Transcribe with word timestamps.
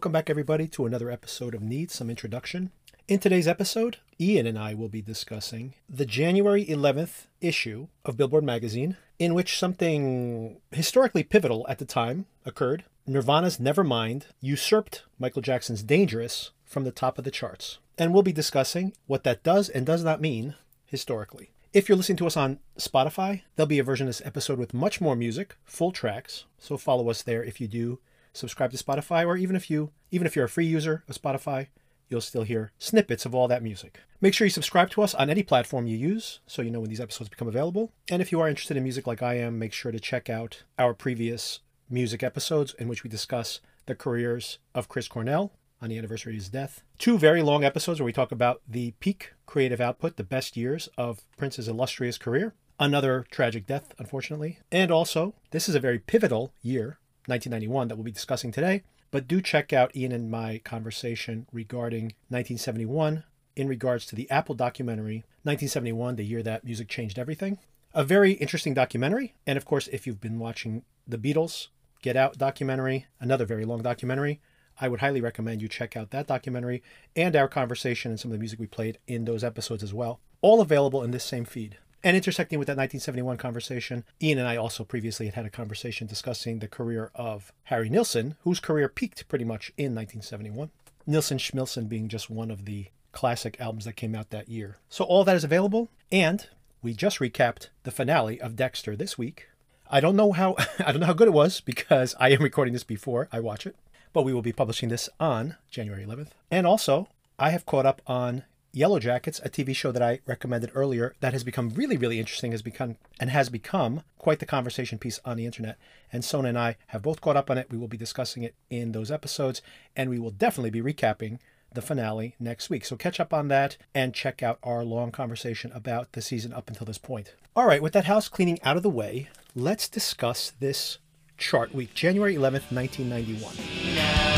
Welcome 0.00 0.12
back, 0.12 0.30
everybody, 0.30 0.66
to 0.68 0.86
another 0.86 1.10
episode 1.10 1.54
of 1.54 1.60
Need 1.60 1.90
Some 1.90 2.08
Introduction. 2.08 2.70
In 3.06 3.18
today's 3.18 3.46
episode, 3.46 3.98
Iain 4.18 4.46
and 4.46 4.58
I 4.58 4.72
will 4.72 4.88
be 4.88 5.02
discussing 5.02 5.74
the 5.90 6.06
January 6.06 6.64
11th 6.64 7.26
issue 7.42 7.88
of 8.06 8.16
Billboard 8.16 8.42
magazine, 8.42 8.96
in 9.18 9.34
which 9.34 9.58
something 9.58 10.56
historically 10.70 11.22
pivotal 11.22 11.66
at 11.68 11.78
the 11.78 11.84
time 11.84 12.24
occurred. 12.46 12.84
Nirvana's 13.06 13.58
Nevermind 13.58 14.22
usurped 14.40 15.02
Michael 15.18 15.42
Jackson's 15.42 15.82
Dangerous 15.82 16.50
from 16.64 16.84
the 16.84 16.92
top 16.92 17.18
of 17.18 17.24
the 17.24 17.30
charts. 17.30 17.76
And 17.98 18.14
we'll 18.14 18.22
be 18.22 18.32
discussing 18.32 18.94
what 19.06 19.22
that 19.24 19.42
does 19.42 19.68
and 19.68 19.84
does 19.84 20.02
not 20.02 20.22
mean 20.22 20.54
historically. 20.86 21.50
If 21.74 21.90
you're 21.90 21.98
listening 21.98 22.16
to 22.16 22.26
us 22.26 22.38
on 22.38 22.58
Spotify, 22.78 23.42
there'll 23.54 23.66
be 23.66 23.78
a 23.78 23.84
version 23.84 24.06
of 24.06 24.08
this 24.08 24.22
episode 24.24 24.58
with 24.58 24.72
much 24.72 25.02
more 25.02 25.14
music, 25.14 25.56
full 25.66 25.92
tracks. 25.92 26.46
So 26.58 26.78
follow 26.78 27.10
us 27.10 27.20
there 27.20 27.44
if 27.44 27.60
you 27.60 27.68
do 27.68 27.98
subscribe 28.32 28.70
to 28.72 28.82
Spotify, 28.82 29.26
or 29.26 29.36
even 29.36 29.56
if 29.56 29.70
you 29.70 29.90
even 30.10 30.26
if 30.26 30.34
you're 30.34 30.44
a 30.44 30.48
free 30.48 30.66
user 30.66 31.04
of 31.08 31.20
Spotify, 31.20 31.68
you'll 32.08 32.20
still 32.20 32.42
hear 32.42 32.72
snippets 32.78 33.24
of 33.24 33.34
all 33.34 33.48
that 33.48 33.62
music. 33.62 34.00
Make 34.20 34.34
sure 34.34 34.44
you 34.44 34.50
subscribe 34.50 34.90
to 34.90 35.02
us 35.02 35.14
on 35.14 35.30
any 35.30 35.42
platform 35.42 35.86
you 35.86 35.96
use 35.96 36.40
so 36.46 36.62
you 36.62 36.70
know 36.70 36.80
when 36.80 36.90
these 36.90 37.00
episodes 37.00 37.30
become 37.30 37.48
available. 37.48 37.92
And 38.10 38.20
if 38.20 38.32
you 38.32 38.40
are 38.40 38.48
interested 38.48 38.76
in 38.76 38.82
music 38.82 39.06
like 39.06 39.22
I 39.22 39.34
am, 39.34 39.58
make 39.58 39.72
sure 39.72 39.92
to 39.92 40.00
check 40.00 40.28
out 40.28 40.64
our 40.78 40.92
previous 40.92 41.60
music 41.88 42.22
episodes 42.22 42.74
in 42.78 42.88
which 42.88 43.04
we 43.04 43.10
discuss 43.10 43.60
the 43.86 43.94
careers 43.94 44.58
of 44.74 44.88
Chris 44.88 45.08
Cornell 45.08 45.52
on 45.82 45.88
the 45.88 45.98
anniversary 45.98 46.32
of 46.32 46.36
his 46.36 46.48
death. 46.48 46.82
Two 46.98 47.18
very 47.18 47.42
long 47.42 47.64
episodes 47.64 48.00
where 48.00 48.06
we 48.06 48.12
talk 48.12 48.32
about 48.32 48.60
the 48.68 48.92
peak 49.00 49.32
creative 49.46 49.80
output, 49.80 50.16
the 50.16 50.24
best 50.24 50.56
years 50.56 50.88
of 50.98 51.22
Prince's 51.36 51.68
illustrious 51.68 52.18
career. 52.18 52.54
Another 52.78 53.26
tragic 53.30 53.66
death, 53.66 53.94
unfortunately. 53.98 54.58
And 54.70 54.90
also, 54.90 55.34
this 55.50 55.68
is 55.68 55.74
a 55.74 55.80
very 55.80 55.98
pivotal 55.98 56.54
year, 56.62 56.98
1991, 57.26 57.88
that 57.88 57.96
we'll 57.96 58.04
be 58.04 58.10
discussing 58.10 58.52
today. 58.52 58.82
But 59.10 59.26
do 59.26 59.40
check 59.40 59.72
out 59.72 59.92
Iain 59.96 60.12
and 60.12 60.30
my 60.30 60.58
conversation 60.58 61.46
regarding 61.52 62.14
1971 62.28 63.24
in 63.56 63.68
regards 63.68 64.06
to 64.06 64.16
the 64.16 64.30
Apple 64.30 64.54
documentary, 64.54 65.24
1971, 65.42 66.16
the 66.16 66.24
year 66.24 66.42
that 66.42 66.64
music 66.64 66.88
changed 66.88 67.18
everything. 67.18 67.58
A 67.92 68.04
very 68.04 68.32
interesting 68.32 68.74
documentary. 68.74 69.34
And 69.46 69.56
of 69.56 69.64
course, 69.64 69.88
if 69.88 70.06
you've 70.06 70.20
been 70.20 70.38
watching 70.38 70.84
the 71.06 71.18
Beatles 71.18 71.68
Get 72.02 72.16
Out 72.16 72.38
documentary, 72.38 73.06
another 73.18 73.44
very 73.44 73.64
long 73.64 73.82
documentary, 73.82 74.40
I 74.80 74.88
would 74.88 75.00
highly 75.00 75.20
recommend 75.20 75.60
you 75.60 75.68
check 75.68 75.96
out 75.96 76.10
that 76.10 76.28
documentary 76.28 76.82
and 77.14 77.36
our 77.36 77.48
conversation 77.48 78.10
and 78.10 78.18
some 78.18 78.30
of 78.30 78.34
the 78.34 78.38
music 78.38 78.58
we 78.58 78.66
played 78.66 78.98
in 79.06 79.24
those 79.24 79.44
episodes 79.44 79.82
as 79.82 79.92
well. 79.92 80.20
All 80.40 80.60
available 80.60 81.02
in 81.02 81.10
this 81.10 81.24
same 81.24 81.44
feed. 81.44 81.76
And 82.02 82.16
intersecting 82.16 82.58
with 82.58 82.66
that 82.66 82.78
1971 82.78 83.36
conversation, 83.36 84.04
Iain 84.22 84.38
and 84.38 84.48
I 84.48 84.56
also 84.56 84.84
previously 84.84 85.26
had 85.26 85.34
had 85.34 85.46
a 85.46 85.50
conversation 85.50 86.06
discussing 86.06 86.58
the 86.58 86.68
career 86.68 87.10
of 87.14 87.52
Harry 87.64 87.90
Nilsson, 87.90 88.36
whose 88.42 88.58
career 88.58 88.88
peaked 88.88 89.28
pretty 89.28 89.44
much 89.44 89.68
in 89.76 89.94
1971. 89.94 90.70
Nilsson 91.06 91.38
Schmilsson 91.38 91.88
being 91.88 92.08
just 92.08 92.30
one 92.30 92.50
of 92.50 92.64
the 92.64 92.86
classic 93.12 93.60
albums 93.60 93.84
that 93.84 93.96
came 93.96 94.14
out 94.14 94.30
that 94.30 94.48
year. 94.48 94.78
So 94.88 95.04
all 95.04 95.24
that 95.24 95.36
is 95.36 95.44
available, 95.44 95.90
and 96.10 96.46
we 96.82 96.94
just 96.94 97.18
recapped 97.18 97.68
the 97.82 97.90
finale 97.90 98.40
of 98.40 98.56
Dexter 98.56 98.96
this 98.96 99.18
week. 99.18 99.48
I 99.90 100.00
don't 100.00 100.16
know 100.16 100.32
how 100.32 100.56
I 100.78 100.92
don't 100.92 101.00
know 101.00 101.06
how 101.06 101.12
good 101.12 101.28
it 101.28 101.32
was 101.32 101.60
because 101.60 102.14
I 102.18 102.30
am 102.30 102.42
recording 102.42 102.72
this 102.72 102.84
before 102.84 103.28
I 103.32 103.40
watch 103.40 103.66
it, 103.66 103.76
but 104.12 104.22
we 104.22 104.32
will 104.32 104.42
be 104.42 104.52
publishing 104.52 104.88
this 104.88 105.08
on 105.18 105.56
January 105.70 106.04
11th. 106.06 106.30
And 106.50 106.66
also, 106.66 107.08
I 107.38 107.50
have 107.50 107.66
caught 107.66 107.86
up 107.86 108.00
on 108.06 108.44
Yellow 108.72 109.00
Jackets, 109.00 109.40
a 109.44 109.48
TV 109.48 109.74
show 109.74 109.90
that 109.90 110.02
I 110.02 110.20
recommended 110.26 110.70
earlier 110.74 111.14
that 111.20 111.32
has 111.32 111.42
become 111.42 111.70
really, 111.70 111.96
really 111.96 112.20
interesting, 112.20 112.52
has 112.52 112.62
become 112.62 112.96
and 113.18 113.30
has 113.30 113.48
become 113.48 114.02
quite 114.18 114.38
the 114.38 114.46
conversation 114.46 114.98
piece 114.98 115.18
on 115.24 115.36
the 115.36 115.46
internet. 115.46 115.76
And 116.12 116.24
Sona 116.24 116.48
and 116.50 116.58
I 116.58 116.76
have 116.88 117.02
both 117.02 117.20
caught 117.20 117.36
up 117.36 117.50
on 117.50 117.58
it. 117.58 117.70
We 117.70 117.78
will 117.78 117.88
be 117.88 117.96
discussing 117.96 118.44
it 118.44 118.54
in 118.68 118.92
those 118.92 119.10
episodes, 119.10 119.60
and 119.96 120.08
we 120.08 120.20
will 120.20 120.30
definitely 120.30 120.70
be 120.70 120.82
recapping 120.82 121.38
the 121.72 121.82
finale 121.82 122.34
next 122.38 122.70
week. 122.70 122.84
So 122.84 122.96
catch 122.96 123.18
up 123.20 123.32
on 123.32 123.48
that 123.48 123.76
and 123.94 124.14
check 124.14 124.42
out 124.42 124.58
our 124.62 124.84
long 124.84 125.10
conversation 125.10 125.72
about 125.72 126.12
the 126.12 126.22
season 126.22 126.52
up 126.52 126.68
until 126.68 126.86
this 126.86 126.98
point. 126.98 127.34
All 127.56 127.66
right, 127.66 127.82
with 127.82 127.92
that 127.94 128.04
house 128.04 128.28
cleaning 128.28 128.60
out 128.62 128.76
of 128.76 128.82
the 128.82 128.90
way, 128.90 129.28
let's 129.54 129.88
discuss 129.88 130.52
this 130.60 130.98
chart 131.38 131.74
week, 131.74 131.94
January 131.94 132.34
11th, 132.34 132.70
1991. 132.72 134.29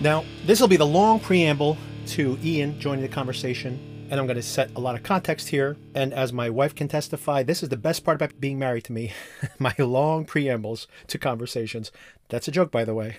Now, 0.00 0.24
this 0.46 0.60
will 0.60 0.68
be 0.68 0.76
the 0.76 0.86
long 0.86 1.18
preamble 1.18 1.76
to 2.08 2.38
Iain 2.40 2.78
joining 2.78 3.02
the 3.02 3.08
conversation, 3.08 4.06
and 4.08 4.20
I'm 4.20 4.26
going 4.26 4.36
to 4.36 4.42
set 4.42 4.70
a 4.76 4.80
lot 4.80 4.94
of 4.94 5.02
context 5.02 5.48
here. 5.48 5.76
And 5.92 6.14
as 6.14 6.32
my 6.32 6.48
wife 6.48 6.72
can 6.72 6.86
testify, 6.86 7.42
this 7.42 7.64
is 7.64 7.68
the 7.68 7.76
best 7.76 8.04
part 8.04 8.14
about 8.14 8.38
being 8.38 8.60
married 8.60 8.84
to 8.84 8.92
me 8.92 9.12
my 9.58 9.74
long 9.76 10.24
preambles 10.24 10.86
to 11.08 11.18
conversations. 11.18 11.90
That's 12.28 12.46
a 12.46 12.52
joke, 12.52 12.70
by 12.70 12.84
the 12.84 12.94
way. 12.94 13.16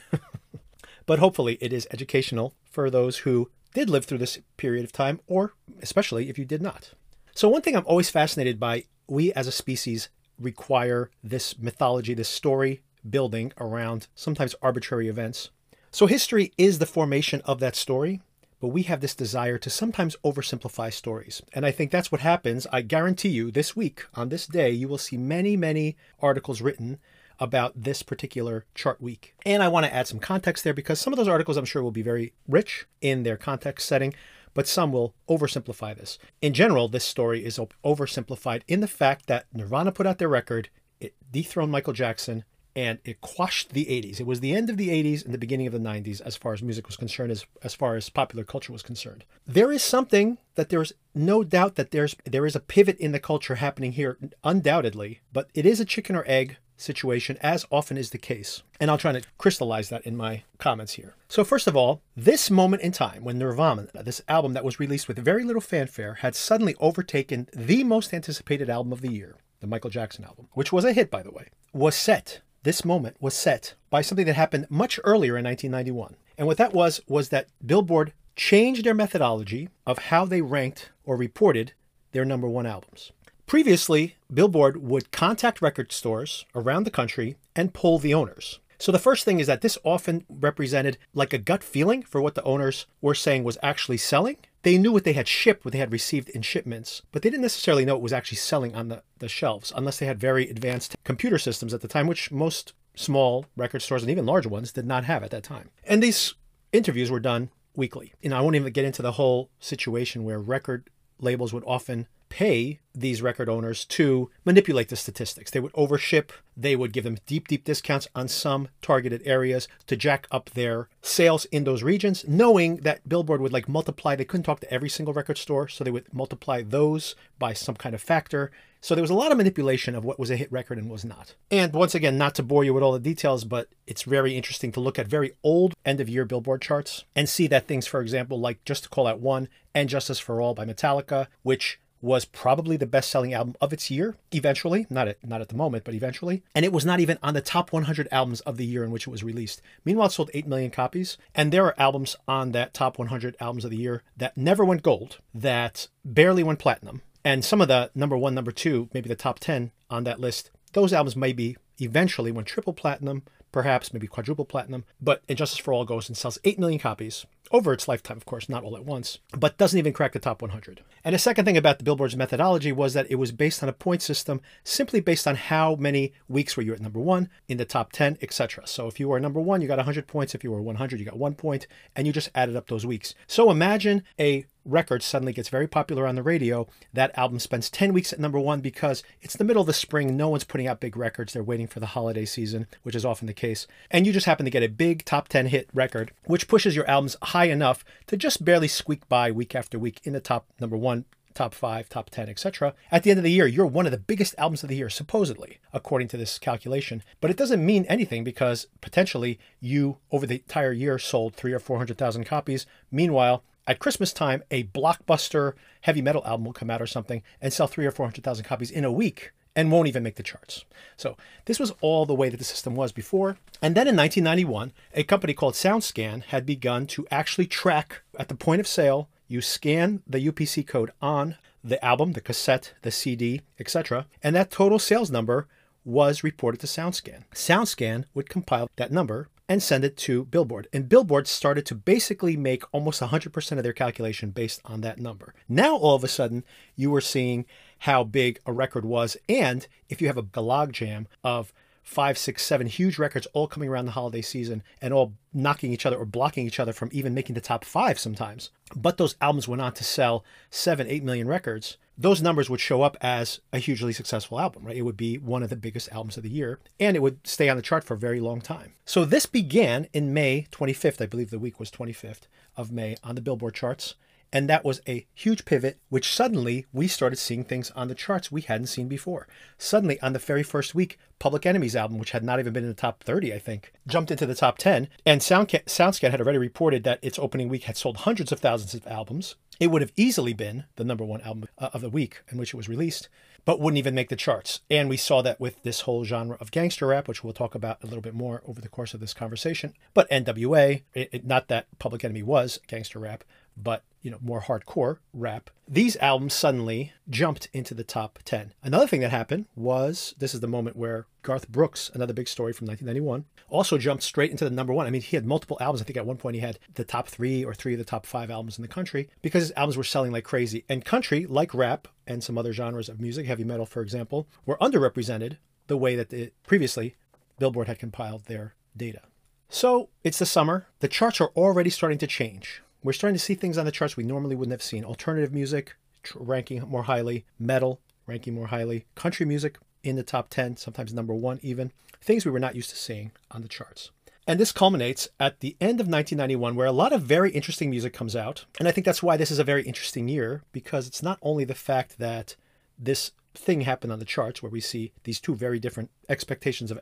but 1.05 1.19
hopefully, 1.19 1.57
it 1.59 1.73
is 1.73 1.85
educational 1.91 2.55
for 2.71 2.89
those 2.89 3.19
who 3.19 3.51
did 3.73 3.89
live 3.89 4.05
through 4.05 4.19
this 4.19 4.39
period 4.55 4.85
of 4.85 4.93
time, 4.93 5.19
or 5.27 5.53
especially 5.81 6.29
if 6.29 6.39
you 6.39 6.45
did 6.45 6.61
not. 6.61 6.93
So, 7.35 7.49
one 7.49 7.61
thing 7.61 7.75
I'm 7.75 7.85
always 7.87 8.09
fascinated 8.09 8.57
by 8.57 8.85
we 9.05 9.33
as 9.33 9.47
a 9.47 9.51
species 9.51 10.07
require 10.39 11.11
this 11.21 11.59
mythology, 11.59 12.13
this 12.13 12.29
story 12.29 12.83
building 13.07 13.51
around 13.59 14.07
sometimes 14.15 14.55
arbitrary 14.61 15.09
events. 15.09 15.49
So, 15.91 16.05
history 16.05 16.53
is 16.55 16.77
the 16.77 16.85
formation 16.85 17.41
of 17.45 17.59
that 17.59 17.75
story, 17.75 18.21
but 18.59 18.67
we 18.67 18.83
have 18.83 19.01
this 19.01 19.15
desire 19.15 19.57
to 19.57 19.71
sometimes 19.71 20.15
oversimplify 20.23 20.93
stories. 20.93 21.41
And 21.51 21.65
I 21.65 21.71
think 21.71 21.89
that's 21.89 22.11
what 22.11 22.21
happens. 22.21 22.67
I 22.71 22.81
guarantee 22.81 23.29
you, 23.29 23.49
this 23.49 23.75
week, 23.75 24.05
on 24.13 24.29
this 24.29 24.45
day, 24.45 24.69
you 24.69 24.87
will 24.87 24.99
see 24.99 25.17
many, 25.17 25.57
many 25.57 25.97
articles 26.19 26.61
written 26.61 26.99
about 27.39 27.73
this 27.81 28.03
particular 28.03 28.65
chart 28.75 29.01
week. 29.01 29.33
And 29.45 29.63
I 29.63 29.67
want 29.67 29.87
to 29.87 29.93
add 29.93 30.07
some 30.07 30.19
context 30.19 30.63
there 30.63 30.75
because 30.75 30.99
some 30.99 31.11
of 31.11 31.17
those 31.17 31.27
articles 31.27 31.57
I'm 31.57 31.65
sure 31.65 31.81
will 31.81 31.91
be 31.91 32.03
very 32.03 32.33
rich 32.47 32.85
in 33.01 33.23
their 33.23 33.37
context 33.37 33.87
setting, 33.87 34.13
but 34.53 34.67
some 34.67 34.91
will 34.91 35.15
oversimplify 35.27 35.97
this. 35.97 36.19
In 36.39 36.53
general, 36.53 36.87
this 36.87 37.05
story 37.05 37.43
is 37.43 37.59
oversimplified 37.83 38.61
in 38.67 38.81
the 38.81 38.87
fact 38.87 39.25
that 39.25 39.45
Nirvana 39.53 39.91
put 39.91 40.05
out 40.05 40.19
their 40.19 40.29
record, 40.29 40.69
it 40.99 41.15
dethroned 41.31 41.71
Michael 41.71 41.93
Jackson, 41.93 42.43
and 42.79 42.99
it 43.03 43.19
quashed 43.19 43.71
the 43.71 43.83
80s. 43.87 44.21
It 44.21 44.25
was 44.25 44.39
the 44.39 44.55
end 44.55 44.69
of 44.69 44.77
the 44.77 44.87
80s 44.87 45.25
and 45.25 45.33
the 45.33 45.37
beginning 45.37 45.67
of 45.67 45.73
the 45.73 45.79
90s 45.79 46.21
as 46.21 46.37
far 46.37 46.53
as 46.53 46.63
music 46.63 46.87
was 46.87 46.95
concerned, 46.95 47.29
as, 47.29 47.45
as 47.61 47.75
far 47.75 47.97
as 47.97 48.09
popular 48.09 48.45
culture 48.45 48.71
was 48.71 48.81
concerned. 48.81 49.25
There 49.45 49.69
is 49.69 49.83
something 49.83 50.37
that 50.55 50.69
there's 50.69 50.93
no 51.13 51.43
doubt 51.43 51.75
that 51.75 51.91
there's 51.91 52.15
there 52.23 52.45
is 52.45 52.55
a 52.55 52.61
pivot 52.61 52.97
in 52.97 53.11
the 53.11 53.19
culture 53.19 53.55
happening 53.55 53.91
here, 53.91 54.17
undoubtedly, 54.45 55.19
but 55.33 55.49
it 55.53 55.65
is 55.65 55.81
a 55.81 55.85
chicken 55.85 56.15
or 56.15 56.23
egg 56.25 56.55
situation, 56.77 57.37
as 57.41 57.65
often 57.69 57.97
is 57.97 58.11
the 58.11 58.17
case. 58.17 58.63
And 58.79 58.89
I'll 58.89 58.97
try 58.97 59.11
to 59.11 59.23
crystallize 59.37 59.89
that 59.89 60.05
in 60.05 60.15
my 60.15 60.43
comments 60.57 60.93
here. 60.93 61.15
So, 61.27 61.43
first 61.43 61.67
of 61.67 61.75
all, 61.75 62.01
this 62.15 62.49
moment 62.49 62.81
in 62.81 62.93
time 62.93 63.25
when 63.25 63.37
Nirvana, 63.37 63.87
this 63.93 64.21
album 64.29 64.53
that 64.53 64.63
was 64.63 64.79
released 64.79 65.09
with 65.09 65.19
very 65.19 65.43
little 65.43 65.61
fanfare, 65.61 66.13
had 66.21 66.33
suddenly 66.33 66.75
overtaken 66.79 67.49
the 67.53 67.83
most 67.83 68.13
anticipated 68.13 68.69
album 68.69 68.93
of 68.93 69.01
the 69.01 69.11
year, 69.11 69.35
the 69.59 69.67
Michael 69.67 69.89
Jackson 69.89 70.23
album, 70.23 70.47
which 70.53 70.71
was 70.71 70.85
a 70.85 70.93
hit, 70.93 71.11
by 71.11 71.21
the 71.21 71.31
way, 71.31 71.49
was 71.73 71.93
set 71.95 72.39
this 72.63 72.83
moment 72.83 73.17
was 73.19 73.33
set 73.33 73.75
by 73.89 74.01
something 74.01 74.25
that 74.25 74.35
happened 74.35 74.67
much 74.69 74.99
earlier 75.03 75.37
in 75.37 75.45
1991. 75.45 76.15
And 76.37 76.47
what 76.47 76.57
that 76.57 76.73
was, 76.73 77.01
was 77.07 77.29
that 77.29 77.47
Billboard 77.65 78.13
changed 78.35 78.85
their 78.85 78.93
methodology 78.93 79.69
of 79.85 79.97
how 79.97 80.25
they 80.25 80.41
ranked 80.41 80.91
or 81.03 81.17
reported 81.17 81.73
their 82.11 82.25
number 82.25 82.47
one 82.47 82.65
albums. 82.65 83.11
Previously, 83.45 84.15
Billboard 84.33 84.77
would 84.77 85.11
contact 85.11 85.61
record 85.61 85.91
stores 85.91 86.45
around 86.53 86.83
the 86.83 86.91
country 86.91 87.35
and 87.55 87.73
poll 87.73 87.99
the 87.99 88.13
owners. 88.13 88.59
So 88.77 88.91
the 88.91 88.99
first 88.99 89.25
thing 89.25 89.39
is 89.39 89.47
that 89.47 89.61
this 89.61 89.77
often 89.83 90.25
represented 90.29 90.97
like 91.13 91.33
a 91.33 91.37
gut 91.37 91.63
feeling 91.63 92.03
for 92.03 92.21
what 92.21 92.35
the 92.35 92.43
owners 92.43 92.85
were 93.01 93.15
saying 93.15 93.43
was 93.43 93.57
actually 93.61 93.97
selling. 93.97 94.37
They 94.63 94.77
knew 94.77 94.91
what 94.91 95.05
they 95.05 95.13
had 95.13 95.27
shipped, 95.27 95.63
what 95.63 95.71
they 95.71 95.79
had 95.79 95.91
received 95.91 96.29
in 96.29 96.41
shipments, 96.41 97.01
but 97.11 97.21
they 97.21 97.29
didn't 97.29 97.43
necessarily 97.43 97.85
know 97.85 97.95
it 97.95 98.01
was 98.01 98.13
actually 98.13 98.37
selling 98.37 98.75
on 98.75 98.89
the, 98.89 99.03
the 99.19 99.29
shelves 99.29 99.71
unless 99.75 99.99
they 99.99 100.05
had 100.05 100.19
very 100.19 100.49
advanced 100.49 100.95
computer 101.03 101.37
systems 101.37 101.73
at 101.73 101.81
the 101.81 101.87
time, 101.87 102.07
which 102.07 102.31
most 102.31 102.73
small 102.95 103.45
record 103.55 103.81
stores 103.81 104.03
and 104.03 104.11
even 104.11 104.25
larger 104.25 104.49
ones 104.49 104.73
did 104.73 104.85
not 104.85 105.05
have 105.05 105.23
at 105.23 105.31
that 105.31 105.43
time. 105.43 105.69
And 105.85 106.03
these 106.03 106.35
interviews 106.73 107.09
were 107.09 107.21
done 107.21 107.49
weekly. 107.75 108.13
You 108.21 108.29
know, 108.29 108.37
I 108.37 108.41
won't 108.41 108.57
even 108.57 108.73
get 108.73 108.85
into 108.85 109.01
the 109.01 109.13
whole 109.13 109.49
situation 109.59 110.23
where 110.23 110.39
record 110.39 110.89
labels 111.21 111.53
would 111.53 111.63
often 111.65 112.07
pay 112.29 112.79
these 112.93 113.21
record 113.21 113.49
owners 113.49 113.85
to 113.85 114.29
manipulate 114.45 114.89
the 114.89 114.95
statistics. 114.95 115.51
They 115.51 115.59
would 115.59 115.71
overship, 115.73 116.31
they 116.55 116.75
would 116.75 116.93
give 116.93 117.03
them 117.03 117.17
deep, 117.25 117.47
deep 117.47 117.63
discounts 117.63 118.07
on 118.13 118.27
some 118.27 118.69
targeted 118.81 119.21
areas 119.25 119.67
to 119.87 119.95
jack 119.95 120.27
up 120.31 120.49
their 120.51 120.89
sales 121.01 121.45
in 121.45 121.63
those 121.63 121.83
regions, 121.83 122.25
knowing 122.27 122.77
that 122.77 123.07
Billboard 123.07 123.41
would 123.41 123.53
like 123.53 123.69
multiply. 123.69 124.15
They 124.15 124.25
couldn't 124.25 124.43
talk 124.43 124.59
to 124.61 124.73
every 124.73 124.89
single 124.89 125.13
record 125.13 125.37
store, 125.37 125.67
so 125.67 125.83
they 125.83 125.91
would 125.91 126.13
multiply 126.13 126.61
those 126.61 127.15
by 127.37 127.53
some 127.53 127.75
kind 127.75 127.95
of 127.95 128.01
factor. 128.01 128.51
So 128.81 128.95
there 128.95 129.01
was 129.01 129.11
a 129.11 129.15
lot 129.15 129.31
of 129.31 129.37
manipulation 129.37 129.93
of 129.93 130.05
what 130.05 130.19
was 130.19 130.31
a 130.31 130.37
hit 130.37 130.51
record 130.51 130.77
and 130.77 130.89
was 130.89 131.03
not. 131.03 131.35
And 131.51 131.73
once 131.73 131.95
again, 131.95 132.17
not 132.17 132.35
to 132.35 132.43
bore 132.43 132.63
you 132.63 132.73
with 132.73 132.83
all 132.83 132.93
the 132.93 132.99
details, 132.99 133.43
but 133.43 133.67
it's 133.87 134.03
very 134.03 134.37
interesting 134.37 134.71
to 134.73 134.79
look 134.79 134.97
at 134.97 135.07
very 135.07 135.33
old 135.43 135.73
end 135.85 135.99
of 135.99 136.07
year 136.07 136.23
Billboard 136.23 136.61
charts 136.61 137.03
and 137.13 137.27
see 137.27 137.47
that 137.47 137.67
things, 137.67 137.87
for 137.87 138.01
example, 138.01 138.39
like 138.39 138.63
just 138.63 138.83
to 138.83 138.89
call 138.89 139.07
out 139.07 139.19
one, 139.19 139.49
and 139.75 139.89
Justice 139.89 140.19
for 140.19 140.41
All 140.41 140.53
by 140.53 140.65
Metallica, 140.65 141.27
which 141.43 141.79
was 142.01 142.25
probably 142.25 142.77
the 142.77 142.85
best-selling 142.85 143.33
album 143.33 143.55
of 143.61 143.73
its 143.73 143.91
year 143.91 144.15
eventually. 144.31 144.87
Not 144.89 145.07
at 145.07 145.25
not 145.25 145.41
at 145.41 145.49
the 145.49 145.55
moment 145.55 145.83
but 145.83 145.93
eventually. 145.93 146.43
And 146.55 146.65
it 146.65 146.73
was 146.73 146.85
not 146.85 146.99
even 146.99 147.17
on 147.21 147.33
the 147.33 147.41
top 147.41 147.71
100 147.71 148.07
albums 148.11 148.41
of 148.41 148.57
the 148.57 148.65
year 148.65 148.83
in 148.83 148.91
which 148.91 149.07
it 149.07 149.11
was 149.11 149.23
released. 149.23 149.61
Meanwhile 149.85 150.07
it 150.07 150.11
sold 150.11 150.31
8 150.33 150.47
million 150.47 150.71
copies 150.71 151.17
and 151.35 151.51
there 151.51 151.65
are 151.65 151.79
albums 151.79 152.15
on 152.27 152.51
that 152.51 152.73
top 152.73 152.97
100 152.97 153.35
albums 153.39 153.65
of 153.65 153.71
the 153.71 153.77
year 153.77 154.03
that 154.17 154.37
never 154.37 154.63
went 154.63 154.83
gold 154.83 155.17
that 155.33 155.87
barely 156.05 156.43
went 156.43 156.59
platinum. 156.59 157.01
And 157.23 157.43
some 157.43 157.61
of 157.61 157.67
the 157.67 157.91
number 157.93 158.17
1 158.17 158.33
number 158.33 158.51
2 158.51 158.89
maybe 158.93 159.09
the 159.09 159.15
top 159.15 159.39
10 159.39 159.71
on 159.89 160.03
that 160.05 160.19
list 160.19 160.51
those 160.73 160.93
albums 160.93 161.15
maybe 161.15 161.57
eventually 161.79 162.31
went 162.31 162.47
triple 162.47 162.73
platinum 162.73 163.23
perhaps 163.51 163.91
maybe 163.93 164.07
quadruple 164.07 164.45
platinum 164.45 164.85
but 165.01 165.23
and 165.27 165.37
Justice 165.37 165.59
for 165.59 165.73
All 165.73 165.85
goes 165.85 166.07
and 166.07 166.17
sells 166.17 166.37
8 166.43 166.59
million 166.59 166.79
copies 166.79 167.25
over 167.51 167.73
its 167.73 167.87
lifetime, 167.87 168.17
of 168.17 168.25
course, 168.25 168.49
not 168.49 168.63
all 168.63 168.75
at 168.75 168.85
once, 168.85 169.19
but 169.31 169.57
doesn't 169.57 169.79
even 169.79 169.93
crack 169.93 170.13
the 170.13 170.19
top 170.19 170.41
100. 170.41 170.81
And 171.03 171.15
the 171.15 171.19
second 171.19 171.45
thing 171.45 171.57
about 171.57 171.77
the 171.77 171.83
Billboard's 171.83 172.15
methodology 172.15 172.71
was 172.71 172.93
that 172.93 173.09
it 173.09 173.15
was 173.15 173.31
based 173.31 173.63
on 173.63 173.69
a 173.69 173.73
point 173.73 174.01
system, 174.01 174.41
simply 174.63 174.99
based 174.99 175.27
on 175.27 175.35
how 175.35 175.75
many 175.75 176.13
weeks 176.27 176.55
were 176.55 176.63
you 176.63 176.73
at 176.73 176.81
number 176.81 176.99
one, 176.99 177.29
in 177.47 177.57
the 177.57 177.65
top 177.65 177.91
10, 177.91 178.17
etc. 178.21 178.67
So 178.67 178.87
if 178.87 178.99
you 178.99 179.07
were 179.07 179.19
number 179.19 179.39
one, 179.39 179.61
you 179.61 179.67
got 179.67 179.77
100 179.77 180.07
points. 180.07 180.35
If 180.35 180.43
you 180.43 180.51
were 180.51 180.61
100, 180.61 180.99
you 180.99 181.05
got 181.05 181.17
one 181.17 181.35
point, 181.35 181.67
and 181.95 182.05
you 182.05 182.13
just 182.13 182.29
added 182.35 182.55
up 182.55 182.67
those 182.67 182.85
weeks. 182.85 183.15
So 183.27 183.49
imagine 183.49 184.03
a 184.19 184.45
record 184.65 185.01
suddenly 185.01 185.33
gets 185.33 185.49
very 185.49 185.67
popular 185.67 186.05
on 186.05 186.15
the 186.15 186.23
radio. 186.23 186.67
That 186.93 187.17
album 187.17 187.39
spends 187.39 187.69
10 187.69 187.93
weeks 187.93 188.13
at 188.13 188.19
number 188.19 188.39
one 188.39 188.61
because 188.61 189.03
it's 189.21 189.35
the 189.35 189.43
middle 189.43 189.61
of 189.61 189.67
the 189.67 189.73
spring. 189.73 190.15
No 190.15 190.29
one's 190.29 190.43
putting 190.43 190.67
out 190.67 190.79
big 190.79 190.95
records. 190.95 191.33
They're 191.33 191.43
waiting 191.43 191.67
for 191.67 191.79
the 191.79 191.87
holiday 191.87 192.25
season, 192.25 192.67
which 192.83 192.95
is 192.95 193.05
often 193.05 193.27
the 193.27 193.33
case. 193.33 193.67
And 193.89 194.05
you 194.05 194.13
just 194.13 194.25
happen 194.25 194.45
to 194.45 194.51
get 194.51 194.63
a 194.63 194.69
big 194.69 195.05
top 195.05 195.27
10 195.27 195.47
hit 195.47 195.69
record, 195.73 196.11
which 196.25 196.47
pushes 196.47 196.75
your 196.75 196.89
albums 196.89 197.15
high 197.21 197.38
enough 197.45 197.83
to 198.07 198.17
just 198.17 198.45
barely 198.45 198.67
squeak 198.67 199.07
by 199.09 199.31
week 199.31 199.55
after 199.55 199.79
week 199.79 200.01
in 200.03 200.13
the 200.13 200.19
top 200.19 200.47
number 200.59 200.77
one 200.77 201.05
top 201.33 201.53
five, 201.53 201.87
top 201.87 202.09
10, 202.09 202.27
etc. 202.27 202.73
At 202.91 203.03
the 203.03 203.11
end 203.11 203.19
of 203.19 203.23
the 203.23 203.31
year, 203.31 203.47
you're 203.47 203.65
one 203.65 203.85
of 203.85 203.93
the 203.93 203.97
biggest 203.97 204.35
albums 204.37 204.63
of 204.63 204.67
the 204.69 204.75
year, 204.75 204.89
supposedly, 204.89 205.59
according 205.71 206.09
to 206.09 206.17
this 206.17 206.37
calculation. 206.37 207.03
But 207.21 207.31
it 207.31 207.37
doesn't 207.37 207.65
mean 207.65 207.85
anything 207.85 208.23
because 208.23 208.67
potentially 208.81 209.39
you, 209.59 209.99
over 210.11 210.25
the 210.25 210.35
entire 210.35 210.73
year, 210.73 210.97
sold 210.97 211.35
three 211.35 211.53
or 211.53 211.59
400,000 211.59 212.25
copies. 212.25 212.65
Meanwhile, 212.91 213.43
at 213.67 213.79
Christmas 213.79 214.11
time, 214.11 214.43
a 214.51 214.63
blockbuster 214.65 215.53
heavy 215.81 216.01
metal 216.01 216.25
album 216.25 216.45
will 216.45 216.53
come 216.53 216.69
out 216.69 216.81
or 216.81 216.87
something 216.87 217.21
and 217.41 217.53
sell 217.53 217.67
three 217.67 217.85
or 217.85 217.91
400,000 217.91 218.43
copies 218.43 218.71
in 218.71 218.83
a 218.83 218.91
week 218.91 219.31
and 219.55 219.71
won't 219.71 219.87
even 219.87 220.03
make 220.03 220.15
the 220.15 220.23
charts. 220.23 220.65
So 220.97 221.17
this 221.45 221.59
was 221.59 221.73
all 221.81 222.05
the 222.05 222.13
way 222.13 222.29
that 222.29 222.37
the 222.37 222.43
system 222.43 222.75
was 222.75 222.91
before. 222.91 223.37
And 223.61 223.75
then 223.75 223.87
in 223.87 223.95
1991, 223.95 224.71
a 224.93 225.03
company 225.03 225.33
called 225.33 225.53
SoundScan 225.53 226.23
had 226.25 226.45
begun 226.45 226.85
to 226.87 227.07
actually 227.11 227.47
track 227.47 228.01
at 228.17 228.29
the 228.29 228.35
point 228.35 228.59
of 228.59 228.67
sale. 228.67 229.09
You 229.27 229.41
scan 229.41 230.01
the 230.07 230.25
UPC 230.25 230.65
code 230.65 230.91
on 231.01 231.35
the 231.63 231.83
album, 231.83 232.13
the 232.13 232.21
cassette, 232.21 232.73
the 232.83 232.91
CD, 232.91 233.41
etc., 233.59 234.05
and 234.23 234.35
that 234.35 234.51
total 234.51 234.79
sales 234.79 235.11
number 235.11 235.47
was 235.83 236.23
reported 236.23 236.59
to 236.61 236.67
SoundScan. 236.67 237.23
SoundScan 237.33 238.05
would 238.13 238.29
compile 238.29 238.69
that 238.75 238.91
number 238.91 239.29
and 239.49 239.63
send 239.63 239.83
it 239.83 239.97
to 239.97 240.25
Billboard. 240.25 240.67
And 240.71 240.87
Billboard 240.87 241.27
started 241.27 241.65
to 241.65 241.75
basically 241.75 242.37
make 242.37 242.63
almost 242.71 243.01
100% 243.01 243.57
of 243.57 243.63
their 243.63 243.73
calculation 243.73 244.29
based 244.29 244.61
on 244.63 244.81
that 244.81 244.99
number. 244.99 245.33
Now, 245.49 245.75
all 245.75 245.95
of 245.95 246.03
a 246.03 246.07
sudden, 246.07 246.43
you 246.75 246.91
were 246.91 247.01
seeing 247.01 247.45
how 247.79 248.03
big 248.03 248.39
a 248.45 248.51
record 248.51 248.85
was. 248.85 249.17
And 249.27 249.67
if 249.89 250.01
you 250.01 250.07
have 250.07 250.19
a 250.33 250.41
log 250.41 250.73
jam 250.73 251.07
of 251.23 251.53
five, 251.83 252.17
six, 252.17 252.45
seven 252.45 252.67
huge 252.67 252.99
records 252.99 253.27
all 253.33 253.47
coming 253.47 253.69
around 253.69 253.85
the 253.85 253.91
holiday 253.91 254.21
season 254.21 254.61
and 254.81 254.93
all 254.93 255.13
knocking 255.33 255.71
each 255.71 255.85
other 255.85 255.97
or 255.97 256.05
blocking 256.05 256.45
each 256.45 256.59
other 256.59 256.73
from 256.73 256.89
even 256.91 257.13
making 257.13 257.33
the 257.33 257.41
top 257.41 257.65
five 257.65 257.97
sometimes. 257.97 258.51
But 258.75 258.97
those 258.97 259.15
albums 259.21 259.47
went 259.47 259.61
on 259.61 259.73
to 259.73 259.83
sell 259.83 260.23
seven, 260.51 260.87
eight 260.87 261.03
million 261.03 261.27
records 261.27 261.77
those 261.99 262.21
numbers 262.21 262.49
would 262.49 262.61
show 262.61 262.81
up 262.81 262.95
as 263.01 263.41
a 263.51 263.59
hugely 263.59 263.91
successful 263.91 264.39
album, 264.39 264.63
right? 264.65 264.77
It 264.77 264.83
would 264.83 264.95
be 264.95 265.17
one 265.17 265.43
of 265.43 265.49
the 265.49 265.57
biggest 265.57 265.91
albums 265.91 266.15
of 266.15 266.23
the 266.23 266.29
year, 266.29 266.59
and 266.79 266.95
it 266.95 267.01
would 267.01 267.27
stay 267.27 267.49
on 267.49 267.57
the 267.57 267.61
chart 267.61 267.83
for 267.83 267.95
a 267.95 267.97
very 267.97 268.21
long 268.21 268.39
time. 268.39 268.71
So 268.85 269.03
this 269.03 269.25
began 269.25 269.87
in 269.91 270.13
May 270.13 270.47
25th, 270.49 271.01
I 271.01 271.07
believe 271.07 271.29
the 271.29 271.37
week 271.37 271.59
was 271.59 271.69
25th 271.69 272.21
of 272.55 272.71
May 272.71 272.95
on 273.03 273.15
the 273.15 273.21
Billboard 273.21 273.53
charts. 273.53 273.95
And 274.31 274.47
that 274.47 274.63
was 274.63 274.81
a 274.87 275.07
huge 275.13 275.45
pivot, 275.45 275.79
which 275.89 276.13
suddenly 276.13 276.65
we 276.71 276.87
started 276.87 277.17
seeing 277.17 277.43
things 277.43 277.71
on 277.71 277.87
the 277.87 277.95
charts 277.95 278.31
we 278.31 278.41
hadn't 278.41 278.67
seen 278.67 278.87
before. 278.87 279.27
Suddenly, 279.57 279.99
on 280.01 280.13
the 280.13 280.19
very 280.19 280.43
first 280.43 280.75
week, 280.75 280.99
Public 281.17 281.45
Enemy's 281.45 281.75
album, 281.75 281.97
which 281.97 282.11
had 282.11 282.23
not 282.23 282.39
even 282.39 282.53
been 282.53 282.63
in 282.63 282.69
the 282.69 282.75
top 282.75 283.03
30, 283.03 283.33
I 283.33 283.39
think, 283.39 283.73
jumped 283.87 284.11
into 284.11 284.25
the 284.25 284.35
top 284.35 284.57
10. 284.57 284.87
And 285.05 285.21
SoundScan 285.21 286.11
had 286.11 286.21
already 286.21 286.37
reported 286.37 286.83
that 286.83 286.99
its 287.01 287.19
opening 287.19 287.49
week 287.49 287.63
had 287.63 287.77
sold 287.77 287.97
hundreds 287.97 288.31
of 288.31 288.39
thousands 288.39 288.73
of 288.73 288.85
albums. 288.87 289.35
It 289.59 289.71
would 289.71 289.81
have 289.81 289.91
easily 289.97 290.33
been 290.33 290.65
the 290.77 290.85
number 290.85 291.03
one 291.03 291.21
album 291.21 291.49
uh, 291.57 291.69
of 291.73 291.81
the 291.81 291.89
week 291.89 292.21
in 292.29 292.37
which 292.37 292.53
it 292.53 292.57
was 292.57 292.69
released, 292.69 293.09
but 293.43 293.59
wouldn't 293.59 293.77
even 293.77 293.95
make 293.95 294.07
the 294.07 294.15
charts. 294.15 294.61
And 294.69 294.87
we 294.87 294.95
saw 294.95 295.21
that 295.21 295.39
with 295.39 295.61
this 295.63 295.81
whole 295.81 296.05
genre 296.05 296.37
of 296.39 296.51
gangster 296.51 296.87
rap, 296.87 297.07
which 297.07 297.23
we'll 297.23 297.33
talk 297.33 297.55
about 297.55 297.83
a 297.83 297.85
little 297.85 298.01
bit 298.01 298.13
more 298.13 298.41
over 298.45 298.61
the 298.61 298.69
course 298.69 298.93
of 298.93 299.01
this 299.01 299.13
conversation. 299.13 299.73
But 299.93 300.09
NWA, 300.09 300.83
it, 300.93 301.09
it, 301.11 301.25
not 301.25 301.49
that 301.49 301.67
Public 301.77 302.05
Enemy 302.05 302.23
was 302.23 302.59
gangster 302.67 302.99
rap, 302.99 303.25
but 303.57 303.83
you 304.01 304.11
know 304.11 304.17
more 304.21 304.41
hardcore 304.41 304.97
rap. 305.13 305.49
These 305.67 305.97
albums 305.97 306.33
suddenly 306.33 306.93
jumped 307.09 307.49
into 307.53 307.73
the 307.73 307.83
top 307.83 308.19
10 308.25 308.53
another 308.63 308.87
thing 308.87 309.01
that 309.01 309.11
happened 309.11 309.45
was 309.55 310.15
this 310.17 310.33
is 310.33 310.39
the 310.39 310.47
moment 310.47 310.75
where 310.75 311.05
garth 311.21 311.49
brooks 311.49 311.91
another 311.93 312.13
big 312.13 312.27
story 312.27 312.53
from 312.53 312.67
1991 312.67 313.25
also 313.49 313.77
jumped 313.77 314.03
straight 314.03 314.31
into 314.31 314.45
the 314.45 314.51
number 314.51 314.73
one. 314.73 314.85
I 314.85 314.89
mean 314.89 315.01
he 315.01 315.15
had 315.15 315.25
multiple 315.25 315.57
albums. 315.59 315.81
I 315.81 315.85
think 315.85 315.97
at 315.97 316.05
one 316.05 316.17
point 316.17 316.35
he 316.35 316.41
had 316.41 316.59
the 316.75 316.83
top 316.83 317.07
three 317.07 317.43
or 317.43 317.53
three 317.53 317.73
of 317.73 317.79
the 317.79 317.85
top 317.85 318.05
five 318.05 318.31
albums 318.31 318.57
in 318.57 318.61
the 318.61 318.67
country 318.67 319.09
because 319.21 319.43
his 319.43 319.53
albums 319.55 319.77
were 319.77 319.83
selling 319.83 320.11
like 320.11 320.23
crazy. 320.23 320.65
And 320.69 320.85
country 320.85 321.25
like 321.25 321.53
rap 321.53 321.87
and 322.07 322.23
some 322.23 322.37
other 322.37 322.53
genres 322.53 322.89
of 322.89 322.99
music 322.99 323.25
heavy 323.25 323.43
metal 323.43 323.65
for 323.65 323.81
example 323.81 324.27
were 324.45 324.57
underrepresented 324.57 325.37
the 325.67 325.77
way 325.77 325.95
that 325.95 326.09
the, 326.09 326.31
previously 326.45 326.95
billboard 327.37 327.67
had 327.67 327.79
compiled 327.79 328.25
their 328.25 328.55
data. 328.75 329.01
So 329.49 329.89
it's 330.03 330.19
the 330.19 330.25
summer. 330.25 330.67
The 330.79 330.87
charts 330.87 331.19
are 331.19 331.31
already 331.35 331.69
starting 331.69 331.97
to 331.99 332.07
change 332.07 332.61
we're 332.83 332.93
starting 332.93 333.15
to 333.15 333.23
see 333.23 333.35
things 333.35 333.57
on 333.57 333.65
the 333.65 333.71
charts 333.71 333.97
we 333.97 334.03
normally 334.03 334.35
wouldn't 334.35 334.53
have 334.53 334.63
seen. 334.63 334.85
Alternative 334.85 335.33
music 335.33 335.75
ranking 336.15 336.61
more 336.61 336.83
highly, 336.83 337.25
metal 337.37 337.81
ranking 338.07 338.33
more 338.33 338.47
highly, 338.47 338.85
country 338.95 339.25
music 339.25 339.57
in 339.83 339.95
the 339.95 340.03
top 340.03 340.29
10, 340.29 340.57
sometimes 340.57 340.93
number 340.93 341.13
one 341.13 341.39
even, 341.41 341.71
things 342.01 342.25
we 342.25 342.31
were 342.31 342.39
not 342.39 342.55
used 342.55 342.69
to 342.69 342.75
seeing 342.75 343.11
on 343.31 343.41
the 343.41 343.47
charts. 343.47 343.91
And 344.27 344.39
this 344.39 344.51
culminates 344.51 345.07
at 345.19 345.39
the 345.39 345.55
end 345.59 345.79
of 345.79 345.87
1991, 345.87 346.55
where 346.55 346.67
a 346.67 346.71
lot 346.71 346.93
of 346.93 347.01
very 347.01 347.31
interesting 347.31 347.69
music 347.69 347.93
comes 347.93 348.15
out. 348.15 348.45
And 348.59 348.67
I 348.67 348.71
think 348.71 348.85
that's 348.85 349.01
why 349.01 349.17
this 349.17 349.31
is 349.31 349.39
a 349.39 349.43
very 349.43 349.63
interesting 349.63 350.07
year, 350.07 350.43
because 350.51 350.85
it's 350.85 351.01
not 351.01 351.17
only 351.21 351.45
the 351.45 351.55
fact 351.55 351.97
that 351.97 352.35
this 352.77 353.11
thing 353.35 353.61
happened 353.61 353.93
on 353.93 353.99
the 353.99 354.05
charts 354.05 354.41
where 354.41 354.51
we 354.51 354.61
see 354.61 354.91
these 355.03 355.19
two 355.19 355.35
very 355.35 355.59
different 355.59 355.89
expectations 356.07 356.71
of 356.71 356.79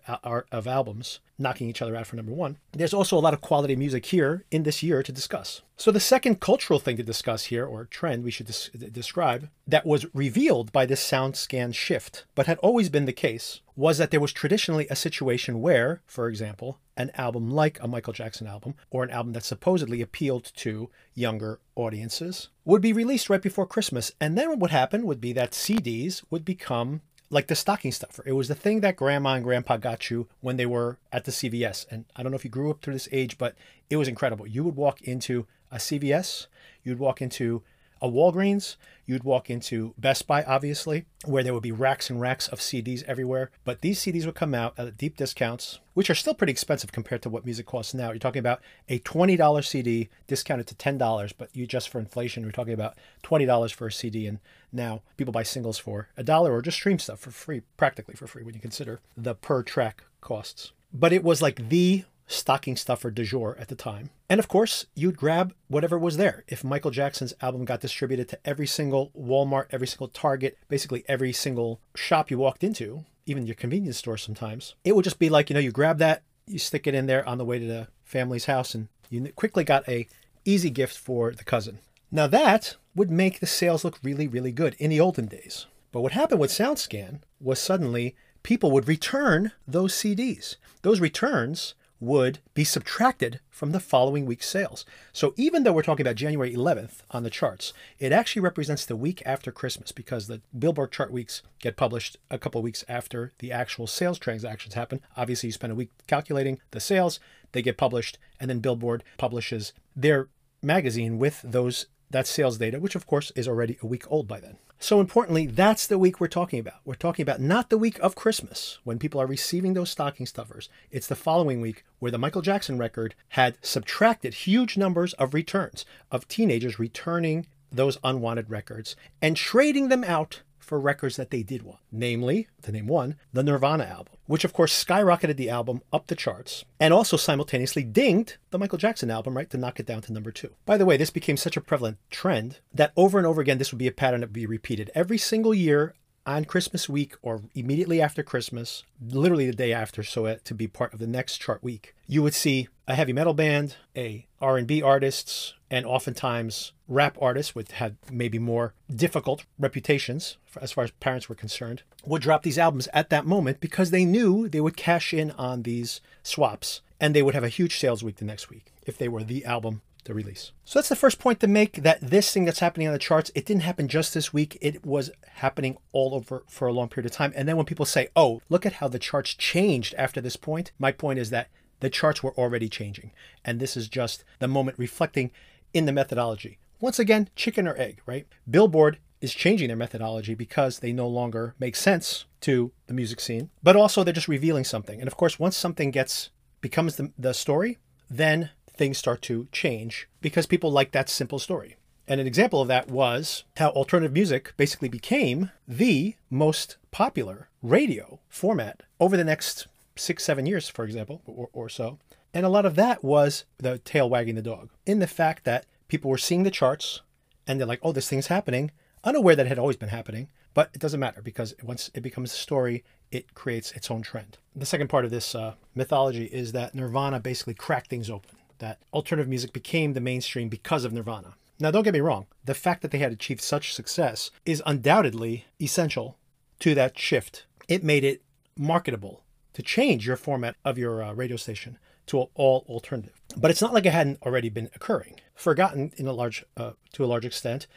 of 0.51 0.67
albums 0.67 1.19
knocking 1.37 1.69
each 1.69 1.81
other 1.81 1.95
out 1.95 2.07
for 2.07 2.15
number 2.15 2.31
one. 2.31 2.57
There's 2.71 2.93
also 2.93 3.17
a 3.17 3.21
lot 3.21 3.33
of 3.33 3.41
quality 3.41 3.75
music 3.75 4.07
here 4.07 4.45
in 4.49 4.63
this 4.63 4.81
year 4.81 5.03
to 5.03 5.11
discuss. 5.11 5.61
So 5.75 5.91
the 5.91 5.99
second 5.99 6.39
cultural 6.39 6.79
thing 6.79 6.97
to 6.97 7.03
discuss 7.03 7.45
here, 7.45 7.65
or 7.65 7.85
trend 7.85 8.23
we 8.23 8.31
should 8.31 8.47
des- 8.47 8.89
describe, 8.89 9.49
that 9.67 9.85
was 9.85 10.07
revealed 10.13 10.71
by 10.71 10.85
this 10.85 10.99
sound 10.99 11.35
scan 11.35 11.71
shift, 11.71 12.25
but 12.33 12.47
had 12.47 12.57
always 12.59 12.89
been 12.89 13.05
the 13.05 13.13
case, 13.13 13.61
was 13.75 13.99
that 13.99 14.09
there 14.09 14.19
was 14.19 14.33
traditionally 14.33 14.87
a 14.89 14.95
situation 14.95 15.61
where, 15.61 16.01
for 16.07 16.27
example, 16.27 16.79
an 16.97 17.11
album 17.15 17.49
like 17.49 17.81
a 17.81 17.87
Michael 17.87 18.13
Jackson 18.13 18.47
album, 18.47 18.75
or 18.89 19.03
an 19.03 19.11
album 19.11 19.33
that 19.33 19.43
supposedly 19.43 20.01
appealed 20.01 20.51
to 20.57 20.89
younger 21.13 21.59
audiences, 21.75 22.49
would 22.65 22.81
be 22.81 22.91
released 22.91 23.29
right 23.29 23.41
before 23.41 23.65
Christmas. 23.65 24.11
And 24.19 24.37
then 24.37 24.49
what 24.49 24.59
would 24.59 24.71
happen 24.71 25.05
would 25.05 25.21
be 25.21 25.31
that 25.33 25.51
CDs 25.51 26.23
would 26.29 26.43
become 26.43 27.01
like 27.29 27.47
the 27.47 27.55
stocking 27.55 27.91
stuffer. 27.91 28.23
It 28.25 28.33
was 28.33 28.47
the 28.47 28.55
thing 28.55 28.81
that 28.81 28.95
grandma 28.95 29.33
and 29.33 29.43
grandpa 29.43 29.77
got 29.77 30.09
you 30.09 30.27
when 30.41 30.57
they 30.57 30.65
were 30.65 30.97
at 31.11 31.25
the 31.25 31.31
CVS. 31.31 31.85
And 31.91 32.05
I 32.15 32.23
don't 32.23 32.31
know 32.31 32.37
if 32.37 32.45
you 32.45 32.49
grew 32.49 32.71
up 32.71 32.81
through 32.81 32.93
this 32.93 33.09
age, 33.11 33.37
but 33.37 33.55
it 33.89 33.97
was 33.97 34.07
incredible. 34.07 34.47
You 34.47 34.63
would 34.63 34.75
walk 34.75 35.01
into 35.01 35.45
a 35.71 35.77
CVS, 35.77 36.47
you'd 36.83 36.99
walk 36.99 37.21
into 37.21 37.63
a 38.01 38.07
Walgreens, 38.09 38.75
you'd 39.05 39.23
walk 39.23 39.49
into 39.49 39.93
Best 39.97 40.27
Buy, 40.27 40.43
obviously, 40.43 41.05
where 41.25 41.43
there 41.43 41.53
would 41.53 41.63
be 41.63 41.71
racks 41.71 42.09
and 42.09 42.19
racks 42.19 42.47
of 42.47 42.59
CDs 42.59 43.03
everywhere. 43.03 43.51
But 43.63 43.81
these 43.81 43.99
CDs 43.99 44.25
would 44.25 44.35
come 44.35 44.53
out 44.53 44.73
at 44.77 44.97
deep 44.97 45.17
discounts, 45.17 45.79
which 45.93 46.09
are 46.09 46.15
still 46.15 46.33
pretty 46.33 46.51
expensive 46.51 46.91
compared 46.91 47.21
to 47.23 47.29
what 47.29 47.45
music 47.45 47.65
costs 47.65 47.93
now. 47.93 48.09
You're 48.09 48.19
talking 48.19 48.39
about 48.39 48.61
a 48.89 48.99
$20 48.99 49.65
CD 49.65 50.09
discounted 50.27 50.67
to 50.67 50.75
$10, 50.75 51.33
but 51.37 51.49
you 51.53 51.65
just 51.65 51.89
for 51.89 51.99
inflation, 51.99 52.43
you're 52.43 52.51
talking 52.51 52.73
about 52.73 52.97
$20 53.23 53.73
for 53.73 53.87
a 53.87 53.91
CD. 53.91 54.27
And 54.27 54.39
now 54.71 55.01
people 55.15 55.31
buy 55.31 55.43
singles 55.43 55.77
for 55.77 56.09
a 56.17 56.23
dollar 56.23 56.53
or 56.53 56.61
just 56.61 56.77
stream 56.77 56.99
stuff 56.99 57.19
for 57.19 57.31
free, 57.31 57.61
practically 57.77 58.15
for 58.15 58.27
free 58.27 58.43
when 58.43 58.53
you 58.53 58.61
consider 58.61 58.99
the 59.15 59.35
per 59.35 59.63
track 59.63 60.03
costs. 60.21 60.73
But 60.93 61.13
it 61.13 61.23
was 61.23 61.41
like 61.41 61.69
the 61.69 62.05
stocking 62.27 62.75
stuffer 62.75 63.11
du 63.11 63.23
jour 63.23 63.55
at 63.59 63.69
the 63.69 63.75
time. 63.75 64.09
And 64.29 64.39
of 64.39 64.47
course, 64.47 64.85
you'd 64.93 65.17
grab 65.17 65.53
whatever 65.67 65.97
was 65.97 66.17
there. 66.17 66.43
If 66.47 66.63
Michael 66.63 66.91
Jackson's 66.91 67.33
album 67.41 67.63
got 67.63 67.79
distributed 67.79 68.27
to 68.29 68.39
every 68.43 68.67
single 68.67 69.11
Walmart, 69.17 69.67
every 69.71 69.87
single 69.87 70.09
Target, 70.09 70.57
basically 70.67 71.05
every 71.07 71.31
single 71.31 71.79
shop 71.95 72.29
you 72.29 72.37
walked 72.37 72.63
into, 72.63 73.05
even 73.25 73.45
your 73.45 73.55
convenience 73.55 73.97
store 73.97 74.17
sometimes, 74.17 74.75
it 74.83 74.95
would 74.95 75.05
just 75.05 75.19
be 75.19 75.29
like, 75.29 75.49
you 75.49 75.53
know, 75.53 75.59
you 75.61 75.71
grab 75.71 75.97
that, 75.99 76.23
you 76.45 76.59
stick 76.59 76.87
it 76.87 76.95
in 76.95 77.05
there 77.05 77.27
on 77.27 77.37
the 77.37 77.45
way 77.45 77.59
to 77.59 77.65
the 77.65 77.87
family's 78.03 78.45
house, 78.45 78.75
and 78.75 78.89
you 79.09 79.31
quickly 79.35 79.63
got 79.63 79.87
a 79.87 80.07
easy 80.43 80.69
gift 80.69 80.97
for 80.97 81.31
the 81.31 81.43
cousin. 81.43 81.79
Now 82.11 82.27
that 82.27 82.75
would 82.95 83.11
make 83.11 83.39
the 83.39 83.45
sales 83.45 83.83
look 83.83 83.99
really, 84.03 84.27
really 84.27 84.51
good 84.51 84.75
in 84.79 84.89
the 84.89 84.99
olden 84.99 85.27
days. 85.27 85.67
But 85.91 86.01
what 86.01 86.13
happened 86.13 86.39
with 86.41 86.51
SoundScan 86.51 87.21
was 87.39 87.59
suddenly 87.59 88.15
people 88.43 88.71
would 88.71 88.87
return 88.87 89.51
those 89.67 89.93
CDs. 89.93 90.55
Those 90.81 90.99
returns 90.99 91.75
would 91.99 92.39
be 92.53 92.63
subtracted 92.63 93.39
from 93.49 93.71
the 93.71 93.79
following 93.79 94.25
week's 94.25 94.47
sales. 94.47 94.85
So 95.11 95.33
even 95.35 95.63
though 95.63 95.73
we're 95.73 95.81
talking 95.83 96.05
about 96.05 96.15
January 96.15 96.53
11th 96.53 97.01
on 97.11 97.23
the 97.23 97.29
charts, 97.29 97.73
it 97.99 98.11
actually 98.11 98.41
represents 98.41 98.85
the 98.85 98.95
week 98.95 99.23
after 99.25 99.51
Christmas 99.51 99.91
because 99.91 100.27
the 100.27 100.41
Billboard 100.57 100.91
chart 100.91 101.11
weeks 101.11 101.41
get 101.59 101.77
published 101.77 102.17
a 102.29 102.37
couple 102.37 102.61
weeks 102.61 102.85
after 102.87 103.33
the 103.39 103.51
actual 103.51 103.87
sales 103.87 104.19
transactions 104.19 104.75
happen. 104.75 105.01
Obviously, 105.15 105.47
you 105.47 105.53
spend 105.53 105.73
a 105.73 105.75
week 105.75 105.89
calculating 106.07 106.59
the 106.71 106.79
sales, 106.79 107.19
they 107.51 107.61
get 107.61 107.77
published, 107.77 108.17
and 108.39 108.49
then 108.49 108.59
Billboard 108.59 109.03
publishes 109.17 109.73
their 109.95 110.29
magazine 110.61 111.17
with 111.17 111.41
those 111.43 111.87
that 112.09 112.27
sales 112.27 112.57
data, 112.57 112.79
which 112.79 112.95
of 112.95 113.05
course 113.05 113.31
is 113.35 113.47
already 113.47 113.77
a 113.81 113.87
week 113.87 114.09
old 114.09 114.27
by 114.27 114.39
then. 114.39 114.57
So 114.79 114.99
importantly, 114.99 115.47
that's 115.47 115.87
the 115.87 115.97
week 115.97 116.19
we're 116.19 116.27
talking 116.27 116.59
about. 116.59 116.81
We're 116.85 116.93
talking 116.93 117.23
about 117.23 117.41
not 117.41 117.69
the 117.69 117.79
week 117.79 117.97
of 117.99 118.15
Christmas 118.15 118.77
when 118.83 118.99
people 118.99 119.19
are 119.19 119.25
receiving 119.25 119.73
those 119.73 119.89
stocking 119.89 120.27
stuffers. 120.27 120.69
It's 120.91 121.07
the 121.07 121.15
following 121.15 121.61
week 121.61 121.83
where 121.97 122.11
the 122.11 122.19
Michael 122.19 122.43
Jackson 122.43 122.77
record 122.77 123.15
had 123.29 123.57
subtracted 123.63 124.33
huge 124.35 124.77
numbers 124.77 125.13
of 125.13 125.33
returns 125.33 125.83
of 126.11 126.27
teenagers 126.27 126.77
returning 126.77 127.47
those 127.71 127.97
unwanted 128.03 128.51
records 128.51 128.95
and 129.19 129.35
trading 129.35 129.89
them 129.89 130.03
out 130.03 130.43
for 130.59 130.79
records 130.79 131.15
that 131.15 131.31
they 131.31 131.41
did 131.43 131.63
want, 131.63 131.79
namely, 131.91 132.47
to 132.61 132.71
name 132.71 132.87
one, 132.87 133.15
the 133.33 133.41
Nirvana 133.41 133.85
album, 133.85 134.13
which 134.27 134.43
of 134.45 134.53
course 134.53 134.83
skyrocketed 134.85 135.35
the 135.35 135.49
album 135.49 135.81
up 135.91 136.07
the 136.07 136.15
charts 136.15 136.63
and 136.79 136.93
also 136.93 137.17
simultaneously 137.17 137.83
dinged 137.83 138.37
the 138.51 138.59
Michael 138.59 138.77
Jackson 138.77 139.09
album, 139.09 139.35
right, 139.35 139.49
to 139.49 139.57
knock 139.57 139.79
it 139.79 139.85
down 139.85 140.01
to 140.03 140.13
number 140.13 140.31
two. 140.31 140.53
By 140.65 140.77
the 140.77 140.85
way, 140.85 140.97
this 140.97 141.09
became 141.09 141.37
such 141.37 141.57
a 141.57 141.61
prevalent 141.61 141.97
trend 142.11 142.59
that 142.73 142.93
over 142.95 143.17
and 143.17 143.25
over 143.25 143.41
again, 143.41 143.57
this 143.57 143.71
would 143.71 143.79
be 143.79 143.87
a 143.87 143.91
pattern 143.91 144.21
that 144.21 144.27
would 144.27 144.33
be 144.33 144.45
repeated. 144.45 144.91
Every 144.93 145.17
single 145.17 145.53
year, 145.53 145.95
on 146.27 146.43
Christmas 146.45 146.89
week 146.89 147.15
or 147.21 147.41
immediately 147.55 148.01
after 148.01 148.21
Christmas, 148.21 148.83
literally 149.01 149.47
the 149.47 149.55
day 149.55 149.71
after, 149.71 150.03
so 150.03 150.35
to 150.35 150.53
be 150.53 150.67
part 150.67 150.93
of 150.93 150.99
the 150.99 151.07
next 151.07 151.37
chart 151.37 151.63
week, 151.63 151.95
you 152.05 152.21
would 152.21 152.33
see 152.33 152.67
a 152.87 152.95
heavy 152.95 153.13
metal 153.13 153.33
band, 153.33 153.77
a 153.95 154.27
R&B 154.41 154.81
artists, 154.81 155.53
and 155.71 155.85
oftentimes 155.85 156.73
rap 156.87 157.17
artists, 157.21 157.55
which 157.55 157.71
had 157.71 157.95
maybe 158.11 158.39
more 158.39 158.73
difficult 158.93 159.45
reputations 159.57 160.37
as 160.61 160.73
far 160.73 160.83
as 160.83 160.91
parents 160.91 161.29
were 161.29 161.35
concerned, 161.35 161.83
would 162.05 162.21
drop 162.21 162.43
these 162.43 162.57
albums 162.57 162.89
at 162.93 163.09
that 163.09 163.25
moment 163.25 163.59
because 163.59 163.91
they 163.91 164.05
knew 164.05 164.49
they 164.49 164.61
would 164.61 164.77
cash 164.77 165.13
in 165.13 165.31
on 165.31 165.63
these 165.63 166.01
swaps 166.23 166.81
and 166.99 167.15
they 167.15 167.21
would 167.21 167.35
have 167.35 167.43
a 167.43 167.49
huge 167.49 167.77
sales 167.77 168.03
week 168.03 168.17
the 168.17 168.25
next 168.25 168.49
week 168.49 168.73
if 168.85 168.97
they 168.97 169.07
were 169.07 169.23
the 169.23 169.45
album 169.45 169.81
the 170.07 170.13
release. 170.13 170.51
So 170.65 170.79
that's 170.79 170.89
the 170.89 170.95
first 170.95 171.19
point 171.19 171.39
to 171.41 171.47
make 171.47 171.83
that 171.83 172.01
this 172.01 172.31
thing 172.31 172.45
that's 172.45 172.59
happening 172.59 172.87
on 172.87 172.93
the 172.93 172.99
charts, 172.99 173.31
it 173.35 173.45
didn't 173.45 173.63
happen 173.63 173.87
just 173.87 174.13
this 174.13 174.33
week. 174.33 174.57
It 174.61 174.85
was 174.85 175.11
happening 175.35 175.77
all 175.91 176.15
over 176.15 176.43
for 176.47 176.67
a 176.67 176.73
long 176.73 176.89
period 176.89 177.05
of 177.05 177.15
time. 177.15 177.33
And 177.35 177.47
then 177.47 177.57
when 177.57 177.65
people 177.65 177.85
say, 177.85 178.07
oh, 178.15 178.41
look 178.49 178.65
at 178.65 178.73
how 178.73 178.87
the 178.87 178.99
charts 178.99 179.33
changed 179.33 179.93
after 179.97 180.19
this 180.19 180.35
point, 180.35 180.71
my 180.79 180.91
point 180.91 181.19
is 181.19 181.29
that 181.29 181.49
the 181.79 181.89
charts 181.89 182.23
were 182.23 182.33
already 182.35 182.69
changing. 182.69 183.11
And 183.45 183.59
this 183.59 183.77
is 183.77 183.87
just 183.87 184.23
the 184.39 184.47
moment 184.47 184.79
reflecting 184.79 185.31
in 185.73 185.85
the 185.85 185.91
methodology. 185.91 186.57
Once 186.79 186.99
again, 186.99 187.29
chicken 187.35 187.67
or 187.67 187.77
egg, 187.77 188.01
right? 188.05 188.27
Billboard 188.49 188.99
is 189.19 189.33
changing 189.33 189.67
their 189.67 189.77
methodology 189.77 190.35
because 190.35 190.79
they 190.79 190.93
no 190.93 191.07
longer 191.07 191.55
make 191.59 191.75
sense 191.75 192.25
to 192.41 192.71
the 192.85 192.93
music 192.93 193.19
scene, 193.19 193.49
but 193.63 193.75
also 193.75 194.03
they're 194.03 194.13
just 194.13 194.27
revealing 194.27 194.63
something. 194.63 194.99
And 194.99 195.07
of 195.07 195.17
course, 195.17 195.39
once 195.39 195.57
something 195.57 195.91
gets 195.91 196.29
becomes 196.61 196.95
the, 196.95 197.11
the 197.17 197.33
story, 197.33 197.77
then 198.09 198.51
things 198.77 198.97
start 198.97 199.21
to 199.23 199.47
change 199.51 200.07
because 200.21 200.45
people 200.45 200.71
like 200.71 200.91
that 200.91 201.09
simple 201.09 201.39
story. 201.39 201.77
And 202.07 202.21
an 202.21 202.27
example 202.27 202.61
of 202.61 202.69
that 202.69 202.89
was 202.89 203.43
how 203.57 203.69
alternative 203.69 204.13
music 204.13 204.53
basically 204.55 204.87
became 204.87 205.51
the 205.67 206.15
most 206.29 206.77
popular 206.91 207.49
radio 207.61 208.19
format 208.29 208.83
over 208.99 209.17
the 209.17 209.25
next 209.25 209.67
six, 209.97 210.23
seven 210.23 210.45
years, 210.45 210.69
for 210.69 210.85
example, 210.85 211.21
or, 211.25 211.49
or 211.51 211.67
so. 211.67 211.99
And 212.33 212.45
a 212.45 212.49
lot 212.49 212.65
of 212.65 212.75
that 212.75 213.03
was 213.03 213.43
the 213.57 213.79
tail 213.79 214.09
wagging 214.09 214.35
the 214.35 214.41
dog 214.41 214.69
in 214.85 214.99
the 214.99 215.07
fact 215.07 215.43
that 215.43 215.65
people 215.87 216.09
were 216.09 216.17
seeing 216.17 216.43
the 216.43 216.51
charts 216.51 217.01
and 217.45 217.59
they're 217.59 217.67
like, 217.67 217.79
oh, 217.83 217.91
this 217.91 218.07
thing's 218.07 218.27
happening, 218.27 218.71
unaware 219.03 219.35
that 219.35 219.45
it 219.45 219.49
had 219.49 219.59
always 219.59 219.77
been 219.77 219.89
happening. 219.89 220.29
But 220.53 220.69
it 220.73 220.81
doesn't 220.81 220.99
matter 220.99 221.21
because 221.21 221.55
once 221.61 221.91
it 221.93 222.01
becomes 222.01 222.33
a 222.33 222.37
story, 222.37 222.83
it 223.11 223.33
creates 223.35 223.71
its 223.73 223.91
own 223.91 224.01
trend. 224.01 224.37
The 224.55 224.65
second 224.65 224.87
part 224.87 225.05
of 225.05 225.11
this 225.11 225.35
uh, 225.35 225.53
mythology 225.75 226.25
is 226.25 226.51
that 226.53 226.73
Nirvana 226.73 227.19
basically 227.19 227.53
cracked 227.53 227.89
things 227.89 228.09
open 228.09 228.36
that 228.59 228.79
alternative 228.93 229.29
music 229.29 229.53
became 229.53 229.93
the 229.93 230.01
mainstream 230.01 230.49
because 230.49 230.85
of 230.85 230.93
Nirvana. 230.93 231.35
Now, 231.59 231.71
don't 231.71 231.83
get 231.83 231.93
me 231.93 232.01
wrong, 232.01 232.27
the 232.45 232.53
fact 232.53 232.81
that 232.81 232.91
they 232.91 232.99
had 232.99 233.11
achieved 233.11 233.41
such 233.41 233.73
success 233.73 234.29
is 234.45 234.61
undoubtedly 234.65 235.45
essential 235.59 236.17
to 236.59 236.75
that 236.75 236.99
shift. 236.99 237.45
It 237.67 237.83
made 237.83 238.03
it 238.03 238.21
marketable 238.55 239.23
to 239.53 239.63
change 239.63 240.05
your 240.05 240.17
format 240.17 240.55
of 240.63 240.77
your 240.77 241.01
uh, 241.01 241.13
radio 241.13 241.35
station 241.35 241.79
to 242.07 242.27
all 242.35 242.65
alternative. 242.69 243.19
But 243.35 243.51
it's 243.51 243.61
not 243.61 243.73
like 243.73 243.85
it 243.85 243.93
hadn't 243.93 244.21
already 244.21 244.49
been 244.49 244.69
occurring. 244.75 245.19
Forgotten 245.35 245.93
in 245.97 246.07
a 246.07 246.13
large, 246.13 246.45
uh, 246.55 246.71
to 246.93 247.03
a 247.03 247.07
large 247.07 247.25
extent, 247.25 247.67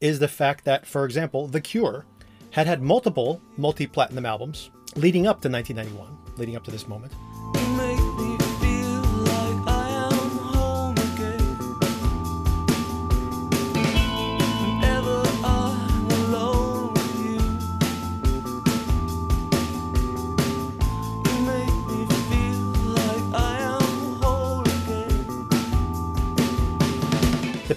is 0.00 0.18
the 0.18 0.28
fact 0.28 0.64
that, 0.64 0.86
for 0.86 1.04
example, 1.04 1.46
The 1.46 1.60
Cure 1.60 2.06
had 2.50 2.66
had 2.66 2.80
multiple 2.80 3.42
multi-platinum 3.56 4.24
albums 4.24 4.70
leading 4.94 5.26
up 5.26 5.40
to 5.42 5.48
1991, 5.48 6.36
leading 6.38 6.56
up 6.56 6.64
to 6.64 6.70
this 6.70 6.88
moment. 6.88 7.12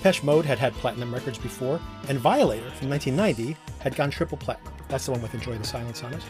Depeche 0.09 0.23
Mode 0.23 0.45
had 0.45 0.57
had 0.57 0.73
platinum 0.73 1.13
records 1.13 1.37
before, 1.37 1.79
and 2.07 2.17
Violator 2.17 2.71
from 2.71 2.89
1990 2.89 3.55
had 3.79 3.95
gone 3.95 4.09
triple 4.09 4.39
platinum. 4.39 4.73
That's 4.87 5.05
the 5.05 5.11
one 5.11 5.21
with 5.21 5.35
Enjoy 5.35 5.55
the 5.55 5.63
Silence 5.63 6.03
on 6.03 6.11
it. 6.15 6.23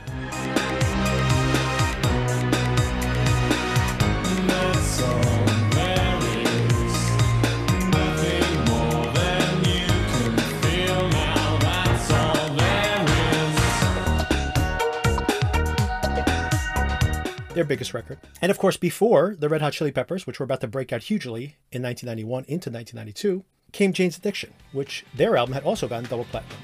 their 17.55 17.65
biggest 17.65 17.93
record. 17.93 18.17
And 18.41 18.51
of 18.51 18.57
course, 18.57 18.77
before 18.77 19.35
the 19.37 19.49
Red 19.49 19.59
Hot 19.59 19.73
Chili 19.73 19.91
Peppers, 19.91 20.25
which 20.25 20.39
were 20.39 20.45
about 20.45 20.61
to 20.61 20.67
break 20.67 20.93
out 20.93 21.03
hugely 21.03 21.57
in 21.73 21.81
1991 21.81 22.45
into 22.47 22.69
1992, 22.69 23.43
came 23.71 23.93
Jane's 23.93 24.17
Addiction, 24.17 24.53
which 24.71 25.05
their 25.13 25.37
album 25.37 25.53
had 25.53 25.63
also 25.63 25.87
gotten 25.87 26.09
double 26.09 26.25
platinum. 26.25 26.57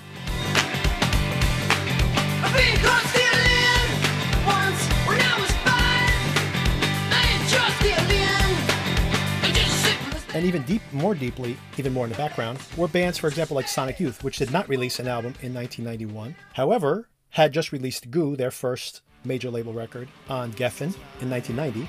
And 10.36 10.46
even 10.46 10.64
deep, 10.64 10.82
more 10.92 11.16
deeply, 11.16 11.56
even 11.78 11.94
more 11.94 12.04
in 12.04 12.12
the 12.12 12.18
background, 12.18 12.60
were 12.76 12.90
bands, 12.90 13.18
for 13.18 13.30
example, 13.30 13.56
like 13.56 13.70
Sonic 13.70 14.02
Youth, 14.02 14.22
which 14.22 14.36
did 14.36 14.52
not 14.52 14.68
release 14.68 15.00
an 15.00 15.08
album 15.08 15.34
in 15.42 15.54
1991. 15.54 16.36
However, 16.54 17.08
had 17.30 17.54
just 17.54 17.72
released 17.72 18.12
Goo, 18.12 18.36
their 18.36 18.52
first 18.52 19.02
major 19.24 19.50
label 19.50 19.72
record, 19.72 20.10
on 20.28 20.52
Geffen 20.52 20.94
in 21.22 21.30
1990. 21.30 21.88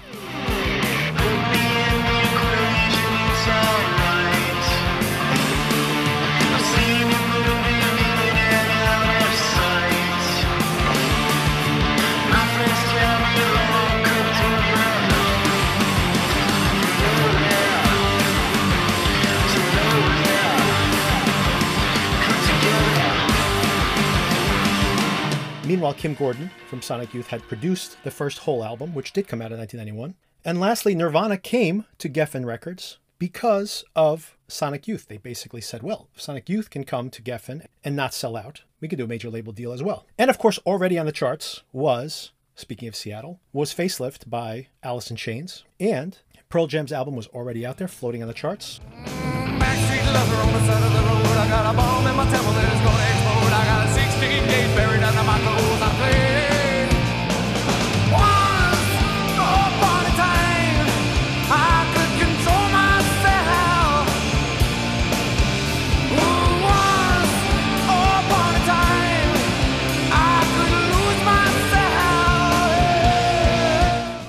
Meanwhile, 25.77 25.93
Kim 25.93 26.15
Gordon 26.15 26.51
from 26.71 26.81
Sonic 26.81 27.13
Youth 27.13 27.27
had 27.27 27.43
produced 27.43 28.03
the 28.03 28.11
first 28.11 28.39
Hole 28.39 28.65
album, 28.65 28.95
which 28.95 29.13
did 29.13 29.29
come 29.29 29.43
out 29.43 29.53
in 29.53 29.59
1991. 29.59 30.15
And 30.43 30.59
lastly, 30.59 30.95
Nirvana 30.95 31.37
came 31.37 31.85
to 31.99 32.09
Geffen 32.09 32.47
Records 32.47 32.97
because 33.19 33.85
of 33.95 34.39
Sonic 34.49 34.89
Youth. 34.89 35.07
They 35.07 35.19
basically 35.19 35.61
said, 35.61 35.83
well, 35.83 36.09
if 36.15 36.23
Sonic 36.23 36.49
Youth 36.49 36.71
can 36.71 36.85
come 36.85 37.11
to 37.11 37.21
Geffen 37.21 37.67
and 37.85 37.95
not 37.95 38.15
sell 38.15 38.39
out, 38.39 38.63
we 38.81 38.89
could 38.89 38.97
do 38.97 39.05
a 39.05 39.07
major 39.07 39.29
label 39.29 39.53
deal 39.53 39.71
as 39.71 39.83
well. 39.83 40.07
And 40.17 40.31
of 40.31 40.39
course, 40.39 40.59
already 40.65 40.99
on 40.99 41.05
the 41.05 41.13
charts 41.13 41.63
was, 41.75 42.33
speaking 42.55 42.89
of 42.89 42.97
Seattle, 42.97 43.39
was 43.53 43.75
Facelift 43.75 44.31
by 44.31 44.69
Alice 44.83 45.11
in 45.11 45.17
Chains. 45.17 45.65
And 45.79 46.19
Pearl 46.49 46.69
Jam's 46.69 46.91
album 46.91 47.17
was 47.17 47.27
already 47.27 47.67
out 47.67 47.77
there 47.77 47.87
floating 47.87 48.23
on 48.23 48.29
the 48.29 48.35
charts. 48.35 48.81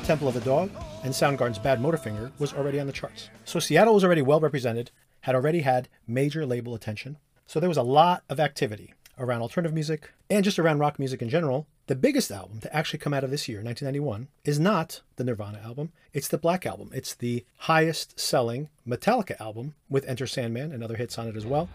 Temple 0.07 0.29
of 0.29 0.35
the 0.35 0.39
Dog, 0.41 0.71
and 1.03 1.13
Soundgarden's 1.13 1.59
Bad 1.59 1.79
Motorfinger 1.79 2.31
was 2.39 2.53
already 2.53 2.79
on 2.79 2.87
the 2.87 2.93
charts. 2.93 3.29
So 3.43 3.59
Seattle 3.59 3.93
was 3.93 4.05
already 4.05 4.21
well 4.21 4.39
represented, 4.39 4.89
had 5.21 5.35
already 5.35 5.61
had 5.61 5.89
major 6.07 6.45
label 6.45 6.73
attention. 6.73 7.17
So 7.45 7.59
there 7.59 7.67
was 7.67 7.77
a 7.77 7.83
lot 7.83 8.23
of 8.29 8.39
activity 8.39 8.93
around 9.19 9.41
alternative 9.41 9.73
music 9.73 10.11
and 10.29 10.43
just 10.43 10.59
around 10.59 10.79
rock 10.79 10.99
music 10.99 11.21
in 11.21 11.29
general. 11.29 11.67
The 11.87 11.95
biggest 11.95 12.31
album 12.31 12.59
to 12.61 12.75
actually 12.75 12.99
come 12.99 13.13
out 13.13 13.23
of 13.23 13.31
this 13.31 13.47
year, 13.47 13.63
1991, 13.63 14.27
is 14.43 14.59
not 14.59 15.01
the 15.15 15.23
Nirvana 15.23 15.59
album. 15.63 15.91
It's 16.13 16.27
the 16.27 16.37
Black 16.37 16.65
Album. 16.65 16.91
It's 16.93 17.13
the 17.13 17.45
highest 17.57 18.19
selling 18.19 18.69
Metallica 18.87 19.39
album 19.39 19.75
with 19.89 20.05
Enter 20.05 20.27
Sandman 20.27 20.71
and 20.71 20.83
other 20.83 20.97
hits 20.97 21.17
on 21.17 21.27
it 21.27 21.35
as 21.35 21.45
well. 21.45 21.69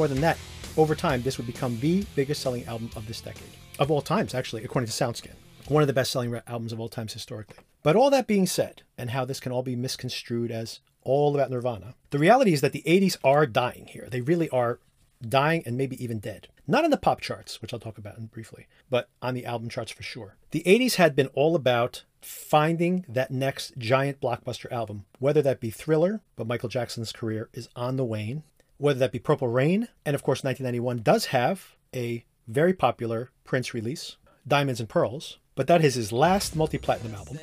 More 0.00 0.08
than 0.08 0.22
that, 0.22 0.38
over 0.78 0.94
time, 0.94 1.20
this 1.20 1.36
would 1.36 1.46
become 1.46 1.78
the 1.78 2.06
biggest 2.14 2.40
selling 2.40 2.64
album 2.64 2.88
of 2.96 3.06
this 3.06 3.20
decade. 3.20 3.50
Of 3.78 3.90
all 3.90 4.00
times, 4.00 4.34
actually, 4.34 4.64
according 4.64 4.88
to 4.88 4.94
SoundScan. 4.94 5.34
One 5.68 5.82
of 5.82 5.88
the 5.88 5.92
best 5.92 6.10
selling 6.10 6.40
albums 6.46 6.72
of 6.72 6.80
all 6.80 6.88
times 6.88 7.12
historically. 7.12 7.58
But 7.82 7.96
all 7.96 8.08
that 8.08 8.26
being 8.26 8.46
said, 8.46 8.80
and 8.96 9.10
how 9.10 9.26
this 9.26 9.40
can 9.40 9.52
all 9.52 9.62
be 9.62 9.76
misconstrued 9.76 10.50
as 10.50 10.80
all 11.02 11.34
about 11.34 11.50
Nirvana, 11.50 11.96
the 12.12 12.18
reality 12.18 12.54
is 12.54 12.62
that 12.62 12.72
the 12.72 12.82
80s 12.86 13.18
are 13.22 13.44
dying 13.46 13.88
here. 13.90 14.08
They 14.10 14.22
really 14.22 14.48
are 14.48 14.78
dying 15.20 15.62
and 15.66 15.76
maybe 15.76 16.02
even 16.02 16.18
dead. 16.18 16.48
Not 16.66 16.84
on 16.84 16.90
the 16.90 16.96
pop 16.96 17.20
charts, 17.20 17.60
which 17.60 17.74
I'll 17.74 17.78
talk 17.78 17.98
about 17.98 18.30
briefly, 18.30 18.68
but 18.88 19.10
on 19.20 19.34
the 19.34 19.44
album 19.44 19.68
charts 19.68 19.92
for 19.92 20.02
sure. 20.02 20.36
The 20.52 20.62
80s 20.64 20.94
had 20.94 21.14
been 21.14 21.28
all 21.34 21.54
about 21.54 22.04
finding 22.22 23.04
that 23.06 23.30
next 23.30 23.76
giant 23.76 24.18
blockbuster 24.18 24.72
album, 24.72 25.04
whether 25.18 25.42
that 25.42 25.60
be 25.60 25.70
Thriller, 25.70 26.22
but 26.36 26.46
Michael 26.46 26.70
Jackson's 26.70 27.12
career 27.12 27.50
is 27.52 27.68
on 27.76 27.96
the 27.96 28.04
wane, 28.06 28.44
whether 28.80 28.98
that 28.98 29.12
be 29.12 29.18
Purple 29.18 29.48
Rain, 29.48 29.88
and 30.06 30.14
of 30.14 30.22
course 30.22 30.42
1991 30.42 31.02
does 31.02 31.26
have 31.26 31.76
a 31.94 32.24
very 32.48 32.72
popular 32.72 33.30
Prince 33.44 33.74
release, 33.74 34.16
Diamonds 34.48 34.80
and 34.80 34.88
Pearls, 34.88 35.38
but 35.54 35.66
that 35.66 35.84
is 35.84 35.96
his 35.96 36.12
last 36.12 36.56
multi-platinum 36.56 37.14
album. 37.14 37.38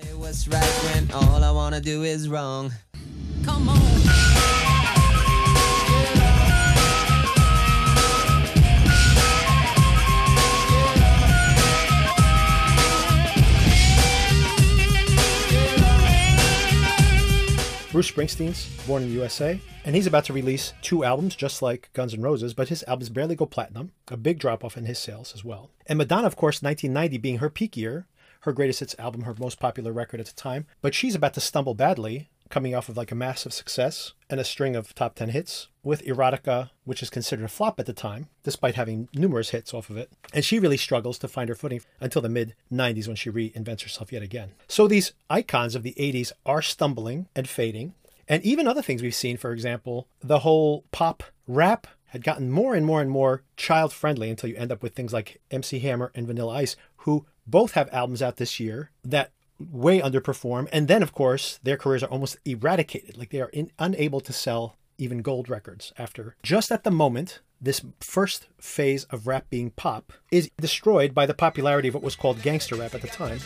Bruce 17.97 18.11
Springsteen's 18.11 18.69
born 18.85 19.01
in 19.01 19.09
the 19.09 19.15
USA, 19.15 19.59
and 19.83 19.95
he's 19.95 20.05
about 20.05 20.23
to 20.25 20.31
release 20.31 20.71
two 20.83 21.03
albums 21.03 21.35
just 21.35 21.63
like 21.63 21.89
Guns 21.93 22.13
N' 22.13 22.21
Roses, 22.21 22.53
but 22.53 22.67
his 22.67 22.83
albums 22.83 23.09
barely 23.09 23.35
go 23.35 23.47
platinum, 23.47 23.91
a 24.09 24.15
big 24.15 24.37
drop 24.37 24.63
off 24.63 24.77
in 24.77 24.85
his 24.85 24.99
sales 24.99 25.33
as 25.33 25.43
well. 25.43 25.71
And 25.87 25.97
Madonna, 25.97 26.27
of 26.27 26.35
course, 26.35 26.61
1990 26.61 27.17
being 27.17 27.37
her 27.39 27.49
peak 27.49 27.75
year, 27.75 28.05
her 28.41 28.53
greatest 28.53 28.81
hits 28.81 28.95
album, 28.99 29.23
her 29.23 29.33
most 29.39 29.59
popular 29.59 29.91
record 29.91 30.19
at 30.19 30.27
the 30.27 30.33
time, 30.33 30.67
but 30.79 30.93
she's 30.93 31.15
about 31.15 31.33
to 31.33 31.39
stumble 31.39 31.73
badly 31.73 32.29
coming 32.49 32.75
off 32.75 32.89
of 32.89 32.97
like 32.97 33.11
a 33.11 33.15
massive 33.15 33.53
success 33.53 34.13
and 34.29 34.39
a 34.39 34.43
string 34.43 34.75
of 34.75 34.93
top 34.95 35.15
10 35.15 35.29
hits 35.29 35.67
with 35.83 36.05
Erotica, 36.05 36.69
which 36.83 37.01
is 37.01 37.09
considered 37.09 37.45
a 37.45 37.49
flop 37.49 37.79
at 37.79 37.85
the 37.85 37.93
time, 37.93 38.27
despite 38.43 38.75
having 38.75 39.07
numerous 39.13 39.51
hits 39.51 39.73
off 39.73 39.89
of 39.89 39.97
it. 39.97 40.11
And 40.33 40.43
she 40.43 40.59
really 40.59 40.77
struggles 40.77 41.17
to 41.19 41.27
find 41.27 41.49
her 41.49 41.55
footing 41.55 41.81
until 41.99 42.21
the 42.21 42.29
mid 42.29 42.55
90s 42.71 43.07
when 43.07 43.15
she 43.15 43.31
reinvents 43.31 43.83
herself 43.83 44.11
yet 44.11 44.23
again. 44.23 44.51
So 44.67 44.87
these 44.87 45.13
icons 45.29 45.75
of 45.75 45.83
the 45.83 45.95
80s 45.97 46.31
are 46.45 46.61
stumbling 46.61 47.27
and 47.35 47.47
fading. 47.47 47.93
And 48.27 48.43
even 48.43 48.67
other 48.67 48.81
things 48.81 49.01
we've 49.01 49.15
seen, 49.15 49.37
for 49.37 49.53
example, 49.53 50.07
the 50.21 50.39
whole 50.39 50.83
pop 50.91 51.23
rap 51.47 51.87
had 52.07 52.23
gotten 52.23 52.51
more 52.51 52.75
and 52.75 52.85
more 52.85 53.01
and 53.01 53.09
more 53.09 53.43
child 53.55 53.93
friendly 53.93 54.29
until 54.29 54.49
you 54.49 54.55
end 54.55 54.71
up 54.71 54.83
with 54.83 54.95
things 54.95 55.13
like 55.13 55.41
MC 55.51 55.79
Hammer 55.79 56.11
and 56.15 56.27
Vanilla 56.27 56.55
Ice, 56.55 56.75
who 56.97 57.25
both 57.45 57.71
have 57.73 57.89
albums 57.93 58.21
out 58.21 58.37
this 58.37 58.59
year 58.59 58.91
that 59.03 59.31
way 59.59 59.99
underperform. 59.99 60.67
And 60.71 60.87
then, 60.87 61.03
of 61.03 61.13
course, 61.13 61.59
their 61.63 61.77
careers 61.77 62.03
are 62.03 62.09
almost 62.09 62.37
eradicated. 62.45 63.17
Like 63.17 63.29
they 63.29 63.41
are 63.41 63.49
in, 63.49 63.71
unable 63.79 64.21
to 64.21 64.33
sell 64.33 64.75
even 64.97 65.21
gold 65.21 65.49
records 65.49 65.93
after. 65.97 66.35
Just 66.43 66.71
at 66.71 66.83
the 66.83 66.91
moment, 66.91 67.41
this 67.59 67.81
first 67.99 68.47
phase 68.59 69.05
of 69.05 69.27
rap 69.27 69.49
being 69.49 69.71
pop 69.71 70.13
is 70.31 70.49
destroyed 70.59 71.13
by 71.13 71.25
the 71.25 71.33
popularity 71.33 71.87
of 71.87 71.93
what 71.93 72.03
was 72.03 72.15
called 72.15 72.41
gangster 72.41 72.75
rap 72.75 72.93
at 72.93 73.01
the 73.01 73.07
time. 73.07 73.39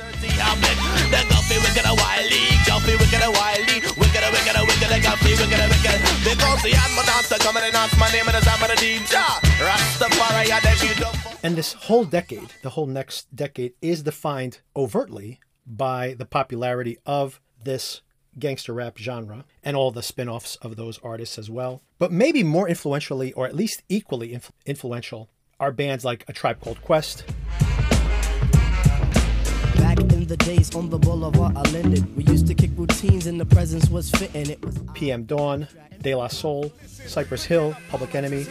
And 11.43 11.55
this 11.55 11.73
whole 11.73 12.05
decade, 12.05 12.53
the 12.63 12.69
whole 12.71 12.87
next 12.87 13.33
decade, 13.35 13.73
is 13.81 14.03
defined 14.03 14.59
overtly 14.75 15.39
by 15.65 16.13
the 16.13 16.25
popularity 16.25 16.97
of 17.05 17.39
this 17.63 18.01
gangster 18.39 18.73
rap 18.73 18.97
genre 18.97 19.45
and 19.63 19.75
all 19.75 19.91
the 19.91 20.01
spin 20.01 20.29
offs 20.29 20.55
of 20.57 20.75
those 20.75 20.99
artists 21.03 21.37
as 21.37 21.49
well. 21.49 21.81
But 21.99 22.11
maybe 22.11 22.43
more 22.43 22.67
influentially, 22.67 23.33
or 23.33 23.45
at 23.45 23.55
least 23.55 23.83
equally 23.89 24.39
influential, 24.65 25.29
are 25.59 25.71
bands 25.71 26.03
like 26.03 26.25
A 26.27 26.33
Tribe 26.33 26.59
Called 26.59 26.81
Quest. 26.81 27.23
Back 29.75 29.99
in 29.99 30.25
the 30.27 30.37
days 30.37 30.73
on 30.75 30.89
the 30.89 30.97
boulevard 30.97 31.55
I 31.55 31.61
landed, 31.71 32.15
we 32.15 32.23
used 32.23 32.47
to 32.47 32.53
kick 32.53 32.71
routines 32.75 33.27
and 33.27 33.39
the 33.39 33.45
presence 33.45 33.89
was 33.89 34.09
fitting. 34.09 34.49
It 34.49 34.63
was 34.63 34.79
PM 34.93 35.25
Dawn, 35.25 35.67
De 36.01 36.15
La 36.15 36.27
Soul, 36.27 36.71
Cypress 36.87 37.43
Hill, 37.43 37.75
Public 37.89 38.15
Enemy. 38.15 38.45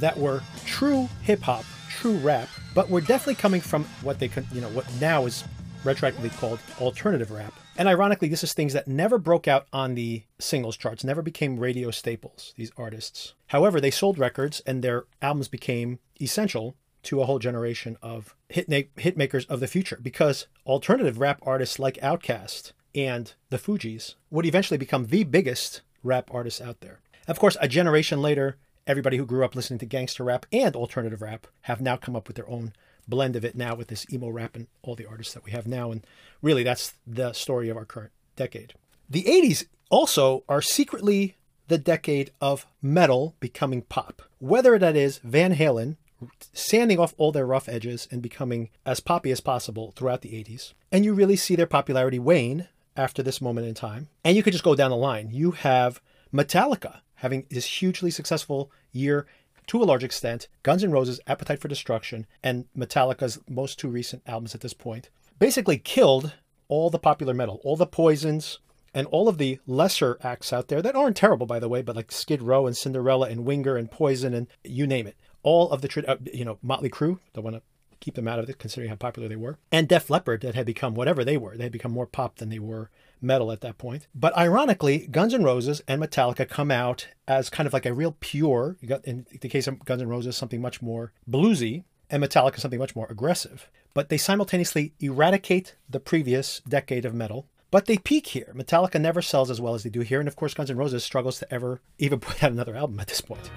That 0.00 0.18
were 0.18 0.42
true 0.64 1.08
hip 1.22 1.40
hop, 1.40 1.64
true 1.88 2.16
rap, 2.18 2.48
but 2.74 2.90
were 2.90 3.00
definitely 3.00 3.34
coming 3.34 3.60
from 3.60 3.84
what 4.02 4.18
they 4.18 4.28
could, 4.28 4.46
you 4.52 4.60
know, 4.60 4.68
what 4.70 4.86
now 5.00 5.26
is 5.26 5.44
retroactively 5.84 6.36
called 6.38 6.58
alternative 6.80 7.30
rap. 7.30 7.52
And 7.76 7.88
ironically, 7.88 8.28
this 8.28 8.44
is 8.44 8.52
things 8.52 8.74
that 8.74 8.88
never 8.88 9.18
broke 9.18 9.48
out 9.48 9.66
on 9.72 9.94
the 9.94 10.24
singles 10.38 10.76
charts, 10.76 11.04
never 11.04 11.22
became 11.22 11.58
radio 11.58 11.90
staples, 11.90 12.52
these 12.56 12.72
artists. 12.76 13.34
However, 13.48 13.80
they 13.80 13.90
sold 13.90 14.18
records 14.18 14.60
and 14.66 14.82
their 14.82 15.04
albums 15.22 15.48
became 15.48 15.98
essential 16.20 16.76
to 17.04 17.22
a 17.22 17.24
whole 17.24 17.38
generation 17.38 17.96
of 18.02 18.34
hit, 18.48 18.68
na- 18.68 18.82
hit 18.96 19.16
makers 19.16 19.46
of 19.46 19.60
the 19.60 19.66
future 19.66 19.98
because 20.02 20.46
alternative 20.66 21.18
rap 21.18 21.40
artists 21.42 21.78
like 21.78 21.96
Outkast 22.02 22.72
and 22.94 23.32
the 23.48 23.58
Fugees 23.58 24.16
would 24.30 24.44
eventually 24.44 24.76
become 24.76 25.06
the 25.06 25.24
biggest 25.24 25.80
rap 26.02 26.28
artists 26.32 26.60
out 26.60 26.80
there. 26.80 27.00
Of 27.26 27.38
course, 27.38 27.56
a 27.60 27.68
generation 27.68 28.20
later, 28.20 28.56
everybody 28.90 29.16
who 29.16 29.24
grew 29.24 29.44
up 29.44 29.54
listening 29.54 29.78
to 29.78 29.86
gangster 29.86 30.24
rap 30.24 30.46
and 30.52 30.74
alternative 30.74 31.22
rap 31.22 31.46
have 31.62 31.80
now 31.80 31.96
come 31.96 32.16
up 32.16 32.26
with 32.26 32.34
their 32.34 32.50
own 32.50 32.72
blend 33.06 33.36
of 33.36 33.44
it 33.44 33.54
now 33.54 33.72
with 33.72 33.86
this 33.86 34.04
emo 34.12 34.28
rap 34.28 34.56
and 34.56 34.66
all 34.82 34.96
the 34.96 35.06
artists 35.06 35.32
that 35.32 35.44
we 35.44 35.52
have 35.52 35.64
now. 35.64 35.92
And 35.92 36.04
really, 36.42 36.64
that's 36.64 36.94
the 37.06 37.32
story 37.32 37.68
of 37.68 37.76
our 37.76 37.84
current 37.84 38.10
decade. 38.34 38.74
The 39.08 39.22
80s 39.22 39.66
also 39.90 40.42
are 40.48 40.60
secretly 40.60 41.36
the 41.68 41.78
decade 41.78 42.32
of 42.40 42.66
metal 42.82 43.36
becoming 43.38 43.82
pop. 43.82 44.22
Whether 44.40 44.76
that 44.76 44.96
is 44.96 45.18
Van 45.18 45.54
Halen 45.54 45.96
sanding 46.52 46.98
off 46.98 47.14
all 47.16 47.30
their 47.30 47.46
rough 47.46 47.68
edges 47.68 48.08
and 48.10 48.20
becoming 48.20 48.70
as 48.84 48.98
poppy 48.98 49.30
as 49.30 49.40
possible 49.40 49.92
throughout 49.92 50.22
the 50.22 50.32
80s, 50.32 50.74
and 50.90 51.04
you 51.04 51.14
really 51.14 51.36
see 51.36 51.54
their 51.54 51.66
popularity 51.66 52.18
wane 52.18 52.66
after 52.96 53.22
this 53.22 53.40
moment 53.40 53.68
in 53.68 53.74
time. 53.74 54.08
And 54.24 54.36
you 54.36 54.42
could 54.42 54.52
just 54.52 54.64
go 54.64 54.74
down 54.74 54.90
the 54.90 54.96
line. 54.96 55.30
You 55.30 55.52
have 55.52 56.00
Metallica 56.34 57.00
having 57.20 57.46
this 57.50 57.66
hugely 57.66 58.10
successful 58.10 58.70
year 58.92 59.26
to 59.70 59.82
a 59.82 59.84
large 59.84 60.02
extent, 60.02 60.48
Guns 60.64 60.82
N' 60.82 60.90
Roses' 60.90 61.20
Appetite 61.28 61.60
for 61.60 61.68
Destruction 61.68 62.26
and 62.42 62.64
Metallica's 62.76 63.38
most 63.48 63.78
two 63.78 63.88
recent 63.88 64.22
albums 64.26 64.52
at 64.54 64.62
this 64.62 64.74
point 64.74 65.10
basically 65.38 65.78
killed 65.78 66.32
all 66.68 66.90
the 66.90 66.98
popular 66.98 67.32
metal, 67.32 67.60
all 67.62 67.76
the 67.76 67.86
poisons, 67.86 68.58
and 68.92 69.06
all 69.08 69.28
of 69.28 69.38
the 69.38 69.60
lesser 69.66 70.18
acts 70.22 70.52
out 70.52 70.68
there 70.68 70.82
that 70.82 70.96
aren't 70.96 71.16
terrible, 71.16 71.46
by 71.46 71.60
the 71.60 71.68
way, 71.68 71.82
but 71.82 71.94
like 71.94 72.10
Skid 72.10 72.42
Row 72.42 72.66
and 72.66 72.76
Cinderella 72.76 73.28
and 73.28 73.44
Winger 73.44 73.76
and 73.76 73.90
Poison 73.90 74.34
and 74.34 74.48
you 74.64 74.86
name 74.86 75.06
it. 75.06 75.16
All 75.42 75.70
of 75.70 75.82
the, 75.82 76.04
uh, 76.06 76.16
you 76.32 76.44
know, 76.44 76.58
Motley 76.62 76.90
Crue, 76.90 77.18
don't 77.32 77.44
want 77.44 77.56
to 77.56 77.62
keep 78.00 78.14
them 78.14 78.26
out 78.28 78.38
of 78.38 78.50
it 78.50 78.58
considering 78.58 78.90
how 78.90 78.96
popular 78.96 79.28
they 79.28 79.36
were, 79.36 79.58
and 79.70 79.86
Def 79.86 80.10
Leppard 80.10 80.40
that 80.40 80.54
had 80.54 80.66
become 80.66 80.94
whatever 80.94 81.24
they 81.24 81.36
were. 81.36 81.56
They 81.56 81.64
had 81.64 81.72
become 81.72 81.92
more 81.92 82.06
pop 82.06 82.36
than 82.36 82.48
they 82.48 82.58
were 82.58 82.90
metal 83.20 83.52
at 83.52 83.60
that 83.60 83.78
point. 83.78 84.06
But 84.14 84.36
ironically, 84.36 85.06
Guns 85.06 85.34
N' 85.34 85.44
Roses 85.44 85.82
and 85.86 86.00
Metallica 86.02 86.48
come 86.48 86.70
out 86.70 87.08
as 87.26 87.50
kind 87.50 87.66
of 87.66 87.72
like 87.72 87.86
a 87.86 87.94
real 87.94 88.16
pure, 88.20 88.76
in 89.04 89.26
the 89.40 89.48
case 89.48 89.66
of 89.66 89.84
Guns 89.84 90.02
N' 90.02 90.08
Roses, 90.08 90.36
something 90.36 90.60
much 90.60 90.82
more 90.82 91.12
bluesy, 91.28 91.84
and 92.08 92.22
Metallica 92.22 92.58
something 92.58 92.78
much 92.78 92.96
more 92.96 93.06
aggressive. 93.08 93.68
But 93.94 94.08
they 94.08 94.18
simultaneously 94.18 94.94
eradicate 95.00 95.76
the 95.88 96.00
previous 96.00 96.60
decade 96.68 97.04
of 97.04 97.14
metal. 97.14 97.46
But 97.70 97.86
they 97.86 97.98
peak 97.98 98.28
here. 98.28 98.52
Metallica 98.56 99.00
never 99.00 99.22
sells 99.22 99.48
as 99.48 99.60
well 99.60 99.74
as 99.74 99.84
they 99.84 99.90
do 99.90 100.00
here, 100.00 100.18
and 100.18 100.28
of 100.28 100.34
course, 100.34 100.54
Guns 100.54 100.70
N' 100.70 100.76
Roses 100.76 101.04
struggles 101.04 101.38
to 101.38 101.54
ever 101.54 101.80
even 101.98 102.18
put 102.20 102.42
out 102.42 102.52
another 102.52 102.76
album 102.76 102.98
at 102.98 103.06
this 103.06 103.20
point. 103.20 103.50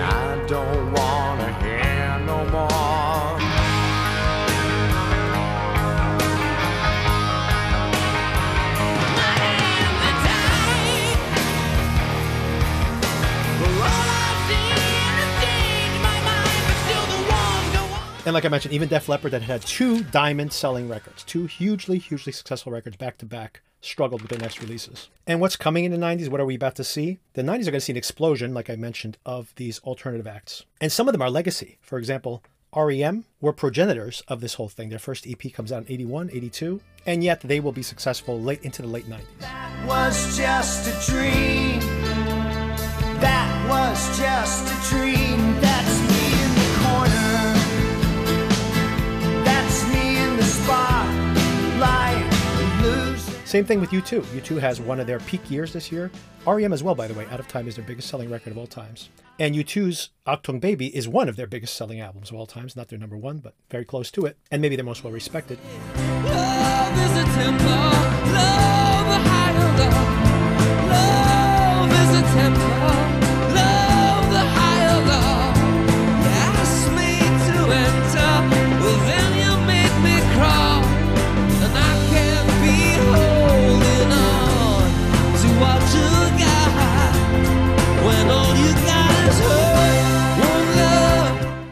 I 0.00 0.44
don't 0.46 0.92
wanna 0.92 1.52
hear 1.60 2.24
no 2.24 2.44
more. 2.50 2.97
And 18.28 18.34
like 18.34 18.44
I 18.44 18.50
mentioned, 18.50 18.74
even 18.74 18.90
Def 18.90 19.08
Leppard 19.08 19.30
that 19.30 19.40
had 19.40 19.62
two 19.62 20.02
diamond 20.02 20.52
selling 20.52 20.86
records, 20.86 21.24
two 21.24 21.46
hugely, 21.46 21.96
hugely 21.96 22.30
successful 22.30 22.70
records 22.70 22.98
back 22.98 23.16
to 23.18 23.24
back, 23.24 23.62
struggled 23.80 24.20
with 24.20 24.30
their 24.30 24.38
next 24.38 24.60
releases. 24.60 25.08
And 25.26 25.40
what's 25.40 25.56
coming 25.56 25.86
in 25.86 25.92
the 25.92 25.96
90s? 25.96 26.28
What 26.28 26.38
are 26.38 26.44
we 26.44 26.54
about 26.54 26.74
to 26.74 26.84
see? 26.84 27.20
The 27.32 27.40
90s 27.40 27.62
are 27.62 27.70
going 27.70 27.72
to 27.72 27.80
see 27.80 27.92
an 27.94 27.96
explosion, 27.96 28.52
like 28.52 28.68
I 28.68 28.76
mentioned, 28.76 29.16
of 29.24 29.54
these 29.56 29.78
alternative 29.78 30.26
acts. 30.26 30.66
And 30.78 30.92
some 30.92 31.08
of 31.08 31.12
them 31.12 31.22
are 31.22 31.30
legacy. 31.30 31.78
For 31.80 31.96
example, 31.96 32.42
REM 32.76 33.24
were 33.40 33.54
progenitors 33.54 34.22
of 34.28 34.42
this 34.42 34.52
whole 34.52 34.68
thing. 34.68 34.90
Their 34.90 34.98
first 34.98 35.26
EP 35.26 35.50
comes 35.50 35.72
out 35.72 35.86
in 35.86 35.92
81, 35.94 36.28
82, 36.30 36.82
and 37.06 37.24
yet 37.24 37.40
they 37.40 37.60
will 37.60 37.72
be 37.72 37.82
successful 37.82 38.38
late 38.38 38.60
into 38.62 38.82
the 38.82 38.88
late 38.88 39.08
90s. 39.08 39.22
That 39.38 39.86
was 39.86 40.36
just 40.36 40.86
a 40.86 41.10
dream. 41.10 41.80
That 43.20 43.66
was 43.70 44.18
just 44.18 44.66
a 44.66 44.94
dream. 44.94 45.58
That's 45.62 45.77
Same 53.48 53.64
thing 53.64 53.80
with 53.80 53.92
U2. 53.92 54.20
U2 54.20 54.60
has 54.60 54.78
one 54.78 55.00
of 55.00 55.06
their 55.06 55.20
peak 55.20 55.50
years 55.50 55.72
this 55.72 55.90
year. 55.90 56.10
REM 56.46 56.70
as 56.70 56.82
well, 56.82 56.94
by 56.94 57.06
the 57.06 57.14
way. 57.14 57.24
Out 57.30 57.40
of 57.40 57.48
Time 57.48 57.66
is 57.66 57.76
their 57.76 57.84
biggest 57.84 58.06
selling 58.06 58.28
record 58.28 58.50
of 58.50 58.58
all 58.58 58.66
times. 58.66 59.08
And 59.38 59.54
U2's 59.54 60.10
Achtung 60.26 60.60
Baby 60.60 60.94
is 60.94 61.08
one 61.08 61.30
of 61.30 61.36
their 61.36 61.46
biggest 61.46 61.74
selling 61.74 61.98
albums 61.98 62.28
of 62.28 62.36
all 62.36 62.46
times. 62.46 62.76
Not 62.76 62.88
their 62.88 62.98
number 62.98 63.16
one, 63.16 63.38
but 63.38 63.54
very 63.70 63.86
close 63.86 64.10
to 64.10 64.26
it. 64.26 64.36
And 64.50 64.60
maybe 64.60 64.76
their 64.76 64.84
most 64.84 65.02
well 65.02 65.14
respected. 65.14 65.58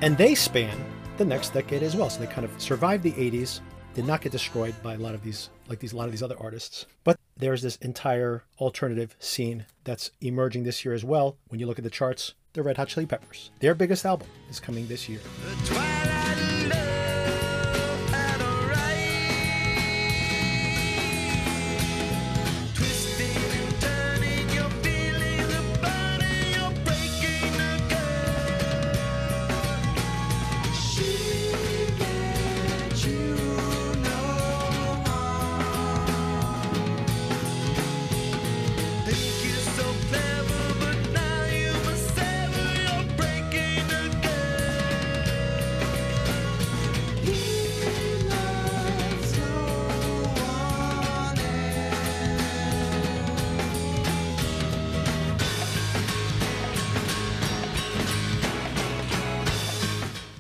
And 0.07 0.17
they 0.17 0.37
span 0.37 0.79
the 1.17 1.25
next 1.25 1.53
decade 1.53 1.83
as 1.83 1.97
well. 1.97 2.09
So 2.09 2.21
they 2.21 2.29
kind 2.29 2.45
of 2.45 2.63
survived 2.63 3.03
the 3.03 3.11
80s, 3.11 3.59
did 3.93 4.07
not 4.07 4.21
get 4.21 4.31
destroyed 4.31 4.73
by 4.81 4.95
a 4.95 4.99
lot 4.99 5.17
of 5.17 5.25
these 5.25 5.51
like 5.69 5.81
these 5.81 5.93
a 5.93 5.97
lot 5.97 6.05
of 6.05 6.13
these 6.13 6.23
other 6.23 6.37
artists. 6.39 6.87
But 7.03 7.19
there's 7.37 7.61
this 7.61 7.75
entire 7.79 8.45
alternative 8.61 9.17
scene 9.19 9.67
that's 9.83 10.13
emerging 10.21 10.63
this 10.63 10.85
year 10.85 10.95
as 10.95 11.05
well. 11.05 11.39
When 11.49 11.59
you 11.59 11.67
look 11.67 11.79
at 11.79 11.83
the 11.83 11.91
charts, 11.91 12.35
the 12.53 12.63
Red 12.63 12.77
Hot 12.77 12.87
Chili 12.87 13.05
Peppers. 13.05 13.51
Their 13.59 13.75
biggest 13.75 14.07
album 14.07 14.29
is 14.49 14.61
coming 14.61 14.87
this 14.87 15.09
year. 15.09 15.19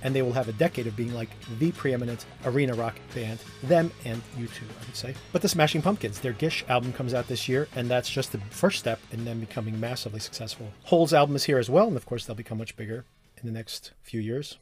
And 0.06 0.14
they 0.14 0.22
will 0.22 0.32
have 0.34 0.48
a 0.48 0.52
decade 0.52 0.86
of 0.86 0.94
being 0.94 1.12
like 1.12 1.30
the 1.58 1.72
preeminent 1.72 2.26
arena 2.44 2.74
rock 2.74 2.94
band, 3.12 3.40
them 3.64 3.90
and 4.04 4.22
U2, 4.38 4.62
I 4.62 4.86
would 4.86 4.94
say. 4.94 5.14
But 5.32 5.42
the 5.42 5.48
Smashing 5.48 5.82
Pumpkins, 5.82 6.20
their 6.20 6.32
Gish 6.32 6.64
album 6.68 6.92
comes 6.92 7.12
out 7.12 7.26
this 7.26 7.48
year, 7.48 7.66
and 7.74 7.90
that's 7.90 8.08
just 8.08 8.30
the 8.30 8.38
first 8.50 8.78
step 8.78 9.00
in 9.10 9.24
them 9.24 9.40
becoming 9.40 9.80
massively 9.80 10.20
successful. 10.20 10.70
Hole's 10.84 11.12
album 11.12 11.34
is 11.34 11.42
here 11.42 11.58
as 11.58 11.68
well, 11.68 11.88
and 11.88 11.96
of 11.96 12.06
course 12.06 12.24
they'll 12.24 12.36
become 12.36 12.58
much 12.58 12.76
bigger 12.76 13.04
in 13.36 13.46
the 13.46 13.52
next 13.52 13.94
few 14.00 14.20
years. 14.20 14.58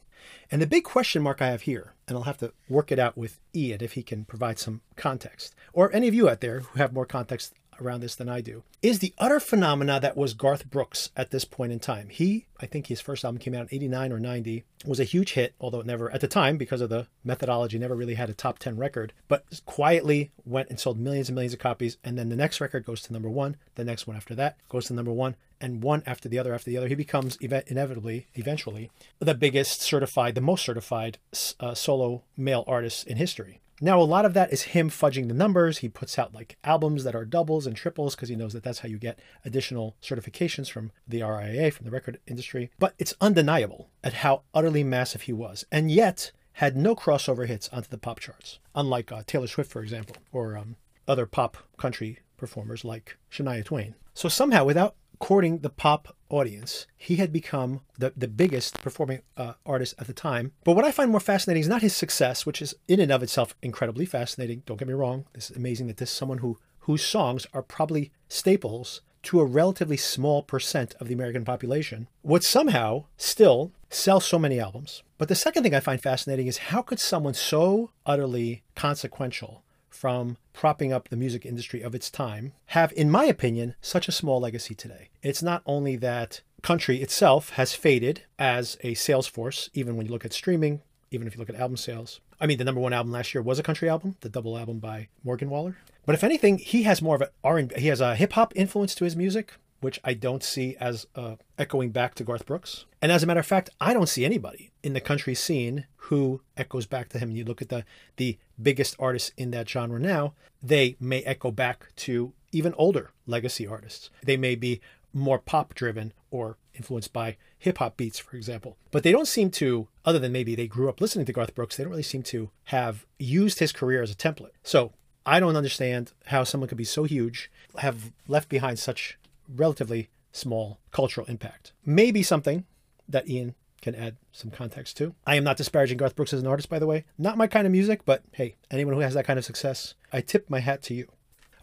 And 0.49 0.61
the 0.61 0.67
big 0.67 0.83
question 0.83 1.21
mark 1.21 1.43
I 1.43 1.49
have 1.49 1.61
here, 1.61 1.93
and 2.07 2.17
I'll 2.17 2.23
have 2.23 2.39
to 2.39 2.51
work 2.67 2.91
it 2.91 2.97
out 2.97 3.15
with 3.15 3.39
Iain 3.55 3.77
if 3.81 3.93
he 3.93 4.01
can 4.01 4.25
provide 4.25 4.57
some 4.57 4.81
context, 4.95 5.53
or 5.73 5.93
any 5.93 6.07
of 6.07 6.15
you 6.15 6.27
out 6.27 6.41
there 6.41 6.61
who 6.61 6.79
have 6.79 6.91
more 6.91 7.05
context 7.05 7.53
around 7.81 8.01
this 8.01 8.15
than 8.15 8.29
I 8.29 8.41
do, 8.41 8.63
is 8.81 8.99
the 8.99 9.13
utter 9.17 9.39
phenomena 9.39 9.99
that 9.99 10.17
was 10.17 10.33
Garth 10.33 10.69
Brooks 10.69 11.09
at 11.15 11.31
this 11.31 11.45
point 11.45 11.71
in 11.71 11.79
time. 11.79 12.09
He, 12.09 12.45
I 12.59 12.65
think 12.65 12.87
his 12.87 13.01
first 13.01 13.23
album 13.23 13.39
came 13.39 13.53
out 13.53 13.61
in 13.61 13.75
89 13.75 14.11
or 14.11 14.19
90, 14.19 14.63
was 14.85 14.99
a 14.99 15.03
huge 15.03 15.33
hit, 15.33 15.55
although 15.59 15.79
it 15.79 15.85
never, 15.85 16.11
at 16.11 16.21
the 16.21 16.27
time, 16.27 16.57
because 16.57 16.81
of 16.81 16.89
the 16.89 17.07
methodology, 17.23 17.79
never 17.79 17.95
really 17.95 18.15
had 18.15 18.29
a 18.29 18.33
top 18.33 18.59
10 18.59 18.77
record, 18.77 19.13
but 19.27 19.43
quietly 19.65 20.31
went 20.45 20.69
and 20.69 20.79
sold 20.79 20.99
millions 20.99 21.29
and 21.29 21.35
millions 21.35 21.53
of 21.53 21.59
copies. 21.59 21.97
And 22.03 22.17
then 22.17 22.29
the 22.29 22.35
next 22.35 22.61
record 22.61 22.85
goes 22.85 23.01
to 23.03 23.13
number 23.13 23.29
one, 23.29 23.57
the 23.75 23.83
next 23.83 24.07
one 24.07 24.15
after 24.15 24.35
that 24.35 24.57
goes 24.69 24.85
to 24.85 24.93
number 24.93 25.11
one, 25.11 25.35
and 25.61 25.81
one 25.81 26.03
after 26.05 26.29
the 26.29 26.39
other 26.39 26.53
after 26.53 26.69
the 26.69 26.77
other. 26.77 26.87
He 26.87 26.95
becomes 26.95 27.37
inevitably, 27.37 28.27
eventually, 28.35 28.91
the 29.19 29.33
biggest 29.33 29.81
certified, 29.81 30.35
the 30.35 30.41
most 30.41 30.63
certified 30.63 31.17
uh, 31.59 31.73
solo 31.73 32.23
male 32.37 32.63
artist 32.67 33.07
in 33.07 33.17
history. 33.17 33.59
Now, 33.81 33.99
a 33.99 34.03
lot 34.03 34.25
of 34.25 34.33
that 34.33 34.53
is 34.53 34.63
him 34.63 34.89
fudging 34.89 35.27
the 35.27 35.33
numbers. 35.33 35.79
He 35.79 35.89
puts 35.89 36.17
out 36.17 36.33
like 36.33 36.57
albums 36.63 37.03
that 37.03 37.15
are 37.15 37.25
doubles 37.25 37.67
and 37.67 37.75
triples 37.75 38.15
because 38.15 38.29
he 38.29 38.35
knows 38.35 38.53
that 38.53 38.63
that's 38.63 38.79
how 38.79 38.87
you 38.87 38.97
get 38.97 39.19
additional 39.43 39.97
certifications 40.01 40.69
from 40.69 40.91
the 41.07 41.19
RIAA, 41.19 41.73
from 41.73 41.85
the 41.85 41.91
record 41.91 42.19
industry. 42.25 42.71
But 42.79 42.93
it's 42.97 43.13
undeniable 43.19 43.89
at 44.03 44.13
how 44.13 44.43
utterly 44.53 44.83
massive 44.83 45.23
he 45.23 45.33
was, 45.33 45.65
and 45.71 45.91
yet 45.91 46.31
had 46.53 46.77
no 46.77 46.95
crossover 46.95 47.47
hits 47.47 47.67
onto 47.69 47.89
the 47.89 47.97
pop 47.97 48.19
charts, 48.21 48.59
unlike 48.73 49.11
uh, 49.11 49.23
Taylor 49.27 49.47
Swift, 49.47 49.69
for 49.69 49.81
example, 49.81 50.15
or 50.31 50.55
um, 50.55 50.77
other 51.05 51.25
pop 51.25 51.57
country 51.77 52.19
performers 52.37 52.85
like 52.85 53.17
Shania 53.29 53.65
Twain. 53.65 53.95
So 54.13 54.29
somehow, 54.29 54.63
without 54.63 54.95
courting 55.19 55.59
the 55.59 55.69
pop 55.69 56.15
audience, 56.29 56.87
he 56.97 57.17
had 57.17 57.31
become 57.31 57.81
the, 57.97 58.13
the 58.15 58.27
biggest 58.27 58.81
performing 58.81 59.21
uh, 59.37 59.53
artist 59.65 59.95
at 59.99 60.07
the 60.07 60.13
time. 60.13 60.51
But 60.63 60.75
what 60.75 60.85
I 60.85 60.91
find 60.91 61.11
more 61.11 61.19
fascinating 61.19 61.61
is 61.61 61.67
not 61.67 61.81
his 61.81 61.95
success, 61.95 62.45
which 62.45 62.61
is 62.61 62.75
in 62.87 62.99
and 62.99 63.11
of 63.11 63.23
itself 63.23 63.55
incredibly 63.61 64.05
fascinating. 64.05 64.63
Don't 64.65 64.77
get 64.77 64.87
me 64.87 64.93
wrong. 64.93 65.25
It's 65.33 65.49
amazing 65.49 65.87
that 65.87 65.97
this 65.97 66.09
is 66.09 66.15
someone 66.15 66.39
who 66.39 66.57
whose 66.79 67.03
songs 67.03 67.47
are 67.51 67.63
probably 67.63 68.11
staples 68.29 69.01
to 69.25 69.39
a 69.39 69.45
relatively 69.45 69.97
small 69.97 70.43
percent 70.43 70.93
of 70.99 71.07
the 71.07 71.13
American 71.15 71.43
population, 71.43 72.07
would 72.21 72.43
somehow 72.43 73.05
still 73.17 73.71
sell 73.89 74.19
so 74.19 74.37
many 74.37 74.59
albums. 74.59 75.01
But 75.17 75.29
the 75.29 75.35
second 75.35 75.63
thing 75.63 75.73
I 75.73 75.79
find 75.79 75.99
fascinating 75.99 76.45
is 76.45 76.57
how 76.69 76.83
could 76.83 76.99
someone 76.99 77.33
so 77.33 77.89
utterly 78.05 78.61
consequential 78.75 79.63
from 79.95 80.37
propping 80.53 80.93
up 80.93 81.09
the 81.09 81.15
music 81.15 81.45
industry 81.45 81.81
of 81.81 81.95
its 81.95 82.11
time 82.11 82.53
have, 82.67 82.91
in 82.93 83.09
my 83.09 83.25
opinion, 83.25 83.75
such 83.81 84.07
a 84.07 84.11
small 84.11 84.39
legacy 84.39 84.75
today? 84.75 85.09
It's 85.23 85.41
not 85.41 85.63
only 85.65 85.95
that 85.97 86.41
country 86.61 87.01
itself 87.01 87.51
has 87.51 87.73
faded 87.73 88.23
as 88.37 88.77
a 88.81 88.93
sales 88.93 89.27
force, 89.27 89.69
even 89.73 89.95
when 89.95 90.05
you 90.05 90.11
look 90.11 90.25
at 90.25 90.33
streaming, 90.33 90.81
even 91.11 91.27
if 91.27 91.35
you 91.35 91.39
look 91.39 91.49
at 91.49 91.55
album 91.55 91.77
sales. 91.77 92.19
I 92.39 92.47
mean, 92.47 92.57
the 92.57 92.63
number 92.63 92.81
one 92.81 92.93
album 92.93 93.11
last 93.11 93.33
year 93.33 93.41
was 93.41 93.59
a 93.59 93.63
country 93.63 93.87
album, 93.87 94.17
the 94.21 94.29
double 94.29 94.57
album 94.57 94.79
by 94.79 95.07
Morgan 95.23 95.49
Wallen. 95.49 95.75
But 96.05 96.15
if 96.15 96.23
anything, 96.23 96.57
he 96.57 96.83
has 96.83 97.01
more 97.01 97.15
of 97.15 97.21
an 97.21 97.29
R&B, 97.43 97.75
he 97.79 97.87
has 97.87 98.01
a 98.01 98.15
hip 98.15 98.33
hop 98.33 98.53
influence 98.55 98.93
to 98.95 99.05
his 99.05 99.15
music, 99.15 99.53
which 99.81 99.99
I 100.03 100.13
don't 100.13 100.43
see 100.43 100.75
as 100.79 101.05
uh, 101.15 101.35
echoing 101.57 101.91
back 101.91 102.15
to 102.15 102.23
Garth 102.23 102.45
Brooks. 102.45 102.85
And 103.01 103.11
as 103.11 103.23
a 103.23 103.27
matter 103.27 103.39
of 103.39 103.45
fact, 103.45 103.69
I 103.79 103.93
don't 103.93 104.09
see 104.09 104.25
anybody 104.25 104.71
in 104.83 104.93
the 104.93 105.01
country 105.01 105.35
scene 105.35 105.85
who 105.95 106.41
echoes 106.57 106.85
back 106.85 107.09
to 107.09 107.19
him. 107.19 107.31
You 107.31 107.43
look 107.45 107.61
at 107.61 107.69
the 107.69 107.85
the 108.17 108.37
biggest 108.61 108.95
artists 108.99 109.31
in 109.37 109.51
that 109.51 109.69
genre 109.69 109.99
now; 109.99 110.33
they 110.61 110.95
may 110.99 111.21
echo 111.23 111.51
back 111.51 111.93
to 111.97 112.33
even 112.51 112.73
older 112.77 113.11
legacy 113.27 113.67
artists. 113.67 114.09
They 114.23 114.37
may 114.37 114.55
be 114.55 114.81
more 115.13 115.39
pop 115.39 115.73
driven 115.73 116.13
or 116.29 116.57
influenced 116.73 117.13
by 117.13 117.37
hip 117.57 117.77
hop 117.77 117.97
beats, 117.97 118.19
for 118.19 118.35
example. 118.35 118.77
But 118.91 119.03
they 119.03 119.11
don't 119.11 119.27
seem 119.27 119.49
to, 119.51 119.87
other 120.03 120.19
than 120.19 120.31
maybe 120.31 120.55
they 120.55 120.67
grew 120.67 120.89
up 120.89 121.01
listening 121.01 121.25
to 121.25 121.33
Garth 121.33 121.55
Brooks, 121.55 121.77
they 121.77 121.83
don't 121.83 121.91
really 121.91 122.03
seem 122.03 122.23
to 122.23 122.49
have 122.65 123.05
used 123.17 123.59
his 123.59 123.71
career 123.71 124.03
as 124.03 124.11
a 124.11 124.15
template. 124.15 124.51
So 124.63 124.91
I 125.25 125.39
don't 125.39 125.55
understand 125.55 126.11
how 126.27 126.43
someone 126.43 126.67
could 126.67 126.77
be 126.77 126.83
so 126.83 127.05
huge, 127.05 127.49
have 127.77 128.11
left 128.27 128.49
behind 128.49 128.77
such 128.77 129.17
relatively 129.47 130.09
small 130.31 130.79
cultural 130.91 131.27
impact. 131.27 131.71
Maybe 131.85 132.21
something 132.21 132.65
that 133.07 133.29
Iain 133.29 133.55
can 133.81 133.95
add 133.95 134.17
some 134.31 134.51
context 134.51 134.97
to. 134.97 135.13
I 135.25 135.35
am 135.35 135.43
not 135.43 135.57
disparaging 135.57 135.97
Garth 135.97 136.15
Brooks 136.15 136.33
as 136.33 136.41
an 136.41 136.47
artist, 136.47 136.69
by 136.69 136.79
the 136.79 136.87
way. 136.87 137.05
Not 137.17 137.37
my 137.37 137.47
kind 137.47 137.65
of 137.65 137.71
music, 137.71 138.01
but 138.03 138.23
hey, 138.33 138.55
anyone 138.71 138.95
who 138.95 139.01
has 139.01 139.13
that 139.13 139.25
kind 139.25 139.37
of 139.37 139.45
success, 139.45 139.93
I 140.11 140.21
tip 140.21 140.49
my 140.49 140.59
hat 140.59 140.81
to 140.83 140.93
you. 140.93 141.07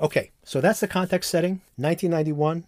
Okay, 0.01 0.31
so 0.45 0.61
that's 0.61 0.81
the 0.81 0.89
context 0.89 1.31
setting. 1.31 1.61
1991, 1.77 2.67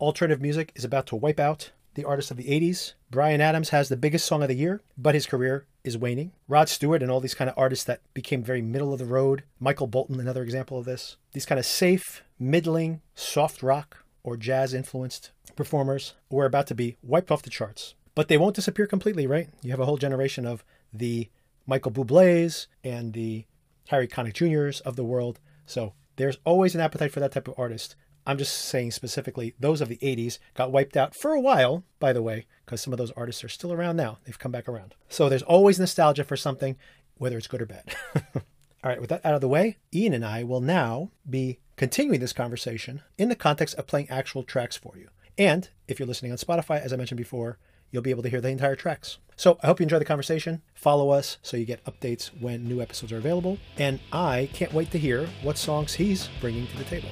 alternative 0.00 0.40
music 0.40 0.72
is 0.74 0.84
about 0.84 1.06
to 1.08 1.16
wipe 1.16 1.40
out 1.40 1.72
the 1.94 2.04
artist 2.04 2.30
of 2.30 2.36
the 2.36 2.44
80s. 2.44 2.92
Bryan 3.10 3.40
Adams 3.40 3.70
has 3.70 3.88
the 3.88 3.96
biggest 3.96 4.26
song 4.26 4.42
of 4.42 4.48
the 4.48 4.54
year, 4.54 4.80
but 4.96 5.14
his 5.14 5.26
career 5.26 5.66
is 5.82 5.98
waning. 5.98 6.32
Rod 6.46 6.68
Stewart 6.68 7.02
and 7.02 7.10
all 7.10 7.20
these 7.20 7.34
kind 7.34 7.50
of 7.50 7.58
artists 7.58 7.84
that 7.86 8.00
became 8.14 8.42
very 8.42 8.62
middle 8.62 8.92
of 8.92 8.98
the 8.98 9.04
road. 9.04 9.42
Michael 9.58 9.86
Bolton, 9.86 10.20
another 10.20 10.42
example 10.42 10.78
of 10.78 10.84
this. 10.84 11.16
These 11.32 11.46
kind 11.46 11.58
of 11.58 11.66
safe, 11.66 12.22
middling, 12.38 13.00
soft 13.14 13.62
rock 13.62 14.04
or 14.22 14.36
jazz 14.36 14.74
influenced 14.74 15.30
performers 15.56 16.14
were 16.30 16.46
about 16.46 16.66
to 16.68 16.74
be 16.74 16.96
wiped 17.02 17.30
off 17.30 17.42
the 17.42 17.50
charts. 17.50 17.94
But 18.14 18.28
they 18.28 18.38
won't 18.38 18.56
disappear 18.56 18.86
completely, 18.86 19.26
right? 19.26 19.48
You 19.62 19.70
have 19.70 19.80
a 19.80 19.84
whole 19.84 19.96
generation 19.96 20.46
of 20.46 20.64
the 20.92 21.28
Michael 21.66 21.92
Bublé's 21.92 22.66
and 22.82 23.12
the 23.12 23.44
Harry 23.88 24.08
Connick 24.08 24.34
Jr.'s 24.34 24.80
of 24.80 24.96
the 24.96 25.04
world. 25.04 25.38
So 25.66 25.94
there's 26.16 26.38
always 26.44 26.74
an 26.74 26.80
appetite 26.80 27.12
for 27.12 27.20
that 27.20 27.32
type 27.32 27.48
of 27.48 27.54
artist. 27.58 27.96
I'm 28.26 28.38
just 28.38 28.54
saying 28.54 28.90
specifically, 28.90 29.54
those 29.58 29.80
of 29.80 29.88
the 29.88 29.96
80s 29.98 30.38
got 30.54 30.72
wiped 30.72 30.96
out 30.96 31.14
for 31.14 31.32
a 31.32 31.40
while, 31.40 31.84
by 31.98 32.12
the 32.12 32.22
way, 32.22 32.46
because 32.64 32.80
some 32.80 32.92
of 32.92 32.98
those 32.98 33.12
artists 33.12 33.42
are 33.42 33.48
still 33.48 33.72
around 33.72 33.96
now. 33.96 34.18
They've 34.24 34.38
come 34.38 34.52
back 34.52 34.68
around. 34.68 34.94
So 35.08 35.28
there's 35.28 35.42
always 35.42 35.80
nostalgia 35.80 36.24
for 36.24 36.36
something, 36.36 36.76
whether 37.16 37.38
it's 37.38 37.46
good 37.46 37.62
or 37.62 37.66
bad. 37.66 37.94
All 38.82 38.90
right, 38.90 39.00
with 39.00 39.10
that 39.10 39.24
out 39.26 39.34
of 39.34 39.42
the 39.42 39.48
way, 39.48 39.76
Iain 39.94 40.14
and 40.14 40.24
I 40.24 40.42
will 40.42 40.62
now 40.62 41.10
be 41.28 41.58
continuing 41.76 42.20
this 42.20 42.32
conversation 42.32 43.02
in 43.18 43.28
the 43.28 43.34
context 43.34 43.74
of 43.74 43.86
playing 43.86 44.08
actual 44.08 44.42
tracks 44.42 44.74
for 44.74 44.94
you. 44.96 45.08
And 45.36 45.68
if 45.86 45.98
you're 45.98 46.08
listening 46.08 46.32
on 46.32 46.38
Spotify, 46.38 46.80
as 46.80 46.90
I 46.92 46.96
mentioned 46.96 47.18
before, 47.18 47.58
you'll 47.90 48.02
be 48.02 48.10
able 48.10 48.22
to 48.22 48.30
hear 48.30 48.40
the 48.40 48.48
entire 48.48 48.76
tracks. 48.76 49.18
So 49.36 49.58
I 49.62 49.66
hope 49.66 49.80
you 49.80 49.84
enjoy 49.84 49.98
the 49.98 50.04
conversation. 50.06 50.62
Follow 50.74 51.10
us 51.10 51.36
so 51.42 51.58
you 51.58 51.66
get 51.66 51.84
updates 51.84 52.28
when 52.40 52.68
new 52.68 52.80
episodes 52.80 53.12
are 53.12 53.18
available. 53.18 53.58
And 53.76 54.00
I 54.12 54.48
can't 54.54 54.72
wait 54.72 54.90
to 54.92 54.98
hear 54.98 55.26
what 55.42 55.58
songs 55.58 55.94
he's 55.94 56.28
bringing 56.40 56.66
to 56.66 56.78
the 56.78 56.84
table. 56.84 57.08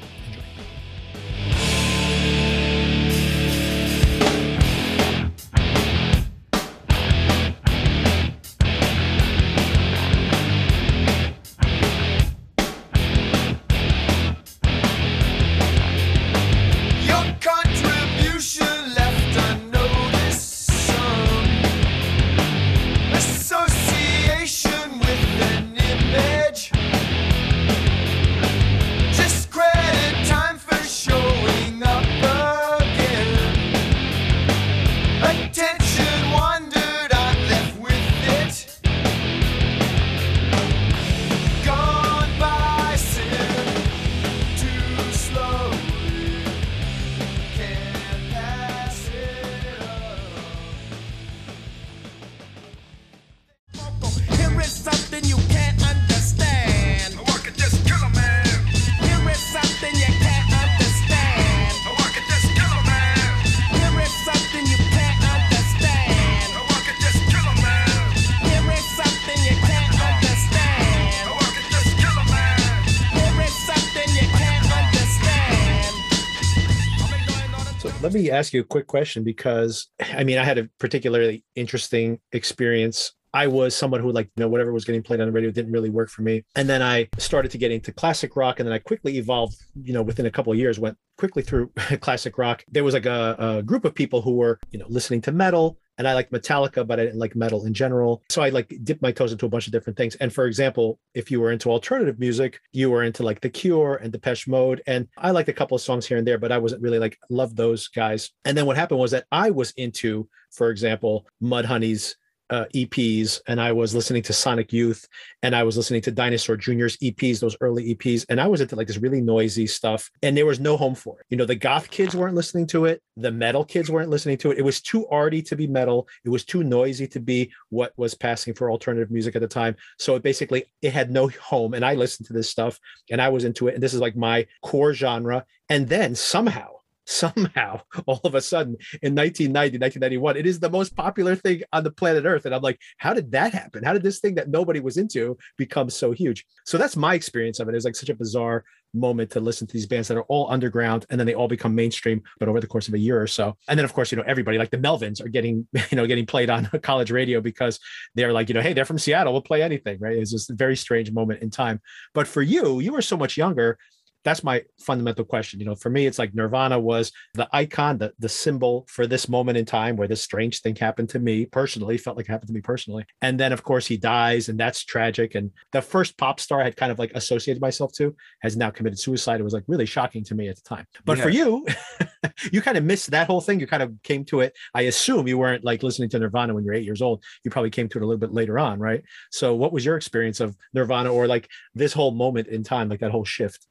Me 78.18 78.31
ask 78.31 78.52
you 78.52 78.61
a 78.61 78.64
quick 78.64 78.87
question 78.87 79.24
because 79.24 79.88
I 80.00 80.24
mean, 80.24 80.38
I 80.38 80.44
had 80.44 80.59
a 80.59 80.68
particularly 80.78 81.44
interesting 81.54 82.20
experience 82.33 83.12
I 83.35 83.46
was 83.46 83.76
someone 83.76 84.00
who 84.00 84.11
like 84.11 84.31
you 84.37 84.42
know 84.42 84.48
whatever 84.48 84.72
was 84.72 84.85
getting 84.85 85.02
played 85.02 85.20
on 85.20 85.26
the 85.26 85.33
radio 85.33 85.50
didn't 85.50 85.72
really 85.72 85.90
work 85.90 86.09
for 86.11 86.22
me. 86.22 86.44
And 86.57 86.68
then 86.68 86.83
I 86.83 87.09
started 87.18 87.50
to 87.52 87.59
get 87.59 87.70
into 87.70 87.92
classic 87.92 88.37
rock, 88.37 88.59
and 88.59 88.66
then 88.66 88.72
I 88.72 88.78
quickly 88.78 89.18
evolved. 89.18 89.57
You 89.83 89.92
know, 89.92 90.02
within 90.02 90.26
a 90.26 90.31
couple 90.31 90.52
of 90.52 90.59
years, 90.59 90.78
went 90.78 90.96
quickly 91.18 91.42
through 91.42 91.68
classic 92.00 92.38
rock. 92.38 92.64
There 92.68 92.85
was 92.85 92.94
like 92.94 93.07
a, 93.07 93.37
a, 93.38 93.62
group 93.62 93.85
of 93.85 93.94
people 93.94 94.22
who 94.22 94.37
were 94.37 94.59
you 94.70 94.78
know 94.78 94.87
listening 94.88 95.20
to 95.22 95.33
metal, 95.33 95.78
and 95.98 96.08
I 96.08 96.14
like 96.14 96.30
Metallica, 96.30 96.87
but 96.87 96.98
I 96.98 97.04
didn't 97.04 97.18
like 97.18 97.37
metal 97.37 97.66
in 97.66 97.74
general. 97.74 98.22
So 98.30 98.40
I 98.40 98.48
like 98.48 98.72
dipped 98.84 99.02
my 99.02 99.12
toes 99.12 99.32
into 99.32 99.46
a 99.46 99.48
bunch 99.48 99.66
of 99.66 99.72
different 99.72 99.96
things. 99.96 100.14
And 100.16 100.32
for 100.32 100.46
example, 100.46 100.98
if 101.14 101.30
you 101.30 101.40
were 101.40 101.52
into 101.52 101.70
alternative 101.70 102.18
music, 102.18 102.61
you 102.72 102.90
were 102.90 103.02
into 103.02 103.22
like 103.24 103.40
The 103.40 103.50
Cure 103.50 103.96
and 103.96 104.12
Depeche 104.12 104.46
Mode. 104.46 104.82
And 104.87 105.08
I 105.18 105.32
liked 105.32 105.48
a 105.48 105.52
couple 105.52 105.74
of 105.74 105.82
songs 105.82 106.06
here 106.06 106.16
and 106.16 106.26
there, 106.26 106.38
but 106.38 106.52
I 106.52 106.58
wasn't 106.58 106.82
really 106.82 106.98
like, 106.98 107.18
love 107.28 107.56
those 107.56 107.88
guys. 107.88 108.30
And 108.44 108.56
then 108.56 108.64
what 108.64 108.76
happened 108.76 109.00
was 109.00 109.11
that 109.11 109.26
I 109.32 109.50
was 109.50 109.72
into, 109.72 110.28
for 110.52 110.70
example, 110.70 111.26
Mudhoney's 111.42 112.16
uh, 112.50 112.64
EPs 112.74 113.40
and 113.46 113.61
I 113.61 113.72
was 113.72 113.94
listening 113.94 114.22
to 114.22 114.32
Sonic 114.32 114.72
Youth 114.72 115.06
and 115.42 115.54
I 115.54 115.62
was 115.62 115.76
listening 115.76 116.00
to 116.02 116.11
Dinosaur 116.11 116.56
Jr.'s 116.56 116.96
EPs, 116.98 117.40
those 117.40 117.56
early 117.61 117.94
EPs. 117.94 118.24
And 118.28 118.40
I 118.40 118.46
was 118.46 118.61
into 118.61 118.76
like 118.76 118.87
this 118.87 118.98
really 118.98 119.20
noisy 119.20 119.66
stuff 119.66 120.11
and 120.22 120.37
there 120.37 120.46
was 120.46 120.61
no 120.61 120.76
home 120.76 120.94
for 120.94 121.20
it. 121.20 121.26
You 121.28 121.37
know, 121.37 121.44
the 121.44 121.54
goth 121.54 121.90
kids 121.90 122.14
weren't 122.14 122.34
listening 122.34 122.66
to 122.68 122.87
it. 122.87 123.02
The 123.16 123.30
metal 123.30 123.64
kids 123.64 123.90
weren't 123.90 124.11
listening 124.11 124.38
to 124.38 124.50
it. 124.50 124.58
It 124.58 124.64
was 124.64 124.80
too 124.80 125.06
arty 125.08 125.42
to 125.42 125.56
be 125.56 125.66
metal. 125.66 126.08
It 126.24 126.30
was 126.30 126.44
too 126.44 126.64
noisy 126.64 127.06
to 127.08 127.20
be 127.20 127.52
what 127.70 127.92
was 127.96 128.14
passing 128.14 128.54
for 128.54 128.70
alternative 128.70 129.11
music 129.11 129.37
at 129.37 129.42
the 129.42 129.48
time. 129.48 129.76
So 129.98 130.14
it 130.14 130.22
basically, 130.22 130.64
it 130.82 130.92
had 130.92 131.11
no 131.11 131.28
home. 131.28 131.74
And 131.74 131.84
I 131.84 131.94
listened 131.94 132.26
to 132.28 132.32
this 132.32 132.48
stuff 132.48 132.78
and 133.11 133.20
I 133.20 133.28
was 133.28 133.44
into 133.44 133.68
it. 133.68 133.74
And 133.74 133.82
this 133.82 133.94
is 133.94 134.00
like 134.00 134.16
my 134.16 134.46
core 134.62 134.94
genre. 134.94 135.44
And 135.68 135.88
then 135.88 136.14
somehow 136.14 136.77
somehow 137.08 137.80
all 138.06 138.20
of 138.24 138.34
a 138.34 138.40
sudden 138.40 138.76
in 139.02 139.14
1990 139.14 139.78
1991 139.78 140.36
it 140.36 140.46
is 140.46 140.60
the 140.60 140.68
most 140.68 140.94
popular 140.94 141.34
thing 141.34 141.62
on 141.72 141.82
the 141.82 141.90
planet 141.90 142.24
earth. 142.24 142.44
And 142.44 142.54
i'm 142.54 142.62
like 142.62 142.78
how 142.98 143.14
did 143.14 143.32
that 143.32 143.52
happen? 143.52 143.82
How 143.82 143.94
did 143.94 144.02
this 144.02 144.20
thing 144.20 144.34
that 144.34 144.50
nobody 144.50 144.80
was 144.80 144.98
into 144.98 145.36
become 145.56 145.88
so 145.88 146.12
huge? 146.12 146.44
So 146.66 146.76
that's 146.76 146.96
my 146.96 147.14
experience 147.14 147.60
of 147.60 147.68
it. 147.68 147.74
It's 147.74 147.84
like 147.84 147.96
such 147.96 148.10
a 148.10 148.14
bizarre 148.14 148.64
moment 148.94 149.30
to 149.30 149.40
listen 149.40 149.66
to 149.66 149.72
these 149.72 149.86
bands 149.86 150.08
that 150.08 150.16
are 150.16 150.22
all 150.24 150.50
underground 150.50 151.04
and 151.10 151.20
then 151.20 151.26
they 151.26 151.34
all 151.34 151.48
become 151.48 151.74
mainstream 151.74 152.22
but 152.40 152.48
over 152.48 152.60
the 152.60 152.66
course 152.66 152.88
of 152.88 152.94
a 152.94 152.98
year 152.98 153.20
or 153.20 153.26
so. 153.26 153.56
And 153.68 153.78
then 153.78 153.84
of 153.84 153.94
course 153.94 154.12
you 154.12 154.16
know 154.16 154.24
everybody 154.26 154.58
like 154.58 154.70
the 154.70 154.78
melvins 154.78 155.24
are 155.24 155.28
getting 155.28 155.66
you 155.90 155.96
know 155.96 156.06
getting 156.06 156.26
played 156.26 156.50
on 156.50 156.66
college 156.82 157.10
radio 157.10 157.40
because 157.40 157.80
they're 158.14 158.32
like 158.32 158.48
you 158.48 158.54
know 158.54 158.60
hey 158.60 158.74
they're 158.74 158.84
from 158.84 158.98
seattle 158.98 159.32
we'll 159.32 159.42
play 159.42 159.62
anything 159.62 159.98
right? 160.00 160.16
It's 160.16 160.32
just 160.32 160.50
a 160.50 160.54
very 160.54 160.76
strange 160.76 161.10
moment 161.10 161.42
in 161.42 161.50
time. 161.50 161.80
But 162.12 162.26
for 162.26 162.42
you 162.42 162.80
you 162.80 162.92
were 162.92 163.02
so 163.02 163.16
much 163.16 163.38
younger 163.38 163.78
that's 164.24 164.44
my 164.44 164.62
fundamental 164.78 165.24
question. 165.24 165.61
You 165.61 165.66
know, 165.66 165.74
for 165.74 165.90
me, 165.90 166.07
it's 166.07 166.18
like 166.18 166.35
Nirvana 166.35 166.78
was 166.78 167.12
the 167.35 167.48
icon, 167.52 167.98
the, 167.98 168.12
the 168.18 168.28
symbol 168.28 168.87
for 168.88 169.07
this 169.07 169.28
moment 169.28 169.59
in 169.59 169.64
time 169.64 169.96
where 169.96 170.09
this 170.09 170.22
strange 170.22 170.61
thing 170.61 170.76
happened 170.76 171.09
to 171.11 171.18
me 171.18 171.46
personally, 171.46 171.96
felt 171.98 172.16
like 172.16 172.26
it 172.28 172.33
happened 172.33 172.48
to 172.48 172.54
me 172.54 172.61
personally. 172.61 173.04
And 173.22 173.38
then, 173.38 173.52
of 173.52 173.62
course, 173.62 173.87
he 173.87 173.96
dies, 173.96 174.48
and 174.48 174.59
that's 174.59 174.85
tragic. 174.85 175.35
And 175.35 175.50
the 175.72 175.83
first 175.83 176.18
pop 176.18 176.40
star 176.40 176.61
I 176.61 176.64
had 176.64 176.76
kind 176.76 176.92
of 176.92 176.98
like 176.98 177.12
associated 177.14 177.61
myself 177.61 177.92
to 177.94 178.14
has 178.42 178.57
now 178.57 178.70
committed 178.70 178.98
suicide. 178.98 179.40
It 179.40 179.44
was 179.44 179.54
like 179.54 179.64
really 179.66 179.87
shocking 179.87 180.24
to 180.24 180.35
me 180.35 180.48
at 180.48 180.57
the 180.57 180.62
time. 180.62 180.87
But 181.04 181.18
yeah. 181.18 181.24
for 181.24 181.31
you, 181.31 181.66
you 182.52 182.61
kind 182.61 182.76
of 182.76 182.85
missed 182.85 183.11
that 183.11 183.26
whole 183.26 183.40
thing. 183.40 183.61
You 183.61 183.66
kind 183.66 183.83
of 183.83 183.94
came 184.02 184.24
to 184.26 184.40
it. 184.40 184.52
I 184.74 184.83
assume 184.83 185.28
you 185.28 185.38
weren't 185.38 185.64
like 185.64 185.83
listening 185.83 186.11
to 186.11 186.18
Nirvana 186.18 186.54
when 186.54 186.64
you're 186.64 186.74
eight 186.74 186.85
years 186.85 187.02
old. 187.02 187.22
You 187.44 187.50
probably 187.50 187.70
came 187.70 187.88
to 187.88 187.98
it 187.98 188.02
a 188.02 188.07
little 188.07 188.18
bit 188.18 188.33
later 188.33 188.59
on, 188.59 188.78
right? 188.78 189.02
So, 189.31 189.54
what 189.54 189.72
was 189.72 189.85
your 189.85 189.96
experience 189.96 190.40
of 190.40 190.57
Nirvana 190.74 191.12
or 191.12 191.26
like 191.26 191.48
this 191.74 191.92
whole 191.92 192.11
moment 192.11 192.48
in 192.48 192.62
time, 192.62 192.88
like 192.88 193.00
that 193.00 193.11
whole 193.11 193.24
shift? 193.24 193.66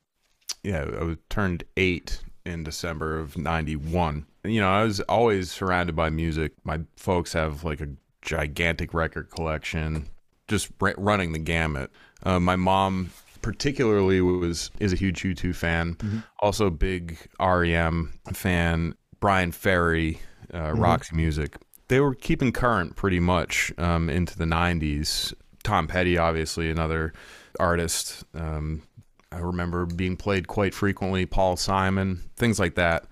Yeah, 0.64 0.86
I 1.00 1.04
was 1.04 1.18
turned 1.30 1.64
eight 1.78 2.22
in 2.46 2.64
December 2.64 3.20
of 3.20 3.38
'91. 3.38 4.26
You 4.44 4.62
know, 4.62 4.70
I 4.70 4.84
was 4.84 5.00
always 5.02 5.52
surrounded 5.52 5.96
by 5.96 6.10
music. 6.10 6.54
My 6.64 6.82
folks 6.96 7.34
have 7.34 7.64
like 7.64 7.82
a 7.82 7.90
gigantic 8.22 8.94
record 8.94 9.30
collection, 9.30 10.08
just 10.48 10.70
running 10.80 11.34
the 11.34 11.40
gamut. 11.40 11.92
Uh, 12.24 12.40
my 12.40 12.56
mom 12.56 13.12
particularly 13.42 14.22
was 14.22 14.72
is 14.80 14.94
a 14.94 14.96
huge 14.96 15.22
U2 15.24 15.56
fan, 15.56 15.96
mm-hmm. 15.96 16.20
also 16.40 16.70
big 16.70 17.18
REM 17.40 18.14
fan. 18.34 18.96
Bryan 19.20 19.52
Ferry, 19.52 20.20
uh, 20.54 20.58
mm-hmm. 20.58 20.80
Roxy 20.80 21.16
Music. 21.16 21.58
They 21.88 22.00
were 22.00 22.14
keeping 22.14 22.52
current 22.52 22.96
pretty 22.96 23.20
much 23.20 23.72
um, 23.78 24.10
into 24.10 24.38
the 24.38 24.46
'90s. 24.46 25.34
Tom 25.64 25.88
Petty, 25.88 26.18
obviously, 26.18 26.70
another 26.70 27.14
artist. 27.60 28.24
Um, 28.34 28.84
I 29.32 29.40
remember 29.40 29.86
being 29.86 30.16
played 30.16 30.48
quite 30.48 30.74
frequently, 30.74 31.26
Paul 31.26 31.58
Simon, 31.58 32.22
things 32.36 32.60
like 32.60 32.76
that. 32.76 33.06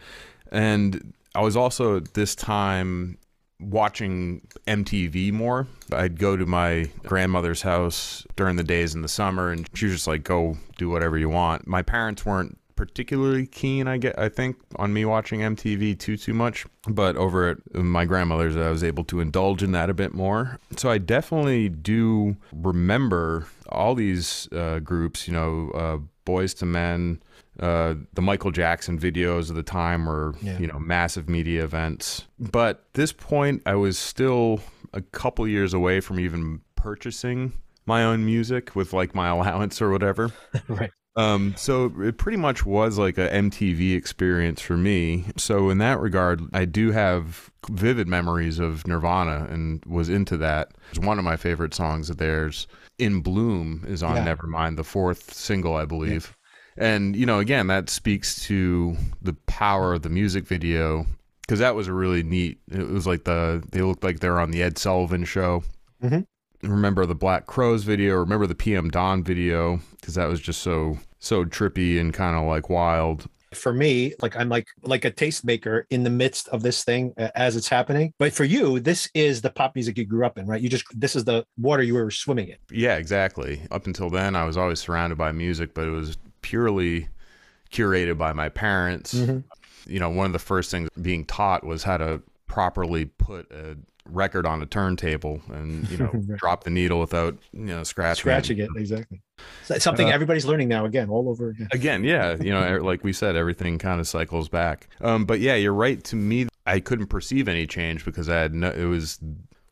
And 0.52 1.14
I 1.34 1.42
was 1.42 1.58
also 1.58 1.98
at 1.98 2.14
this 2.14 2.36
time 2.36 3.18
watching 3.60 4.48
MTV 4.68 5.32
more. 5.32 5.68
I'd 5.92 6.20
go 6.20 6.38
to 6.38 6.46
my 6.46 6.90
grandmother's 7.04 7.62
house 7.62 8.26
during 8.36 8.56
the 8.56 8.64
days 8.64 8.96
in 8.96 9.02
the 9.02 9.08
summer 9.08 9.52
and 9.52 9.70
she 9.74 9.86
was 9.86 9.96
just 9.96 10.08
like, 10.08 10.24
go 10.24 10.58
do 10.78 10.90
whatever 10.90 11.18
you 11.18 11.30
want. 11.30 11.68
My 11.68 11.82
parents 11.82 12.26
weren't 12.26 12.58
particularly 12.76 13.48
keen 13.48 13.88
i 13.88 13.98
get 13.98 14.18
i 14.20 14.28
think 14.28 14.58
on 14.76 14.92
me 14.92 15.06
watching 15.06 15.40
mtv 15.40 15.98
too 15.98 16.18
too 16.18 16.34
much 16.34 16.66
but 16.90 17.16
over 17.16 17.50
at 17.52 17.76
my 17.76 18.04
grandmother's 18.04 18.58
i 18.58 18.70
was 18.70 18.84
able 18.84 19.04
to 19.04 19.22
indulge 19.22 19.64
in 19.64 19.72
that 19.72 19.90
a 19.90 19.94
bit 19.94 20.14
more 20.14 20.60
so 20.76 20.90
i 20.90 20.98
definitely 20.98 21.70
do 21.70 22.36
remember 22.52 23.48
all 23.70 23.96
these 23.96 24.48
uh, 24.52 24.80
groups 24.80 25.28
you 25.28 25.34
know 25.34 25.72
uh, 25.72 25.98
Boyz 26.26 26.62
II 26.62 26.70
Men 26.70 27.24
uh, 27.60 27.96
the 28.14 28.22
michael 28.22 28.52
jackson 28.52 29.00
videos 29.00 29.50
of 29.50 29.56
the 29.56 29.64
time 29.64 30.06
were 30.06 30.36
yeah. 30.42 30.58
you 30.60 30.68
know 30.68 30.78
massive 30.78 31.30
media 31.30 31.64
events 31.64 32.26
but 32.38 32.86
this 32.94 33.14
point 33.14 33.62
i 33.66 33.74
was 33.74 33.98
still 33.98 34.60
a 34.92 35.02
couple 35.02 35.48
years 35.48 35.74
away 35.74 36.02
from 36.02 36.20
even 36.20 36.60
purchasing 36.76 37.54
my 37.86 38.04
own 38.04 38.26
music 38.26 38.76
with 38.76 38.92
like 38.92 39.16
my 39.16 39.30
allowance 39.36 39.82
or 39.82 39.90
whatever 39.90 40.32
right 40.68 40.92
um, 41.18 41.54
so 41.58 41.94
it 42.02 42.18
pretty 42.18 42.38
much 42.38 42.66
was 42.66 42.98
like 42.98 43.18
a 43.18 43.30
MTV 43.30 43.96
experience 43.96 44.62
for 44.62 44.76
me. 44.76 45.26
So 45.38 45.70
in 45.70 45.78
that 45.78 46.00
regard, 46.00 46.42
I 46.54 46.66
do 46.66 46.92
have 46.92 47.50
vivid 47.70 48.08
memories 48.08 48.60
of 48.60 48.86
Nirvana 48.86 49.48
and 49.50 49.84
was 49.86 50.10
into 50.10 50.36
that. 50.38 50.72
It's 50.90 51.00
one 51.00 51.18
of 51.18 51.24
my 51.24 51.38
favorite 51.38 51.74
songs 51.74 52.10
of 52.10 52.18
theirs. 52.18 52.68
In 52.98 53.22
Bloom 53.22 53.84
is 53.88 54.04
on 54.04 54.16
yeah. 54.16 54.36
Nevermind, 54.36 54.78
the 54.78 54.84
fourth 54.84 55.34
single, 55.34 55.76
I 55.76 55.86
believe. 55.86 56.36
Yeah. 56.78 56.88
And 56.88 57.16
you 57.16 57.26
know, 57.26 57.40
again, 57.40 57.68
that 57.68 57.90
speaks 57.90 58.44
to 58.46 58.98
the 59.22 59.34
power 59.48 59.94
of 59.94 60.02
the 60.02 60.10
music 60.10 60.46
video 60.46 61.06
because 61.42 61.60
that 61.60 61.76
was 61.76 61.88
a 61.88 61.94
really 61.94 62.24
neat. 62.24 62.60
It 62.70 62.90
was 62.90 63.08
like 63.08 63.24
the 63.24 63.64
they 63.72 63.82
looked 63.82 64.04
like 64.04 64.20
they're 64.20 64.40
on 64.40 64.52
the 64.52 64.64
Ed 64.64 64.78
Sullivan 64.78 65.26
show. 65.26 65.64
Mm-hmm 66.04 66.22
remember 66.70 67.06
the 67.06 67.16
Black 67.16 67.46
Crowes 67.46 67.84
video, 67.84 68.16
remember 68.16 68.48
the 68.48 68.56
PM 68.56 68.90
Dawn 68.90 69.24
video 69.24 69.80
because 70.00 70.16
that 70.16 70.28
was 70.28 70.40
just 70.40 70.62
so 70.62 70.98
so 71.20 71.46
trippy 71.46 72.00
and 72.00 72.14
kind 72.14 72.36
of 72.36 72.44
like 72.44 72.70
wild. 72.70 73.28
For 73.56 73.74
me, 73.74 74.14
like 74.22 74.36
I'm 74.36 74.50
like 74.50 74.68
like 74.82 75.06
a 75.06 75.12
tastemaker 75.12 75.84
in 75.90 76.04
the 76.04 76.10
midst 76.10 76.48
of 76.50 76.62
this 76.62 76.84
thing 76.84 77.14
as 77.18 77.56
it's 77.56 77.68
happening. 77.68 78.14
But 78.20 78.34
for 78.34 78.44
you, 78.44 78.80
this 78.80 79.10
is 79.14 79.42
the 79.42 79.50
pop 79.50 79.76
music 79.76 79.98
you 79.98 80.06
grew 80.06 80.26
up 80.26 80.38
in, 80.38 80.48
right? 80.48 80.62
You 80.62 80.70
just 80.70 80.86
this 80.94 81.16
is 81.16 81.24
the 81.26 81.46
water 81.58 81.84
you 81.84 81.94
were 81.94 82.12
swimming 82.12 82.50
in. 82.50 82.58
Yeah, 82.72 82.96
exactly. 82.98 83.62
Up 83.72 83.88
until 83.88 84.10
then, 84.10 84.36
I 84.36 84.44
was 84.44 84.58
always 84.58 84.80
surrounded 84.80 85.18
by 85.18 85.32
music, 85.32 85.74
but 85.74 85.88
it 85.88 85.92
was 85.92 86.18
purely 86.42 87.08
curated 87.72 88.18
by 88.18 88.34
my 88.34 88.50
parents. 88.50 89.14
Mm-hmm. 89.14 89.92
You 89.92 90.00
know, 90.00 90.10
one 90.10 90.28
of 90.28 90.34
the 90.34 90.40
first 90.40 90.72
things 90.72 90.90
being 91.02 91.26
taught 91.26 91.64
was 91.64 91.84
how 91.84 91.98
to 91.98 92.22
properly 92.48 93.06
put 93.06 93.52
a 93.52 93.78
record 94.10 94.46
on 94.46 94.62
a 94.62 94.66
turntable 94.66 95.42
and 95.50 95.90
you 95.90 95.98
know 95.98 96.10
right. 96.14 96.38
drop 96.38 96.64
the 96.64 96.70
needle 96.70 97.00
without 97.00 97.38
you 97.52 97.66
know 97.66 97.84
scratching 97.84 98.22
scratching 98.22 98.58
it, 98.60 98.70
it 98.76 98.80
exactly. 98.80 99.22
It's 99.70 99.84
something 99.84 100.08
uh, 100.08 100.12
everybody's 100.12 100.46
learning 100.46 100.70
now 100.70 100.86
again 100.86 101.10
all 101.10 101.30
over 101.30 101.50
again. 101.50 101.68
Again 101.72 102.04
yeah 102.04 102.36
you 102.40 102.52
know 102.52 102.78
like 102.78 103.04
we 103.04 103.14
said 103.14 103.36
everything 103.36 103.78
kind 103.78 104.00
of 104.00 104.08
cycles 104.08 104.50
back. 104.50 104.88
Um 105.02 105.26
but 105.26 105.40
yeah 105.40 105.56
you're 105.56 105.74
right. 105.74 106.04
To 106.06 106.16
me 106.16 106.48
i 106.66 106.80
couldn't 106.80 107.08
perceive 107.08 107.48
any 107.48 107.68
change 107.68 108.06
because 108.06 108.30
i 108.30 108.36
had 108.36 108.54
no 108.54 108.72
it 108.72 108.86
was 108.86 109.20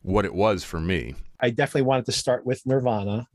what 0.02 0.24
it 0.24 0.34
was 0.34 0.64
for 0.64 0.80
me. 0.80 1.14
I 1.40 1.50
definitely 1.50 1.82
wanted 1.82 2.06
to 2.06 2.12
start 2.12 2.46
with 2.46 2.64
nirvana. 2.66 3.26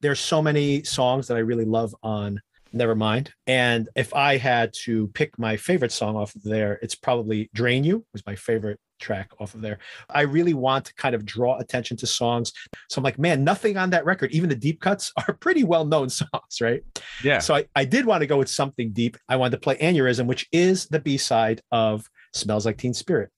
There's 0.00 0.20
so 0.20 0.42
many 0.42 0.82
songs 0.84 1.28
that 1.28 1.36
i 1.36 1.40
really 1.40 1.64
love 1.64 1.94
on 2.02 2.40
Nevermind. 2.74 3.30
And 3.46 3.88
if 3.96 4.14
I 4.14 4.36
had 4.36 4.72
to 4.84 5.08
pick 5.08 5.38
my 5.38 5.56
favorite 5.56 5.92
song 5.92 6.16
off 6.16 6.34
of 6.34 6.42
there, 6.42 6.78
it's 6.82 6.94
probably 6.94 7.50
Drain 7.54 7.84
You 7.84 8.04
was 8.12 8.24
my 8.26 8.34
favorite 8.34 8.78
track 8.98 9.30
off 9.38 9.54
of 9.54 9.60
there. 9.60 9.78
I 10.10 10.22
really 10.22 10.54
want 10.54 10.84
to 10.86 10.94
kind 10.94 11.14
of 11.14 11.24
draw 11.24 11.58
attention 11.58 11.96
to 11.98 12.06
songs. 12.06 12.52
So 12.88 12.98
I'm 12.98 13.04
like, 13.04 13.18
man, 13.18 13.44
nothing 13.44 13.76
on 13.76 13.90
that 13.90 14.04
record, 14.04 14.32
even 14.32 14.48
the 14.48 14.56
deep 14.56 14.80
cuts 14.80 15.12
are 15.28 15.34
pretty 15.34 15.64
well 15.64 15.84
known 15.84 16.08
songs, 16.10 16.60
right? 16.60 16.82
Yeah. 17.22 17.38
So 17.38 17.54
I, 17.54 17.66
I 17.74 17.84
did 17.84 18.06
want 18.06 18.22
to 18.22 18.26
go 18.26 18.38
with 18.38 18.48
something 18.48 18.92
deep. 18.92 19.16
I 19.28 19.36
wanted 19.36 19.52
to 19.52 19.60
play 19.60 19.76
Aneurysm, 19.76 20.26
which 20.26 20.46
is 20.52 20.86
the 20.86 21.00
B 21.00 21.16
side 21.16 21.60
of 21.72 22.06
Smells 22.34 22.66
Like 22.66 22.78
Teen 22.78 22.94
Spirit. 22.94 23.30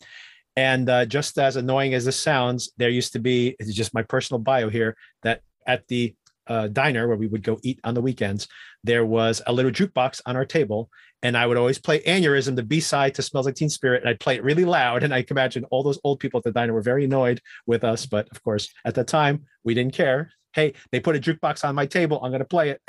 And 0.57 0.89
uh, 0.91 1.07
just 1.07 1.39
as 1.39 1.57
annoying 1.57 1.95
as 1.95 2.05
this 2.05 2.19
sounds, 2.19 2.73
there 2.77 2.91
used 2.91 3.13
to 3.13 3.19
be, 3.19 3.57
it's 3.59 3.73
just 3.73 3.95
my 3.95 4.03
personal 4.03 4.41
bio 4.41 4.69
here, 4.69 4.97
that 5.23 5.43
at 5.67 5.87
the 5.89 6.15
uh, 6.51 6.67
diner 6.67 7.09
where 7.09 7.17
we 7.17 7.29
would 7.29 7.43
go 7.43 7.59
eat 7.63 7.81
on 7.85 7.95
the 7.95 8.03
weekends, 8.03 8.49
there 8.85 9.07
was 9.07 9.41
a 9.47 9.53
little 9.53 9.71
jukebox 9.71 10.21
on 10.27 10.37
our 10.37 10.45
table. 10.45 10.91
And 11.23 11.37
I 11.37 11.47
would 11.47 11.57
always 11.57 11.79
play 11.79 12.01
Aneurysm, 12.01 12.57
the 12.57 12.63
B 12.63 12.81
side 12.81 13.15
to 13.15 13.23
Smells 13.23 13.47
Like 13.47 13.55
Teen 13.55 13.69
Spirit. 13.69 14.03
And 14.03 14.11
I'd 14.11 14.21
play 14.21 14.37
it 14.37 14.43
really 14.43 14.65
loud. 14.65 15.03
And 15.03 15.15
I 15.15 15.23
can 15.23 15.37
imagine 15.37 15.65
all 15.65 15.83
those 15.83 16.01
old 16.03 16.19
people 16.19 16.39
at 16.39 16.45
the 16.45 16.51
diner 16.51 16.73
were 16.73 16.83
very 16.83 17.05
annoyed 17.05 17.41
with 17.67 17.85
us. 17.85 18.07
But 18.07 18.29
of 18.31 18.43
course, 18.43 18.73
at 18.85 18.95
the 18.95 19.05
time, 19.05 19.45
we 19.63 19.75
didn't 19.75 19.95
care. 19.95 20.33
Hey, 20.53 20.73
they 20.91 20.99
put 20.99 21.17
a 21.17 21.21
jukebox 21.21 21.65
on 21.65 21.75
my 21.75 21.87
table. 21.87 22.21
I'm 22.23 22.31
going 22.31 22.41
to 22.41 22.47
play 22.47 22.71
it. 22.71 22.83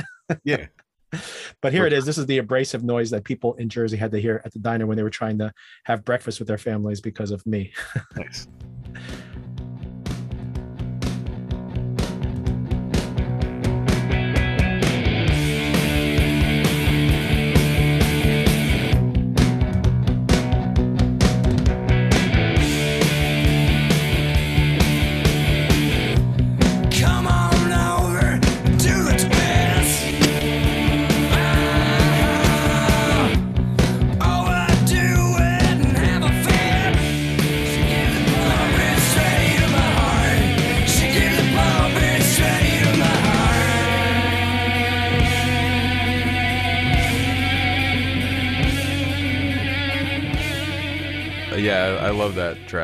yeah. 0.43 0.67
but 1.61 1.73
here 1.73 1.85
it 1.85 1.93
is. 1.93 2.05
This 2.05 2.17
is 2.17 2.25
the 2.25 2.37
abrasive 2.37 2.83
noise 2.83 3.09
that 3.11 3.25
people 3.25 3.53
in 3.55 3.67
Jersey 3.69 3.97
had 3.97 4.11
to 4.11 4.19
hear 4.19 4.41
at 4.45 4.53
the 4.53 4.59
diner 4.59 4.87
when 4.87 4.95
they 4.95 5.03
were 5.03 5.09
trying 5.09 5.37
to 5.39 5.51
have 5.83 6.05
breakfast 6.05 6.39
with 6.39 6.47
their 6.47 6.57
families 6.57 7.01
because 7.01 7.31
of 7.31 7.45
me. 7.45 7.73
nice. 8.15 8.47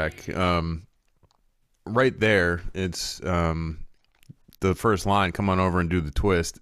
track. 0.10 0.38
Um, 0.38 0.88
right 1.86 2.18
there, 2.20 2.62
it's 2.74 3.24
um, 3.24 3.86
the 4.60 4.76
first 4.76 5.06
line. 5.06 5.32
Come 5.32 5.50
on 5.50 5.60
over 5.60 5.80
and 5.80 5.90
do 5.90 6.02
the 6.02 6.12
twist. 6.12 6.60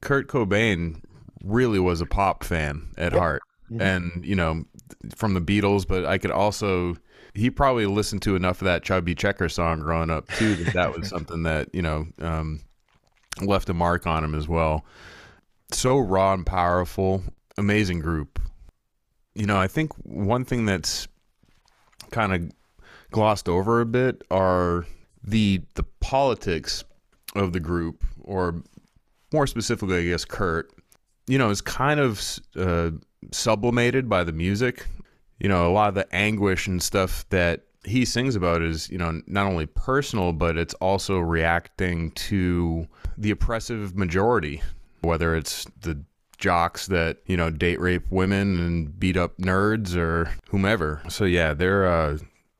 Kurt 0.00 0.28
Cobain 0.28 1.02
really 1.42 1.78
was 1.78 2.00
a 2.00 2.06
pop 2.06 2.44
fan 2.44 2.88
at 2.96 3.12
heart, 3.12 3.42
Mhm. 3.70 3.80
and 3.80 4.24
you 4.24 4.34
know, 4.36 4.64
from 5.16 5.34
the 5.34 5.40
Beatles. 5.40 5.86
But 5.86 6.04
I 6.06 6.18
could 6.18 6.30
also 6.30 6.96
he 7.34 7.50
probably 7.50 7.86
listened 7.86 8.22
to 8.22 8.36
enough 8.36 8.60
of 8.62 8.66
that 8.66 8.82
Chubby 8.84 9.14
Checker 9.14 9.48
song 9.48 9.80
growing 9.80 10.08
up 10.10 10.28
too 10.38 10.54
that 10.56 10.74
that 10.74 10.96
was 10.96 11.08
something 11.08 11.42
that 11.44 11.68
you 11.74 11.82
know 11.82 12.06
um, 12.20 12.60
left 13.40 13.68
a 13.68 13.74
mark 13.74 14.06
on 14.06 14.22
him 14.24 14.34
as 14.34 14.46
well. 14.48 14.84
So 15.72 15.98
raw 15.98 16.32
and 16.34 16.46
powerful, 16.46 17.22
amazing 17.58 18.00
group. 18.00 18.38
You 19.34 19.46
know, 19.46 19.56
I 19.58 19.66
think 19.66 19.92
one 20.04 20.44
thing 20.44 20.64
that's 20.66 21.08
kind 22.12 22.32
of 22.32 22.52
glossed 23.14 23.48
over 23.48 23.80
a 23.80 23.86
bit 23.86 24.24
are 24.32 24.84
the 25.22 25.62
the 25.74 25.84
politics 26.00 26.82
of 27.36 27.52
the 27.52 27.60
group, 27.60 28.04
or 28.24 28.60
more 29.32 29.46
specifically, 29.46 29.98
I 29.98 30.04
guess 30.10 30.24
Kurt. 30.24 30.72
You 31.28 31.38
know, 31.38 31.48
is 31.48 31.60
kind 31.60 32.00
of 32.00 32.20
uh, 32.56 32.90
sublimated 33.30 34.08
by 34.08 34.24
the 34.24 34.32
music. 34.32 34.86
You 35.38 35.48
know, 35.48 35.70
a 35.70 35.72
lot 35.72 35.88
of 35.90 35.94
the 35.94 36.12
anguish 36.12 36.66
and 36.66 36.82
stuff 36.82 37.24
that 37.30 37.62
he 37.84 38.04
sings 38.04 38.34
about 38.34 38.62
is, 38.62 38.90
you 38.90 38.98
know, 38.98 39.22
not 39.28 39.46
only 39.46 39.66
personal, 39.66 40.32
but 40.32 40.58
it's 40.58 40.74
also 40.74 41.20
reacting 41.20 42.10
to 42.12 42.88
the 43.16 43.30
oppressive 43.30 43.96
majority, 43.96 44.60
whether 45.02 45.36
it's 45.36 45.66
the 45.80 46.02
jocks 46.36 46.88
that 46.88 47.18
you 47.26 47.36
know 47.36 47.48
date 47.48 47.80
rape 47.80 48.10
women 48.10 48.58
and 48.58 48.98
beat 48.98 49.16
up 49.16 49.38
nerds 49.38 49.94
or 49.94 50.34
whomever. 50.48 51.00
So 51.08 51.24
yeah, 51.24 51.54
they're 51.54 51.86
uh, 51.86 52.18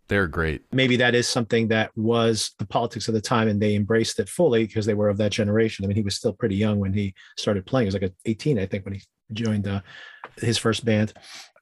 they're 0.08 0.26
great. 0.26 0.62
maybe 0.72 0.96
that 0.96 1.14
is 1.14 1.26
something 1.26 1.68
that 1.68 1.90
was 1.96 2.52
the 2.58 2.66
politics 2.66 3.08
of 3.08 3.14
the 3.14 3.20
time 3.20 3.48
and 3.48 3.60
they 3.60 3.74
embraced 3.74 4.18
it 4.20 4.28
fully 4.28 4.66
because 4.66 4.86
they 4.86 4.94
were 4.94 5.08
of 5.08 5.16
that 5.18 5.32
generation. 5.32 5.84
I 5.84 5.88
mean, 5.88 5.96
he 5.96 6.02
was 6.02 6.16
still 6.16 6.32
pretty 6.32 6.56
young 6.56 6.78
when 6.78 6.92
he 6.92 7.14
started 7.38 7.66
playing. 7.66 7.86
He 7.86 7.88
was 7.88 8.00
like 8.00 8.12
18, 8.26 8.58
I 8.58 8.66
think, 8.66 8.84
when 8.84 8.94
he 8.94 9.02
joined 9.32 9.66
uh, 9.66 9.80
his 10.36 10.58
first 10.58 10.84
band. 10.84 11.12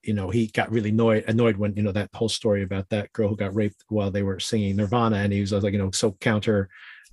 You 0.02 0.14
know, 0.14 0.30
he 0.30 0.48
got 0.48 0.72
really 0.72 0.90
annoyed, 0.90 1.24
annoyed 1.28 1.56
when, 1.56 1.76
you 1.76 1.82
know, 1.82 1.92
that 1.92 2.10
whole 2.12 2.28
story 2.28 2.64
about 2.64 2.88
that 2.88 3.12
girl 3.12 3.28
who 3.28 3.36
got 3.36 3.54
raped 3.54 3.84
while 3.88 4.10
they 4.10 4.24
were 4.24 4.40
singing 4.40 4.74
Nirvana. 4.76 5.18
And 5.18 5.32
he 5.32 5.40
was 5.40 5.52
like, 5.52 5.72
you 5.72 5.78
know, 5.78 5.92
so 5.92 6.12
counter 6.20 6.68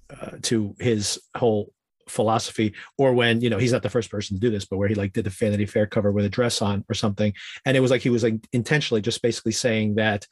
uh, 0.10 0.38
to 0.42 0.76
his 0.80 1.20
whole 1.38 1.72
philosophy 2.10 2.74
or 2.98 3.14
when 3.14 3.40
you 3.40 3.50
know 3.50 3.58
he's 3.58 3.72
not 3.72 3.84
the 3.84 3.90
first 3.90 4.10
person 4.10 4.36
to 4.36 4.42
do 4.42 4.50
this 4.50 4.66
but 4.66 4.78
where 4.78 4.88
he 4.88 4.96
like 4.96 5.14
did 5.14 5.24
the 5.24 5.30
vanity 5.30 5.66
fair 5.66 5.86
cover 5.86 6.12
with 6.12 6.26
a 6.26 6.30
dress 6.30 6.62
on 6.62 6.84
or 6.90 6.96
something 6.96 7.32
and 7.66 7.78
it 7.78 7.80
was 7.80 7.92
like 7.92 8.02
he 8.02 8.10
was 8.10 8.24
like 8.24 8.36
intentionally 8.52 9.02
just 9.02 9.22
basically 9.22 9.52
saying 9.52 9.96
that 9.96 10.26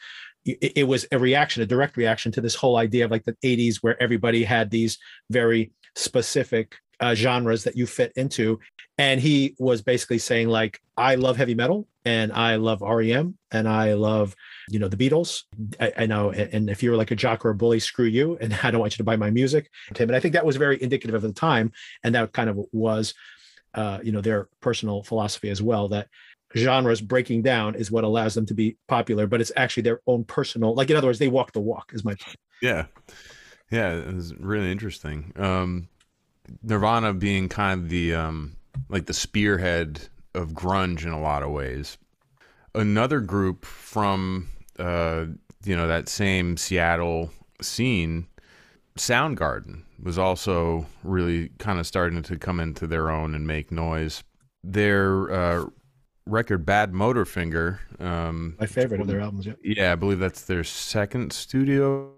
it, 0.46 0.74
it 0.78 0.84
was 0.88 1.06
a 1.12 1.20
reaction, 1.20 1.64
a 1.64 1.66
direct 1.66 1.98
reaction 1.98 2.32
to 2.34 2.42
this 2.42 2.56
whole 2.56 2.78
idea 2.78 3.06
of 3.06 3.12
like 3.12 3.26
the 3.26 3.38
80s 3.44 3.78
where 3.78 4.02
everybody 4.02 4.44
had 4.44 4.72
these 4.72 4.98
very 5.30 5.72
specific 5.96 6.76
uh, 7.00 7.14
genres 7.14 7.64
that 7.64 7.76
you 7.76 7.86
fit 7.86 8.12
into. 8.16 8.60
And 8.98 9.22
he 9.22 9.56
was 9.60 9.82
basically 9.82 10.18
saying, 10.18 10.48
like, 10.48 10.80
I 10.96 11.16
love 11.16 11.38
heavy 11.38 11.54
metal 11.54 11.88
and 12.04 12.34
I 12.34 12.56
love 12.56 12.82
REM 12.82 13.38
and 13.52 13.70
I 13.70 13.94
love, 13.94 14.36
you 14.70 14.80
know, 14.80 14.88
the 14.88 14.98
Beatles. 14.98 15.44
I, 15.80 15.94
I 16.00 16.06
know. 16.08 16.32
And 16.32 16.52
and 16.54 16.70
if 16.70 16.82
you're 16.82 16.98
like 16.98 17.12
a 17.12 17.16
jock 17.16 17.46
or 17.46 17.52
a 17.52 17.56
bully, 17.56 17.80
screw 17.80 18.08
you. 18.08 18.38
And 18.42 18.58
I 18.64 18.72
don't 18.72 18.82
want 18.82 18.94
you 18.94 18.98
to 18.98 19.04
buy 19.04 19.16
my 19.16 19.30
music. 19.30 19.70
And 20.00 20.16
I 20.16 20.20
think 20.20 20.34
that 20.34 20.46
was 20.46 20.56
very 20.56 20.82
indicative 20.82 21.16
of 21.16 21.22
the 21.22 21.32
time. 21.32 21.72
And 22.04 22.16
that 22.16 22.34
kind 22.34 22.50
of 22.50 22.60
was, 22.72 23.14
uh, 23.76 24.00
you 24.02 24.12
know, 24.12 24.22
their 24.22 24.50
personal 24.62 25.04
philosophy 25.04 25.50
as 25.50 25.62
well 25.62 25.90
that 25.90 26.08
genres 26.56 27.02
breaking 27.02 27.42
down 27.42 27.76
is 27.76 27.92
what 27.92 28.04
allows 28.04 28.34
them 28.34 28.46
to 28.46 28.54
be 28.54 28.78
popular, 28.88 29.28
but 29.28 29.42
it's 29.42 29.52
actually 29.56 29.84
their 29.84 30.02
own 30.08 30.24
personal, 30.24 30.74
like 30.74 30.90
in 30.90 30.96
other 30.96 31.08
words, 31.08 31.20
they 31.20 31.28
walk 31.28 31.52
the 31.52 31.60
walk, 31.60 31.92
is 31.94 32.06
my 32.06 32.16
point. 32.16 32.38
Yeah, 32.62 32.86
yeah, 33.72 33.94
it 33.94 34.14
was 34.14 34.34
really 34.36 34.72
interesting. 34.72 35.34
Um, 35.36 35.90
Nirvana 36.64 37.14
being 37.14 37.50
kind 37.50 37.82
of 37.82 37.90
the 37.90 38.16
um, 38.16 38.56
like 38.90 39.06
the 39.06 39.14
spearhead 39.14 40.08
of 40.34 40.54
grunge 40.54 41.04
in 41.04 41.12
a 41.12 41.22
lot 41.22 41.44
of 41.44 41.52
ways. 41.52 41.98
Another 42.74 43.20
group 43.20 43.66
from 43.66 44.50
uh, 44.80 45.26
you 45.64 45.76
know 45.76 45.88
that 45.88 46.08
same 46.08 46.58
Seattle 46.58 47.32
scene, 47.62 48.28
Soundgarden, 48.98 49.84
was 50.02 50.18
also 50.18 50.86
really 51.04 51.50
kind 51.58 51.80
of 51.80 51.88
starting 51.88 52.22
to 52.24 52.38
come 52.38 52.60
into 52.60 52.88
their 52.88 53.10
own 53.10 53.36
and 53.36 53.46
make 53.46 53.72
noise. 53.72 54.24
Their 54.64 55.32
uh, 55.32 55.66
record 56.28 56.66
"Bad 56.66 56.92
Motorfinger," 56.94 57.80
um, 58.02 58.56
My 58.60 58.66
favorite 58.66 59.02
of 59.02 59.08
their 59.08 59.20
albums. 59.22 59.46
Yeah. 59.46 59.54
yeah, 59.64 59.92
I 59.92 59.96
believe 59.96 60.20
that's 60.20 60.44
their 60.46 60.64
second 60.64 61.32
studio 61.34 62.12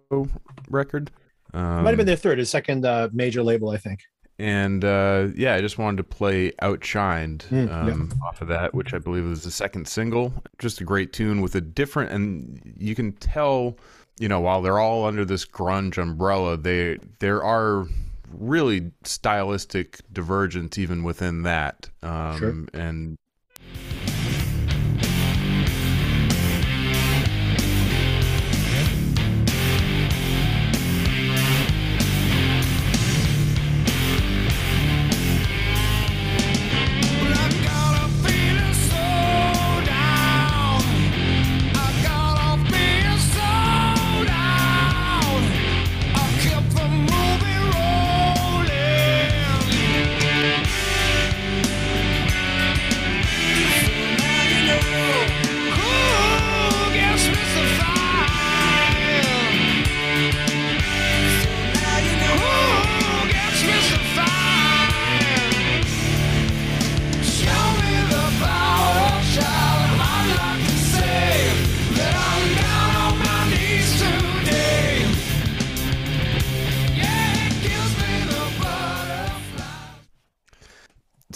record. 0.70 1.12
Um, 1.54 1.84
Might 1.84 1.90
have 1.92 1.98
been 1.98 2.06
their 2.06 2.16
third, 2.16 2.38
his 2.40 2.50
second 2.50 2.86
uh, 2.86 3.10
major 3.12 3.42
label, 3.44 3.70
I 3.72 3.78
think. 3.78 4.02
and 4.38 4.86
uh, 4.86 5.28
yeah, 5.36 5.56
I 5.56 5.62
just 5.62 5.78
wanted 5.78 5.98
to 5.98 6.04
play 6.04 6.52
"Outshined" 6.62 7.40
Mm, 7.50 7.68
yeah. 7.68 7.94
um, 7.94 8.12
off 8.24 8.42
of 8.42 8.48
that, 8.50 8.74
which 8.74 8.94
I 8.94 9.00
believe 9.00 9.26
was 9.26 9.44
the 9.44 9.52
second 9.52 9.88
single. 9.88 10.34
Just 10.60 10.80
a 10.82 10.84
great 10.84 11.12
tune 11.14 11.42
with 11.42 11.56
a 11.56 11.62
different, 11.62 12.12
and 12.12 12.76
you 12.78 12.94
can 12.96 13.14
tell, 13.14 13.78
you 14.20 14.28
know, 14.28 14.40
while 14.40 14.62
they're 14.62 14.80
all 14.80 15.06
under 15.06 15.26
this 15.26 15.46
grunge 15.46 15.98
umbrella, 15.98 16.56
they 16.58 16.98
there 17.20 17.44
are 17.44 17.88
really 18.32 18.92
stylistic 19.04 20.00
divergence 20.14 20.78
even 20.78 21.04
within 21.04 21.42
that. 21.44 21.90
Um, 22.04 22.38
Sure. 22.38 22.56
And 22.76 23.18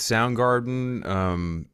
Soundgarden 0.03 1.05
um, 1.05 1.67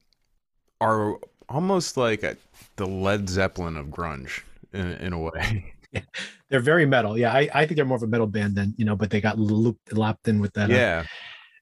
are 0.82 1.18
almost 1.48 1.98
like 1.98 2.24
a, 2.24 2.38
the 2.76 2.86
Led 2.86 3.30
Zeppelin 3.30 3.78
of 3.78 3.88
grunge 3.88 4.42
in, 4.74 4.92
in 4.94 5.14
a 5.14 5.20
way. 5.20 5.74
They're 6.50 6.60
very 6.60 6.86
metal. 6.86 7.18
Yeah, 7.18 7.34
I, 7.34 7.50
I 7.54 7.66
think 7.66 7.76
they're 7.76 7.86
more 7.86 7.98
of 7.98 8.04
a 8.04 8.08
metal 8.08 8.28
band 8.28 8.56
than, 8.56 8.74
you 8.78 8.86
know, 8.86 8.96
but 8.96 9.10
they 9.10 9.22
got 9.22 9.38
looped, 9.38 9.94
lapped 9.94 10.28
in 10.28 10.40
with 10.40 10.54
that. 10.54 10.70
uh, 10.70 10.74
yeah, 10.74 11.06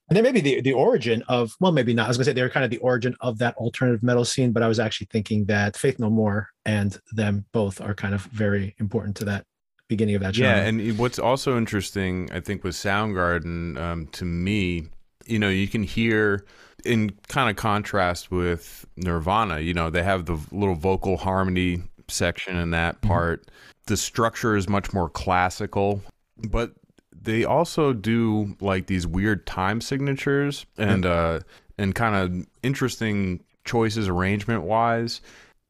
and 0.08 0.16
then 0.16 0.24
maybe 0.24 0.40
the, 0.40 0.62
the 0.62 0.72
origin 0.72 1.22
of, 1.28 1.54
well, 1.60 1.72
maybe 1.72 1.92
not. 1.92 2.06
I 2.06 2.08
was 2.08 2.16
going 2.16 2.24
to 2.24 2.30
say 2.30 2.34
they're 2.34 2.48
kind 2.48 2.64
of 2.64 2.70
the 2.70 2.78
origin 2.78 3.14
of 3.20 3.38
that 3.38 3.54
alternative 3.56 4.02
metal 4.02 4.24
scene, 4.24 4.52
but 4.52 4.62
I 4.62 4.68
was 4.68 4.80
actually 4.80 5.08
thinking 5.10 5.44
that 5.46 5.76
Faith 5.76 5.98
No 5.98 6.08
More 6.08 6.48
and 6.64 6.98
them 7.12 7.44
both 7.52 7.80
are 7.80 7.94
kind 7.94 8.14
of 8.14 8.22
very 8.22 8.74
important 8.78 9.16
to 9.16 9.26
that 9.26 9.44
beginning 9.88 10.14
of 10.14 10.22
that 10.22 10.34
genre. 10.34 10.56
yeah. 10.56 10.64
And 10.64 10.98
what's 10.98 11.18
also 11.18 11.58
interesting, 11.58 12.30
I 12.32 12.40
think, 12.40 12.64
with 12.64 12.74
Soundgarden, 12.74 13.78
um, 13.78 14.06
to 14.08 14.24
me, 14.24 14.88
you 15.28 15.38
know, 15.38 15.48
you 15.48 15.68
can 15.68 15.82
hear 15.82 16.44
in 16.84 17.10
kind 17.28 17.50
of 17.50 17.56
contrast 17.56 18.30
with 18.30 18.86
Nirvana. 18.96 19.60
You 19.60 19.74
know, 19.74 19.90
they 19.90 20.02
have 20.02 20.26
the 20.26 20.38
little 20.52 20.74
vocal 20.74 21.16
harmony 21.16 21.82
section 22.08 22.56
in 22.56 22.70
that 22.70 23.00
part. 23.02 23.48
The 23.86 23.96
structure 23.96 24.56
is 24.56 24.68
much 24.68 24.92
more 24.92 25.08
classical, 25.08 26.02
but 26.48 26.72
they 27.20 27.44
also 27.44 27.92
do 27.92 28.56
like 28.60 28.86
these 28.86 29.06
weird 29.06 29.46
time 29.46 29.80
signatures 29.80 30.66
and 30.76 31.04
uh 31.04 31.40
and 31.76 31.94
kind 31.94 32.14
of 32.14 32.46
interesting 32.62 33.40
choices 33.64 34.08
arrangement 34.08 34.62
wise 34.62 35.20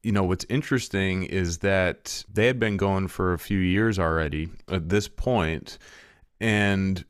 you 0.03 0.11
know 0.11 0.23
what's 0.23 0.45
interesting 0.47 1.23
is 1.23 1.59
that 1.59 2.23
they 2.31 2.45
had 2.47 2.59
been 2.59 2.77
going 2.77 3.07
for 3.07 3.33
a 3.33 3.39
few 3.39 3.59
years 3.59 3.99
already 3.99 4.49
at 4.69 4.89
this 4.89 5.07
point 5.07 5.77
and 6.39 7.03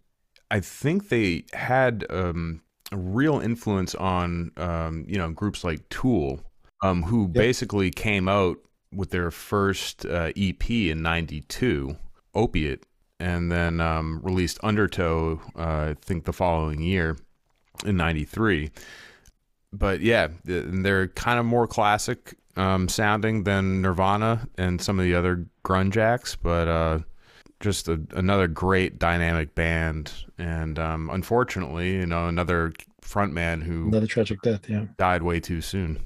i 0.51 0.59
think 0.59 1.09
they 1.09 1.43
had 1.53 2.05
um 2.09 2.61
a 2.91 2.97
real 2.97 3.39
influence 3.39 3.93
on 3.95 4.51
um 4.57 5.05
you 5.07 5.17
know 5.17 5.29
groups 5.29 5.63
like 5.63 5.87
tool 5.89 6.39
um 6.81 7.03
who 7.03 7.27
basically 7.27 7.91
came 7.91 8.27
out 8.27 8.57
with 8.93 9.11
their 9.11 9.31
first 9.31 10.05
uh, 10.05 10.31
EP 10.35 10.69
in 10.69 11.01
'92, 11.01 11.95
Opiate, 12.33 12.83
and 13.19 13.51
then 13.51 13.79
um, 13.79 14.19
released 14.23 14.59
Undertow. 14.63 15.41
Uh, 15.57 15.91
I 15.91 15.95
think 16.01 16.25
the 16.25 16.33
following 16.33 16.81
year 16.81 17.17
in 17.85 17.97
'93. 17.97 18.71
But 19.71 20.01
yeah, 20.01 20.29
they're 20.43 21.07
kind 21.09 21.39
of 21.39 21.45
more 21.45 21.67
classic 21.67 22.35
um, 22.55 22.89
sounding 22.89 23.43
than 23.43 23.81
Nirvana 23.81 24.47
and 24.57 24.81
some 24.81 24.99
of 24.99 25.05
the 25.05 25.13
other 25.13 25.45
grunge 25.63 25.95
acts, 25.95 26.35
but 26.35 26.67
uh, 26.67 26.99
just 27.59 27.87
a, 27.87 28.01
another 28.11 28.47
great 28.47 28.99
dynamic 28.99 29.55
band. 29.55 30.11
And 30.37 30.79
um, 30.79 31.09
unfortunately, 31.09 31.93
you 31.93 32.05
know, 32.05 32.27
another 32.27 32.73
frontman 33.01 33.63
who 33.63 33.87
Another 33.87 34.07
tragic 34.07 34.41
death. 34.41 34.69
Yeah. 34.69 34.85
died 34.97 35.23
way 35.23 35.39
too 35.39 35.61
soon. 35.61 35.99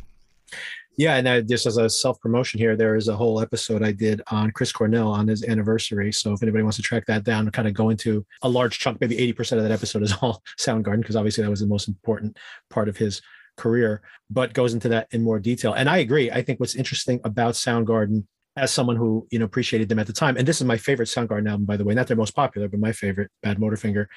Yeah, 0.95 1.15
and 1.15 1.27
I, 1.27 1.41
just 1.41 1.65
as 1.65 1.77
a 1.77 1.89
self 1.89 2.19
promotion 2.19 2.59
here, 2.59 2.75
there 2.75 2.95
is 2.95 3.07
a 3.07 3.15
whole 3.15 3.41
episode 3.41 3.81
I 3.81 3.91
did 3.91 4.21
on 4.29 4.51
Chris 4.51 4.71
Cornell 4.71 5.11
on 5.11 5.27
his 5.27 5.43
anniversary. 5.43 6.11
So 6.11 6.33
if 6.33 6.43
anybody 6.43 6.63
wants 6.63 6.77
to 6.77 6.83
track 6.83 7.05
that 7.07 7.23
down, 7.23 7.49
kind 7.49 7.67
of 7.67 7.73
go 7.73 7.89
into 7.89 8.25
a 8.43 8.49
large 8.49 8.77
chunk, 8.77 9.01
maybe 9.01 9.17
eighty 9.17 9.33
percent 9.33 9.59
of 9.59 9.67
that 9.67 9.73
episode 9.73 10.03
is 10.03 10.13
all 10.21 10.43
Soundgarden 10.59 11.01
because 11.01 11.15
obviously 11.15 11.43
that 11.43 11.49
was 11.49 11.61
the 11.61 11.67
most 11.67 11.87
important 11.87 12.37
part 12.69 12.89
of 12.89 12.97
his 12.97 13.21
career, 13.57 14.01
but 14.29 14.53
goes 14.53 14.73
into 14.73 14.89
that 14.89 15.07
in 15.11 15.23
more 15.23 15.39
detail. 15.39 15.73
And 15.73 15.89
I 15.89 15.97
agree. 15.97 16.29
I 16.29 16.43
think 16.43 16.59
what's 16.59 16.75
interesting 16.75 17.19
about 17.23 17.55
Soundgarden, 17.55 18.25
as 18.55 18.71
someone 18.71 18.95
who 18.95 19.27
you 19.31 19.39
know 19.39 19.45
appreciated 19.45 19.89
them 19.89 19.99
at 19.99 20.07
the 20.07 20.13
time, 20.13 20.37
and 20.37 20.47
this 20.47 20.61
is 20.61 20.67
my 20.67 20.77
favorite 20.77 21.07
Soundgarden 21.07 21.49
album, 21.49 21.65
by 21.65 21.77
the 21.77 21.83
way, 21.83 21.93
not 21.93 22.07
their 22.07 22.17
most 22.17 22.35
popular, 22.35 22.67
but 22.67 22.79
my 22.79 22.91
favorite, 22.91 23.31
Bad 23.41 23.57
Motorfinger. 23.57 24.07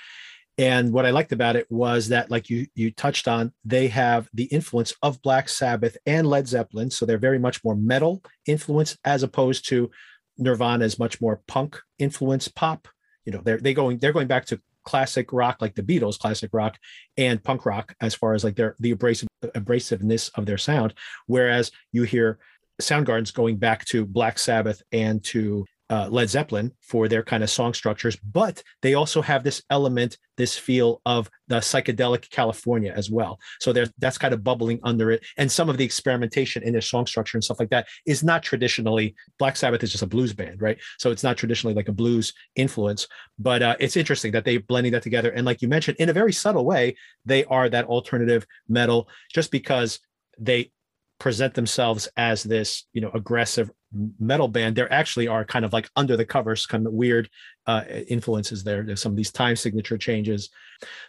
And 0.59 0.93
what 0.93 1.05
I 1.05 1.11
liked 1.11 1.32
about 1.32 1.57
it 1.57 1.70
was 1.70 2.09
that, 2.09 2.30
like 2.30 2.49
you 2.49 2.66
you 2.74 2.91
touched 2.91 3.28
on, 3.28 3.53
they 3.64 3.89
have 3.89 4.28
the 4.32 4.45
influence 4.45 4.95
of 5.03 5.20
Black 5.22 5.49
Sabbath 5.49 5.97
and 6.07 6.26
Led 6.26 6.49
Zeppelin, 6.49 6.91
so 6.91 7.05
they're 7.05 7.18
very 7.18 7.39
much 7.39 7.62
more 7.62 7.76
metal 7.76 8.22
influence 8.47 8.97
as 9.05 9.22
opposed 9.22 9.68
to 9.68 9.91
Nirvana's 10.39 10.99
much 10.99 11.20
more 11.20 11.43
punk 11.47 11.78
influence 11.99 12.49
pop. 12.49 12.89
You 13.24 13.32
know, 13.32 13.43
they're 13.45 13.59
they 13.59 13.74
going 13.74 13.99
they're 13.99 14.12
going 14.12 14.28
back 14.28 14.47
to 14.47 14.61
classic 14.84 15.32
rock 15.32 15.59
like 15.61 15.74
the 15.74 15.82
Beatles, 15.82 16.18
classic 16.18 16.51
rock, 16.55 16.78
and 17.18 17.43
punk 17.43 17.66
rock 17.66 17.95
as 18.01 18.14
far 18.14 18.34
as 18.34 18.45
like 18.45 18.57
their 18.57 18.76
the 18.78 18.93
abrasive 18.93 19.28
abrasiveness 19.45 20.30
of 20.37 20.47
their 20.47 20.59
sound. 20.59 20.95
Whereas 21.26 21.70
you 21.93 22.05
hear 22.05 22.39
Soundgarden's 22.81 23.31
going 23.31 23.57
back 23.57 23.85
to 23.87 24.05
Black 24.05 24.39
Sabbath 24.39 24.83
and 24.93 25.22
to 25.24 25.64
uh, 25.89 26.09
Led 26.11 26.29
Zeppelin 26.29 26.72
for 26.81 27.09
their 27.09 27.22
kind 27.22 27.43
of 27.43 27.51
song 27.51 27.72
structures, 27.72 28.16
but 28.16 28.62
they 28.83 28.95
also 28.95 29.22
have 29.22 29.45
this 29.45 29.62
element, 29.70 30.18
this 30.37 30.59
feel 30.59 31.01
of 31.07 31.31
the 31.49 31.57
psychedelic 31.57 32.29
California 32.31 32.93
as 32.95 33.11
well. 33.11 33.39
So 33.61 33.72
there, 33.72 33.87
that's 33.99 34.18
kind 34.18 34.35
of 34.35 34.43
bubbling 34.43 34.81
under 34.83 35.12
it, 35.12 35.24
and 35.37 35.51
some 35.51 35.68
of 35.68 35.77
the 35.77 35.85
experimentation 35.85 36.62
in 36.62 36.72
their 36.72 36.81
song 36.81 37.07
structure 37.07 37.37
and 37.37 37.45
stuff 37.45 37.61
like 37.61 37.70
that 37.70 37.87
is 38.05 38.24
not 38.24 38.43
traditionally. 38.43 39.14
Black 39.39 39.57
Sabbath 39.57 39.83
is 39.83 39.93
just 39.93 40.03
a 40.03 40.09
blues 40.09 40.33
band, 40.33 40.61
right? 40.61 40.79
So 40.99 41.12
it's 41.12 41.22
not 41.22 41.37
traditionally 41.37 41.74
like 41.74 41.89
a 41.89 41.93
blues 41.93 42.33
influence, 42.57 43.07
but 43.39 43.62
uh, 43.62 43.77
it's 43.79 43.97
interesting 43.97 44.33
that 44.33 44.45
they 44.45 44.57
blending 44.57 44.93
that 44.93 45.03
together. 45.03 45.31
And 45.31 45.47
like 45.47 45.62
you 45.62 45.68
mentioned, 45.68 45.99
in 45.99 46.09
a 46.09 46.12
very 46.12 46.33
subtle 46.33 46.64
way, 46.64 46.97
they 47.24 47.45
are 47.45 47.68
that 47.68 47.87
alternative 47.87 48.45
metal, 48.68 49.09
just 49.33 49.53
because 49.53 50.01
they 50.39 50.72
present 51.19 51.55
themselves 51.55 52.09
as 52.17 52.43
this 52.43 52.85
you 52.93 53.01
know 53.01 53.11
aggressive 53.14 53.71
metal 54.19 54.49
band 54.49 54.77
there 54.77 54.93
actually 54.93 55.27
are 55.27 55.45
kind 55.45 55.64
of 55.64 55.73
like 55.73 55.89
under 55.97 56.17
the 56.17 56.25
covers 56.25 56.67
kind 56.67 56.87
of 56.87 56.93
weird 56.93 57.29
uh 57.67 57.83
influences 58.09 58.62
there. 58.62 58.83
There's 58.83 59.01
some 59.01 59.12
of 59.12 59.17
these 59.17 59.33
time 59.33 59.57
signature 59.57 59.97
changes. 59.97 60.51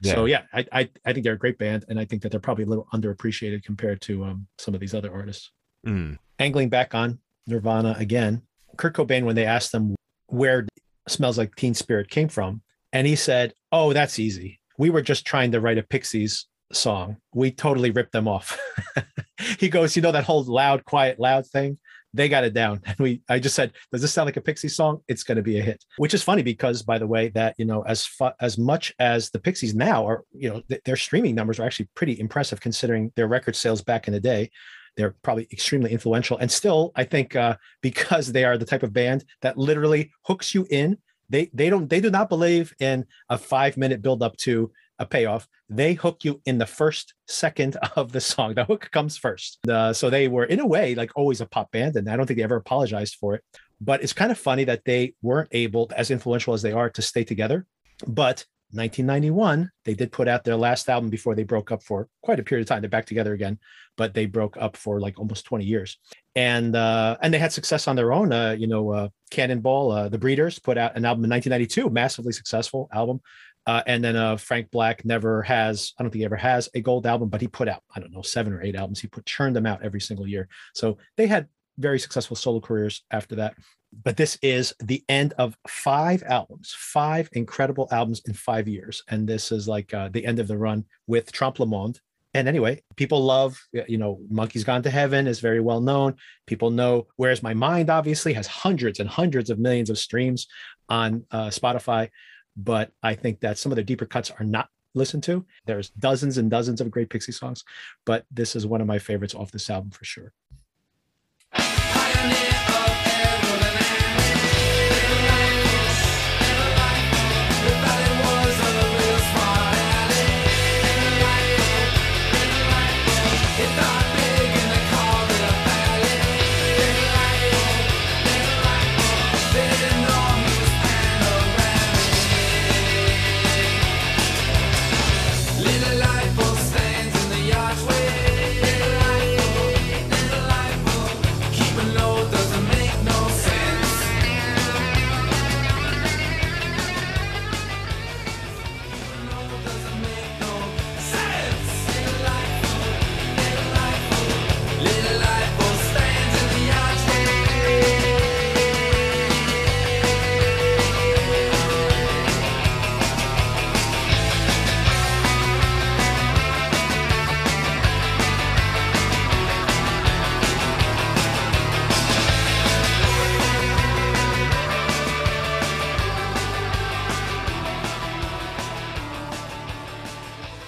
So 0.03 0.25
yeah. 0.25 0.43
I, 0.53 0.65
I 0.71 0.89
i 1.05 1.13
think 1.13 1.23
they're 1.23 1.33
a 1.33 1.37
great 1.37 1.57
band 1.57 1.85
and 1.89 1.99
i 1.99 2.05
think 2.05 2.21
that 2.21 2.31
they're 2.31 2.39
probably 2.39 2.63
a 2.63 2.67
little 2.67 2.87
underappreciated 2.93 3.63
compared 3.63 4.01
to 4.03 4.23
um 4.23 4.47
some 4.57 4.73
of 4.73 4.79
these 4.79 4.93
other 4.93 5.13
artists. 5.13 5.51
Mm. 5.85 6.17
angling 6.39 6.69
back 6.69 6.95
on 6.95 7.19
nirvana 7.45 7.95
again 7.99 8.41
kurt 8.77 8.95
cobain 8.95 9.25
when 9.25 9.35
they 9.35 9.45
asked 9.45 9.73
him 9.73 9.95
where 10.27 10.65
smells 11.07 11.37
like 11.37 11.55
teen 11.55 11.73
spirit 11.73 12.09
came 12.09 12.27
from 12.27 12.61
and 12.93 13.05
he 13.05 13.15
said 13.15 13.53
oh 13.71 13.93
that's 13.93 14.19
easy. 14.19 14.59
We 14.77 14.89
were 14.89 15.01
just 15.01 15.25
trying 15.25 15.51
to 15.51 15.59
write 15.59 15.77
a 15.79 15.83
pixies 15.83 16.45
song. 16.71 17.17
We 17.33 17.51
totally 17.51 17.91
ripped 17.91 18.11
them 18.11 18.27
off 18.27 18.59
he 19.59 19.69
goes 19.69 19.95
you 19.95 20.01
know 20.01 20.11
that 20.11 20.23
whole 20.23 20.43
loud 20.43 20.85
quiet 20.85 21.19
loud 21.19 21.47
thing? 21.47 21.77
They 22.13 22.29
got 22.29 22.43
it 22.43 22.53
down. 22.53 22.81
And 22.85 22.97
we 22.99 23.21
i 23.29 23.39
just 23.39 23.55
said 23.55 23.73
does 23.91 24.01
this 24.01 24.13
sound 24.13 24.27
like 24.27 24.37
a 24.37 24.41
pixie 24.41 24.69
song? 24.69 25.01
It's 25.07 25.23
going 25.23 25.35
to 25.35 25.41
be 25.41 25.59
a 25.59 25.63
hit. 25.63 25.83
Which 25.97 26.13
is 26.13 26.23
funny 26.23 26.43
because 26.43 26.83
by 26.83 26.97
the 26.97 27.07
way 27.07 27.29
that 27.29 27.55
you 27.57 27.65
know 27.65 27.81
as 27.83 28.05
fu- 28.05 28.37
as 28.39 28.57
much 28.57 28.93
as 28.99 29.29
the 29.29 29.39
pixies 29.39 29.75
now 29.75 30.07
are 30.07 30.23
you 30.31 30.49
know 30.49 30.61
th- 30.69 30.81
their 30.85 30.95
streaming 30.95 31.35
numbers 31.35 31.59
are 31.59 31.65
actually 31.65 31.89
pretty 31.95 32.19
impressive 32.19 32.59
considering 32.59 33.11
their 33.15 33.27
record 33.27 33.55
sales 33.55 33.81
back 33.81 34.07
in 34.07 34.13
the 34.13 34.19
day. 34.19 34.49
They're 34.95 35.15
probably 35.21 35.47
extremely 35.51 35.91
influential. 35.91 36.37
And 36.37 36.51
still 36.51 36.91
i 36.95 37.03
think 37.03 37.35
uh, 37.35 37.57
because 37.81 38.31
they 38.31 38.45
are 38.45 38.57
the 38.57 38.65
type 38.65 38.83
of 38.83 38.93
band 38.93 39.25
that 39.41 39.57
literally 39.57 40.11
hooks 40.23 40.55
you 40.55 40.65
in 40.69 40.97
they 41.29 41.49
they 41.53 41.69
don't 41.69 41.89
they 41.89 41.99
do 41.99 42.09
not 42.09 42.29
believe 42.29 42.73
in 42.79 43.05
a 43.29 43.37
five 43.37 43.77
minute 43.77 44.01
build 44.01 44.23
up 44.23 44.35
to 44.37 44.71
a 44.99 45.05
payoff. 45.05 45.47
They 45.69 45.93
hook 45.93 46.23
you 46.23 46.41
in 46.45 46.57
the 46.57 46.65
first 46.65 47.13
second 47.27 47.75
of 47.95 48.11
the 48.11 48.21
song. 48.21 48.55
The 48.55 48.65
hook 48.65 48.89
comes 48.91 49.17
first. 49.17 49.59
Uh, 49.67 49.93
so 49.93 50.09
they 50.09 50.27
were 50.27 50.45
in 50.45 50.59
a 50.59 50.65
way 50.65 50.95
like 50.95 51.11
always 51.15 51.41
a 51.41 51.45
pop 51.45 51.71
band 51.71 51.95
and 51.95 52.09
i 52.09 52.15
don't 52.15 52.25
think 52.25 52.37
they 52.37 52.43
ever 52.43 52.55
apologized 52.55 53.15
for 53.15 53.35
it. 53.35 53.43
But 53.79 54.01
it's 54.01 54.13
kind 54.13 54.31
of 54.31 54.39
funny 54.39 54.63
that 54.63 54.85
they 54.85 55.13
weren't 55.21 55.49
able 55.51 55.91
as 55.95 56.09
influential 56.09 56.53
as 56.53 56.61
they 56.61 56.71
are 56.71 56.89
to 56.89 57.01
stay 57.01 57.23
together. 57.23 57.65
But 58.07 58.45
1991 58.71 59.71
they 59.85 59.93
did 59.93 60.11
put 60.11 60.27
out 60.27 60.43
their 60.43 60.57
last 60.57 60.89
album 60.89 61.09
before 61.09 61.35
they 61.35 61.43
broke 61.43 61.71
up 61.71 61.81
for 61.81 62.09
quite 62.21 62.39
a 62.39 62.43
period 62.43 62.63
of 62.63 62.67
time. 62.67 62.81
They're 62.81 62.89
back 62.89 63.05
together 63.05 63.33
again 63.33 63.59
but 63.97 64.13
they 64.13 64.25
broke 64.25 64.55
up 64.57 64.77
for 64.77 65.01
like 65.01 65.19
almost 65.19 65.45
20 65.45 65.65
years. 65.65 65.97
And 66.35 66.75
uh 66.75 67.17
and 67.21 67.33
they 67.33 67.39
had 67.39 67.51
success 67.51 67.87
on 67.87 67.95
their 67.95 68.13
own. 68.13 68.31
Uh 68.31 68.55
you 68.57 68.67
know 68.67 68.91
uh 68.93 69.09
cannonball 69.31 69.91
uh 69.91 70.07
the 70.07 70.17
breeders 70.17 70.59
put 70.59 70.77
out 70.77 70.95
an 70.95 71.03
album 71.03 71.25
in 71.25 71.29
1992 71.31 71.89
massively 71.89 72.31
successful 72.31 72.87
album 72.93 73.19
uh, 73.67 73.83
and 73.85 74.01
then 74.01 74.15
uh, 74.15 74.37
Frank 74.37 74.71
Black 74.71 75.03
never 75.03 75.41
has, 75.41 75.93
I 75.99 76.03
don't 76.03 76.09
think 76.09 76.21
he 76.21 76.25
ever 76.25 76.37
has 76.37 76.69
a 76.73 76.79
gold 76.79 77.05
album, 77.05 77.27
but 77.27 77.41
he 77.41 77.47
put 77.47 77.67
out, 77.67 77.83
I 77.93 77.99
don't 77.99 78.13
know, 78.13 78.21
seven 78.21 78.53
or 78.53 78.63
eight 78.63 78.75
albums. 78.75 79.01
He 79.01 79.09
put 79.09 79.25
churned 79.25 79.57
them 79.57 79.65
out 79.65 79.83
every 79.83 79.99
single 79.99 80.25
year. 80.25 80.47
So 80.73 80.97
they 81.17 81.27
had 81.27 81.47
very 81.77 81.99
successful 81.99 82.37
solo 82.37 82.61
careers 82.61 83.03
after 83.11 83.35
that. 83.35 83.55
But 84.03 84.15
this 84.15 84.39
is 84.41 84.73
the 84.81 85.03
end 85.09 85.33
of 85.37 85.57
five 85.67 86.23
albums, 86.23 86.73
five 86.77 87.29
incredible 87.33 87.89
albums 87.91 88.21
in 88.25 88.33
five 88.33 88.69
years. 88.69 89.03
And 89.09 89.27
this 89.27 89.51
is 89.51 89.67
like 89.67 89.93
uh, 89.93 90.09
the 90.13 90.25
end 90.25 90.39
of 90.39 90.47
the 90.47 90.57
run 90.57 90.85
with 91.05 91.31
Trompe 91.33 91.59
Le 91.59 91.65
Monde. 91.65 91.99
And 92.33 92.47
anyway, 92.47 92.83
people 92.95 93.23
love, 93.25 93.59
you 93.87 93.97
know, 93.97 94.19
Monkey's 94.29 94.63
Gone 94.63 94.83
to 94.83 94.89
Heaven 94.89 95.27
is 95.27 95.39
very 95.39 95.59
well 95.59 95.81
known. 95.81 96.15
People 96.45 96.69
know 96.69 97.07
Where's 97.17 97.43
My 97.43 97.53
Mind, 97.53 97.89
obviously, 97.89 98.33
has 98.33 98.47
hundreds 98.47 98.99
and 98.99 99.09
hundreds 99.09 99.49
of 99.49 99.59
millions 99.59 99.89
of 99.89 99.97
streams 99.97 100.47
on 100.87 101.25
uh, 101.31 101.47
Spotify 101.47 102.09
but 102.57 102.91
I 103.03 103.13
think 103.13 103.39
that 103.41 103.57
some 103.57 103.71
of 103.71 103.75
the 103.75 103.83
deeper 103.83 104.05
cuts 104.05 104.31
are 104.39 104.45
not 104.45 104.69
listened 104.95 105.23
to. 105.23 105.45
There's 105.65 105.89
dozens 105.91 106.37
and 106.37 106.49
dozens 106.49 106.81
of 106.81 106.91
great 106.91 107.09
Pixie 107.09 107.31
songs, 107.31 107.63
but 108.05 108.25
this 108.31 108.55
is 108.55 108.65
one 108.65 108.81
of 108.81 108.87
my 108.87 108.99
favorites 108.99 109.35
off 109.35 109.51
this 109.51 109.69
album 109.69 109.91
for 109.91 110.03
sure. 110.03 110.33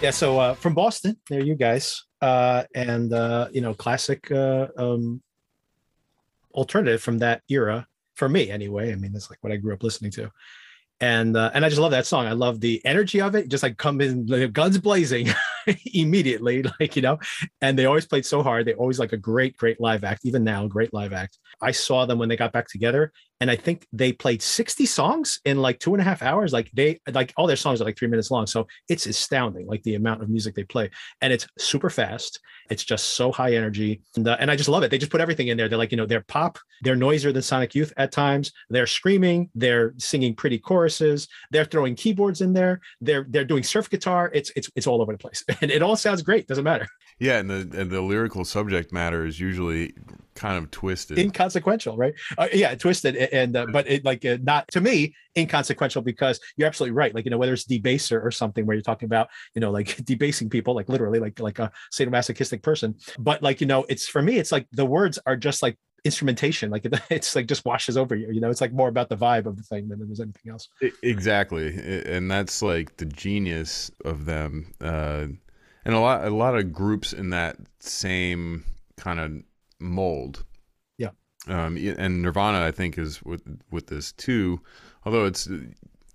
Yeah, 0.01 0.11
so 0.11 0.39
uh, 0.39 0.53
from 0.53 0.75
Boston, 0.75 1.17
there 1.29 1.43
you 1.43 1.55
guys, 1.55 2.05
uh, 2.21 2.63
and 2.73 3.11
uh, 3.11 3.49
you 3.51 3.59
know, 3.59 3.73
classic 3.73 4.31
uh, 4.31 4.67
um, 4.77 5.21
alternative 6.53 7.01
from 7.01 7.17
that 7.17 7.41
era 7.49 7.85
for 8.15 8.29
me 8.29 8.49
anyway. 8.49 8.93
I 8.93 8.95
mean, 8.95 9.11
that's 9.11 9.29
like 9.29 9.39
what 9.41 9.51
I 9.51 9.57
grew 9.57 9.73
up 9.73 9.83
listening 9.83 10.11
to. 10.11 10.31
And 11.01 11.35
uh, 11.35 11.51
and 11.53 11.65
I 11.65 11.69
just 11.69 11.81
love 11.81 11.91
that 11.91 12.05
song. 12.05 12.27
I 12.27 12.31
love 12.31 12.61
the 12.61 12.81
energy 12.85 13.19
of 13.19 13.35
it. 13.35 13.49
Just 13.49 13.61
like 13.61 13.77
come 13.77 13.99
in, 13.99 14.25
like, 14.27 14.53
guns 14.53 14.77
blazing 14.77 15.27
immediately, 15.93 16.63
like 16.79 16.95
you 16.95 17.01
know. 17.01 17.19
And 17.59 17.77
they 17.77 17.85
always 17.85 18.05
played 18.05 18.25
so 18.25 18.41
hard. 18.41 18.65
They 18.65 18.75
always 18.75 18.99
like 18.99 19.11
a 19.11 19.17
great, 19.17 19.57
great 19.57 19.81
live 19.81 20.05
act. 20.05 20.21
Even 20.23 20.45
now, 20.45 20.65
great 20.65 20.93
live 20.93 21.11
act. 21.11 21.39
I 21.61 21.71
saw 21.71 22.05
them 22.05 22.19
when 22.19 22.29
they 22.29 22.37
got 22.37 22.53
back 22.53 22.69
together, 22.69 23.11
and 23.41 23.49
I 23.49 23.55
think 23.55 23.87
they 23.93 24.11
played 24.11 24.41
sixty 24.41 24.85
songs 24.85 25.39
in 25.45 25.61
like 25.61 25.79
two 25.79 25.93
and 25.93 26.01
a 26.01 26.03
half 26.03 26.21
hours. 26.21 26.53
Like 26.53 26.69
they, 26.73 26.99
like 27.11 27.33
all 27.37 27.47
their 27.47 27.55
songs 27.55 27.81
are 27.81 27.85
like 27.85 27.97
three 27.97 28.07
minutes 28.07 28.31
long. 28.31 28.47
So 28.47 28.67
it's 28.87 29.05
astounding, 29.05 29.67
like 29.67 29.83
the 29.83 29.95
amount 29.95 30.21
of 30.21 30.29
music 30.29 30.55
they 30.55 30.63
play, 30.63 30.89
and 31.21 31.31
it's 31.31 31.47
super 31.57 31.89
fast. 31.89 32.39
It's 32.69 32.83
just 32.83 33.15
so 33.15 33.31
high 33.31 33.55
energy, 33.55 34.01
and, 34.15 34.27
uh, 34.27 34.37
and 34.39 34.51
I 34.51 34.55
just 34.55 34.69
love 34.69 34.83
it. 34.83 34.91
They 34.91 34.97
just 34.97 35.11
put 35.11 35.21
everything 35.21 35.47
in 35.47 35.57
there. 35.57 35.69
They're 35.69 35.77
like, 35.77 35.91
you 35.91 35.97
know, 35.97 36.05
they're 36.05 36.21
pop, 36.21 36.59
they're 36.81 36.95
noisier 36.95 37.31
than 37.31 37.41
Sonic 37.41 37.73
Youth 37.73 37.93
at 37.97 38.11
times. 38.11 38.51
They're 38.69 38.87
screaming, 38.87 39.49
they're 39.55 39.93
singing 39.97 40.35
pretty 40.35 40.59
choruses, 40.59 41.27
they're 41.51 41.65
throwing 41.65 41.95
keyboards 41.95 42.41
in 42.41 42.53
there, 42.53 42.81
they're 43.01 43.25
they're 43.29 43.45
doing 43.45 43.63
surf 43.63 43.89
guitar. 43.89 44.31
It's 44.33 44.51
it's 44.55 44.69
it's 44.75 44.87
all 44.87 45.01
over 45.01 45.11
the 45.11 45.17
place, 45.17 45.43
and 45.61 45.71
it 45.71 45.81
all 45.81 45.95
sounds 45.95 46.21
great. 46.21 46.47
Doesn't 46.47 46.63
matter. 46.63 46.87
Yeah, 47.19 47.39
and 47.39 47.49
the 47.49 47.79
and 47.79 47.91
the 47.91 48.01
lyrical 48.01 48.45
subject 48.45 48.93
matter 48.93 49.25
is 49.25 49.39
usually 49.39 49.93
kind 50.39 50.57
of 50.57 50.71
twisted. 50.71 51.19
Inconsequential, 51.19 51.97
right? 51.97 52.13
Uh, 52.37 52.47
yeah, 52.53 52.73
twisted, 52.75 53.15
and 53.17 53.55
uh, 53.55 53.65
but 53.71 53.89
it 53.89 54.05
like 54.05 54.25
uh, 54.25 54.37
not 54.41 54.67
to 54.69 54.79
me 54.79 55.13
inconsequential 55.37 56.01
because 56.01 56.39
you're 56.55 56.67
absolutely 56.67 56.95
right. 56.95 57.13
Like 57.13 57.25
you 57.25 57.31
know 57.31 57.37
whether 57.37 57.53
it's 57.53 57.65
debaser 57.65 58.23
or 58.23 58.31
something 58.31 58.65
where 58.65 58.75
you're 58.75 58.81
talking 58.81 59.07
about 59.07 59.27
you 59.53 59.59
know 59.59 59.71
like 59.71 59.97
debasing 60.05 60.49
people, 60.49 60.73
like 60.73 60.87
literally 60.87 61.19
like 61.19 61.39
like 61.39 61.59
a 61.59 61.71
sadomasochistic 61.93 62.63
person. 62.63 62.95
But 63.19 63.43
like 63.43 63.59
you 63.59 63.67
know, 63.67 63.85
it's 63.89 64.07
for 64.07 64.21
me, 64.21 64.37
it's 64.37 64.51
like 64.51 64.67
the 64.71 64.85
words 64.85 65.19
are 65.25 65.35
just 65.35 65.61
like 65.61 65.77
instrumentation 66.05 66.69
like 66.69 66.87
it's 67.09 67.35
like 67.35 67.45
just 67.45 67.65
washes 67.65 67.97
over 67.97 68.15
you 68.15 68.31
you 68.31 68.39
know 68.39 68.49
it's 68.49 68.61
like 68.61 68.71
more 68.71 68.87
about 68.87 69.09
the 69.09 69.17
vibe 69.17 69.45
of 69.45 69.57
the 69.57 69.63
thing 69.63 69.89
than 69.89 69.99
there's 69.99 70.21
anything 70.21 70.49
else 70.49 70.69
Exactly, 71.03 72.03
and 72.05 72.31
that's 72.31 72.61
like 72.61 72.95
the 72.95 73.05
genius 73.05 73.91
of 74.05 74.25
them, 74.25 74.73
uh, 74.79 75.25
and 75.83 75.95
a 75.95 75.99
lot 75.99 76.25
a 76.25 76.29
lot 76.29 76.55
of 76.55 76.71
groups 76.71 77.11
in 77.11 77.31
that 77.31 77.57
same 77.79 78.63
kind 78.97 79.19
of 79.19 79.31
mold. 79.79 80.43
Yeah. 80.97 81.11
um, 81.47 81.77
and 81.97 82.21
Nirvana 82.21 82.65
I 82.65 82.71
think 82.71 82.97
is 82.97 83.21
with 83.23 83.41
with 83.71 83.87
this 83.87 84.11
too, 84.13 84.59
although 85.05 85.25
it's 85.25 85.47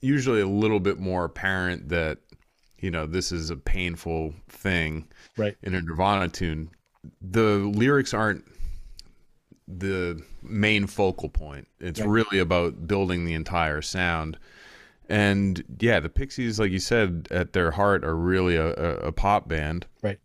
usually 0.01 0.41
a 0.41 0.47
little 0.47 0.81
bit 0.81 0.99
more 0.99 1.25
apparent 1.25 1.89
that 1.89 2.19
you 2.79 2.91
know 2.91 3.07
this 3.07 3.33
is 3.33 3.51
a 3.51 3.57
painful 3.57 4.35
thing 4.49 5.09
right 5.37 5.57
in 5.63 5.75
a 5.75 5.81
Nirvana 5.81 6.29
tune. 6.29 6.71
The 7.23 7.59
lyrics 7.59 8.13
aren't 8.15 8.45
the 9.67 10.23
main 10.43 10.87
focal 10.87 11.29
point. 11.29 11.67
It's 11.81 12.01
Right. 12.01 12.09
really 12.09 12.39
about 12.39 12.87
building 12.87 13.25
the 13.25 13.35
entire 13.35 13.81
sound. 13.83 14.39
And 15.09 15.63
yeah, 15.81 16.01
the 16.01 16.09
Pixies, 16.09 16.59
like 16.59 16.71
you 16.71 16.79
said, 16.79 17.29
at 17.31 17.53
their 17.53 17.71
heart 17.71 18.05
are 18.05 18.17
really 18.17 18.57
a, 18.57 18.69
a, 18.75 18.91
a 19.09 19.13
pop 19.13 19.49
band. 19.49 19.87
Right. 20.03 20.19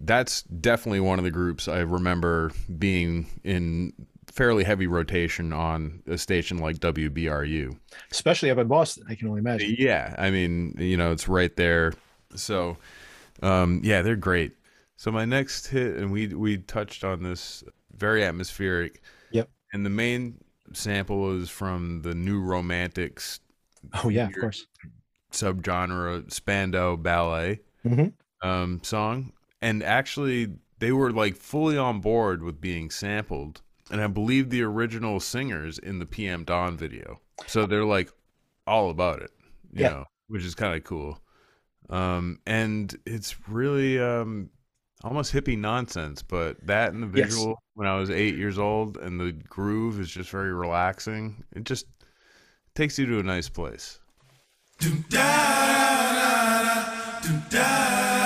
That's 0.00 0.42
definitely 0.42 1.00
one 1.00 1.18
of 1.18 1.24
the 1.24 1.30
groups 1.30 1.66
I 1.68 1.78
remember 1.80 2.52
being 2.78 3.26
in 3.44 3.92
fairly 4.30 4.62
heavy 4.62 4.86
rotation 4.86 5.52
on 5.52 6.02
a 6.06 6.16
station 6.18 6.58
like 6.58 6.76
WBRU. 6.78 7.76
especially 8.12 8.50
up 8.50 8.58
in 8.58 8.68
boston 8.68 9.02
i 9.08 9.14
can 9.16 9.26
only 9.26 9.40
imagine 9.40 9.74
Yeah, 9.78 10.14
I 10.18 10.30
mean, 10.30 10.74
you 10.78 10.96
know, 10.96 11.10
it's 11.12 11.26
right 11.28 11.54
there. 11.56 11.94
So, 12.36 12.76
um, 13.42 13.80
yeah, 13.82 14.02
they're 14.02 14.14
great. 14.16 14.52
So 14.96 15.10
my 15.10 15.24
next 15.24 15.66
hit, 15.68 15.96
and 15.96 16.12
we 16.12 16.28
we 16.28 16.58
touched 16.58 17.02
on 17.04 17.22
this, 17.22 17.64
very 17.96 18.22
atmospheric. 18.22 19.02
Yep. 19.32 19.48
And 19.72 19.84
the 19.84 19.90
main 19.90 20.38
sample 20.72 21.36
is 21.40 21.48
from 21.50 22.02
the 22.02 22.14
New 22.14 22.40
Romantics 22.40 23.40
oh 24.04 24.08
yeah 24.10 24.26
of 24.28 24.34
course 24.34 24.66
subgenre 25.32 26.30
Spandau 26.32 26.96
Ballet 26.96 27.60
Mhm. 27.84 28.12
um, 28.42 28.80
song, 28.82 29.32
and 29.60 29.82
actually 29.82 30.54
they 30.78 30.92
were 30.92 31.10
like 31.12 31.36
fully 31.36 31.76
on 31.76 32.00
board 32.00 32.42
with 32.42 32.60
being 32.60 32.90
sampled, 32.90 33.62
and 33.90 34.00
I 34.00 34.06
believe 34.06 34.50
the 34.50 34.62
original 34.62 35.20
singers 35.20 35.78
in 35.78 35.98
the 35.98 36.06
PM 36.06 36.44
Dawn 36.44 36.76
video, 36.76 37.20
so 37.46 37.66
they're 37.66 37.84
like 37.84 38.10
all 38.66 38.90
about 38.90 39.22
it, 39.22 39.30
you 39.72 39.82
Yeah. 39.82 39.88
know, 39.90 40.04
which 40.28 40.44
is 40.44 40.54
kind 40.54 40.76
of 40.76 40.84
cool. 40.84 41.20
Um, 41.90 42.38
and 42.46 42.94
it's 43.06 43.48
really 43.48 43.98
um, 43.98 44.50
almost 45.02 45.32
hippie 45.32 45.58
nonsense, 45.58 46.22
but 46.22 46.58
that 46.66 46.92
and 46.92 47.02
the 47.02 47.18
Yes. 47.18 47.28
visual 47.30 47.58
when 47.74 47.88
I 47.88 47.96
was 47.98 48.10
eight 48.10 48.34
years 48.36 48.58
old, 48.58 48.98
and 48.98 49.18
the 49.18 49.32
groove 49.32 49.98
is 50.00 50.10
just 50.10 50.30
very 50.30 50.52
relaxing. 50.52 51.44
It 51.54 51.64
just 51.64 51.86
takes 52.74 52.98
you 52.98 53.06
to 53.06 53.18
a 53.20 53.22
nice 53.22 53.48
place. 53.48 54.00
Set 57.60 58.17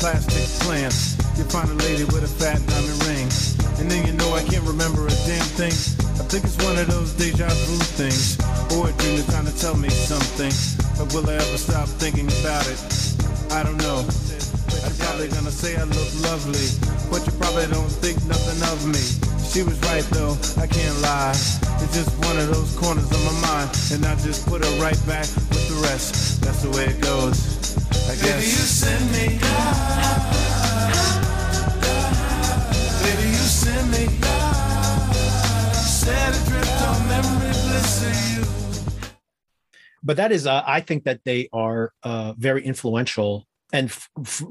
plastic 0.00 0.48
plants, 0.64 1.20
you 1.36 1.44
find 1.44 1.68
a 1.68 1.76
lady 1.84 2.04
with 2.08 2.24
a 2.24 2.32
fat 2.40 2.56
diamond 2.64 3.00
ring. 3.04 3.28
And 3.76 3.92
then 3.92 4.00
you 4.08 4.16
know 4.16 4.32
I 4.32 4.42
can't 4.42 4.64
remember 4.64 5.04
a 5.04 5.14
damn 5.28 5.44
thing. 5.60 5.76
I 6.16 6.24
think 6.24 6.44
it's 6.48 6.56
one 6.64 6.80
of 6.80 6.88
those 6.88 7.12
deja 7.12 7.48
vu 7.68 7.76
things. 8.00 8.40
Or 8.72 8.88
a 8.88 8.92
dream 8.96 9.20
that's 9.20 9.28
trying 9.28 9.44
to 9.44 9.56
tell 9.60 9.76
me 9.76 9.92
something. 9.92 10.52
But 10.96 11.12
will 11.12 11.28
I 11.28 11.36
ever 11.36 11.60
stop 11.60 11.86
thinking 12.00 12.32
about 12.40 12.64
it? 12.64 12.80
I 13.52 13.62
don't 13.62 13.76
know. 13.84 14.00
I'm 14.80 14.96
probably 15.04 15.28
gonna 15.28 15.52
say 15.52 15.76
I 15.76 15.84
look 15.84 16.10
lovely, 16.24 16.64
but 17.12 17.20
you 17.28 17.32
probably 17.36 17.68
don't 17.68 17.92
think 18.00 18.16
nothing 18.24 18.60
of 18.72 18.80
me. 18.88 19.04
She 19.52 19.60
was 19.62 19.76
right 19.92 20.06
though, 20.16 20.32
I 20.56 20.64
can't 20.64 20.96
lie. 21.04 21.36
It's 21.84 21.92
just 21.92 22.12
one 22.24 22.38
of 22.40 22.48
those 22.48 22.72
corners 22.80 23.04
of 23.04 23.20
my 23.28 23.36
mind, 23.52 23.68
and 23.92 24.00
I 24.08 24.16
just 24.24 24.48
put 24.48 24.64
her 24.64 24.74
right 24.80 25.00
back 25.04 25.28
with 25.52 25.68
the 25.68 25.76
rest. 25.84 26.40
That's 26.40 26.62
the 26.62 26.70
way 26.70 26.88
it 26.88 27.00
goes. 27.02 27.59
I 28.08 28.14
Baby, 28.16 28.44
you 28.46 28.64
send 28.80 29.04
me. 29.12 29.26
Baby, 33.02 33.28
you 33.28 33.44
send 33.60 33.90
me. 33.90 34.06
Set 35.74 36.34
adrift 36.42 36.82
on 36.82 37.08
memory 37.08 37.52
bliss 37.52 38.06
of 38.06 38.14
you. 38.32 38.44
but 40.02 40.16
that 40.16 40.32
is 40.32 40.46
uh, 40.46 40.62
i 40.66 40.80
think 40.80 41.04
that 41.04 41.20
they 41.24 41.48
are 41.52 41.92
uh, 42.04 42.32
very 42.38 42.62
influential 42.64 43.46
and 43.72 43.88
f- 43.90 44.08
f- 44.20 44.42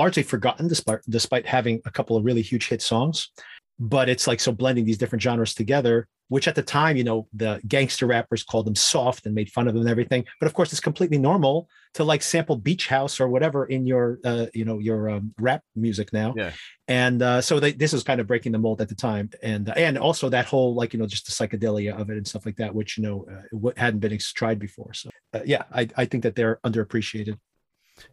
largely 0.00 0.22
forgotten 0.22 0.68
despite 0.68 1.00
despite 1.08 1.46
having 1.46 1.80
a 1.86 1.90
couple 1.90 2.16
of 2.16 2.24
really 2.24 2.42
huge 2.42 2.68
hit 2.68 2.82
songs 2.82 3.30
but 3.78 4.08
it's 4.08 4.26
like 4.26 4.40
so 4.40 4.52
blending 4.52 4.84
these 4.84 4.98
different 4.98 5.22
genres 5.22 5.54
together 5.54 6.08
which 6.30 6.46
at 6.46 6.54
the 6.54 6.62
time 6.62 6.96
you 6.96 7.04
know 7.04 7.26
the 7.32 7.60
gangster 7.66 8.06
rappers 8.06 8.42
called 8.42 8.66
them 8.66 8.74
soft 8.74 9.24
and 9.24 9.34
made 9.34 9.50
fun 9.50 9.66
of 9.66 9.74
them 9.74 9.82
and 9.82 9.90
everything 9.90 10.24
but 10.40 10.46
of 10.46 10.52
course 10.52 10.72
it's 10.72 10.80
completely 10.80 11.16
normal 11.18 11.68
to 11.94 12.04
like 12.04 12.22
sample 12.22 12.56
beach 12.56 12.88
house 12.88 13.18
or 13.20 13.28
whatever 13.28 13.64
in 13.66 13.86
your 13.86 14.18
uh, 14.24 14.46
you 14.52 14.64
know 14.64 14.78
your 14.78 15.08
um, 15.08 15.32
rap 15.38 15.62
music 15.74 16.12
now 16.12 16.34
Yeah. 16.36 16.52
and 16.86 17.22
uh, 17.22 17.40
so 17.40 17.60
they, 17.60 17.72
this 17.72 17.92
is 17.92 18.02
kind 18.02 18.20
of 18.20 18.26
breaking 18.26 18.52
the 18.52 18.58
mold 18.58 18.80
at 18.80 18.88
the 18.88 18.94
time 18.94 19.30
and 19.42 19.70
and 19.76 19.96
also 19.96 20.28
that 20.28 20.46
whole 20.46 20.74
like 20.74 20.92
you 20.92 20.98
know 20.98 21.06
just 21.06 21.26
the 21.26 21.32
psychedelia 21.32 21.98
of 21.98 22.10
it 22.10 22.16
and 22.16 22.26
stuff 22.26 22.44
like 22.44 22.56
that 22.56 22.74
which 22.74 22.98
you 22.98 23.04
know 23.04 23.26
uh, 23.32 23.70
hadn't 23.76 24.00
been 24.00 24.18
tried 24.34 24.58
before 24.58 24.92
so 24.92 25.08
uh, 25.34 25.40
yeah 25.44 25.62
I, 25.72 25.88
I 25.96 26.04
think 26.04 26.24
that 26.24 26.34
they're 26.34 26.58
underappreciated 26.64 27.38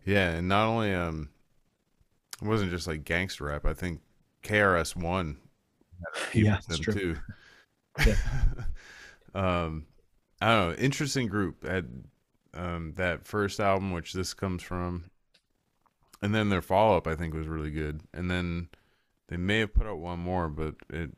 Yeah, 0.05 0.31
and 0.31 0.47
not 0.47 0.67
only 0.67 0.93
um, 0.93 1.29
it 2.41 2.47
wasn't 2.47 2.71
just 2.71 2.87
like 2.87 3.03
gangster 3.03 3.45
rap. 3.45 3.65
I 3.65 3.73
think 3.73 4.01
KRS 4.43 4.95
One. 4.95 5.37
yeah 6.33 6.59
that's 6.67 6.79
true 6.79 6.93
too. 6.93 7.17
Yeah. 8.05 8.15
um, 9.35 9.85
I 10.41 10.47
don't 10.53 10.69
know. 10.69 10.75
Interesting 10.75 11.27
group 11.27 11.63
at 11.65 11.85
um 12.53 12.93
that 12.95 13.25
first 13.25 13.59
album, 13.59 13.91
which 13.91 14.13
this 14.13 14.33
comes 14.33 14.63
from, 14.63 15.05
and 16.21 16.33
then 16.35 16.49
their 16.49 16.61
follow 16.61 16.97
up 16.97 17.07
I 17.07 17.15
think 17.15 17.33
was 17.33 17.47
really 17.47 17.71
good. 17.71 18.01
And 18.13 18.29
then 18.29 18.69
they 19.27 19.37
may 19.37 19.59
have 19.59 19.73
put 19.73 19.87
out 19.87 19.99
one 19.99 20.19
more, 20.19 20.49
but 20.49 20.75
it 20.89 21.11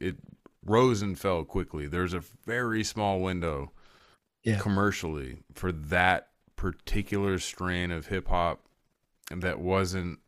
it 0.00 0.16
rose 0.64 1.02
and 1.02 1.18
fell 1.18 1.44
quickly. 1.44 1.86
There's 1.86 2.14
a 2.14 2.22
very 2.46 2.82
small 2.84 3.20
window 3.20 3.70
Yeah. 4.42 4.58
commercially 4.58 5.38
for 5.54 5.72
that 5.72 6.28
particular 6.56 7.38
strain 7.38 7.90
of 7.90 8.06
hip 8.06 8.28
hop 8.28 8.64
that 9.30 9.58
wasn't 9.60 10.18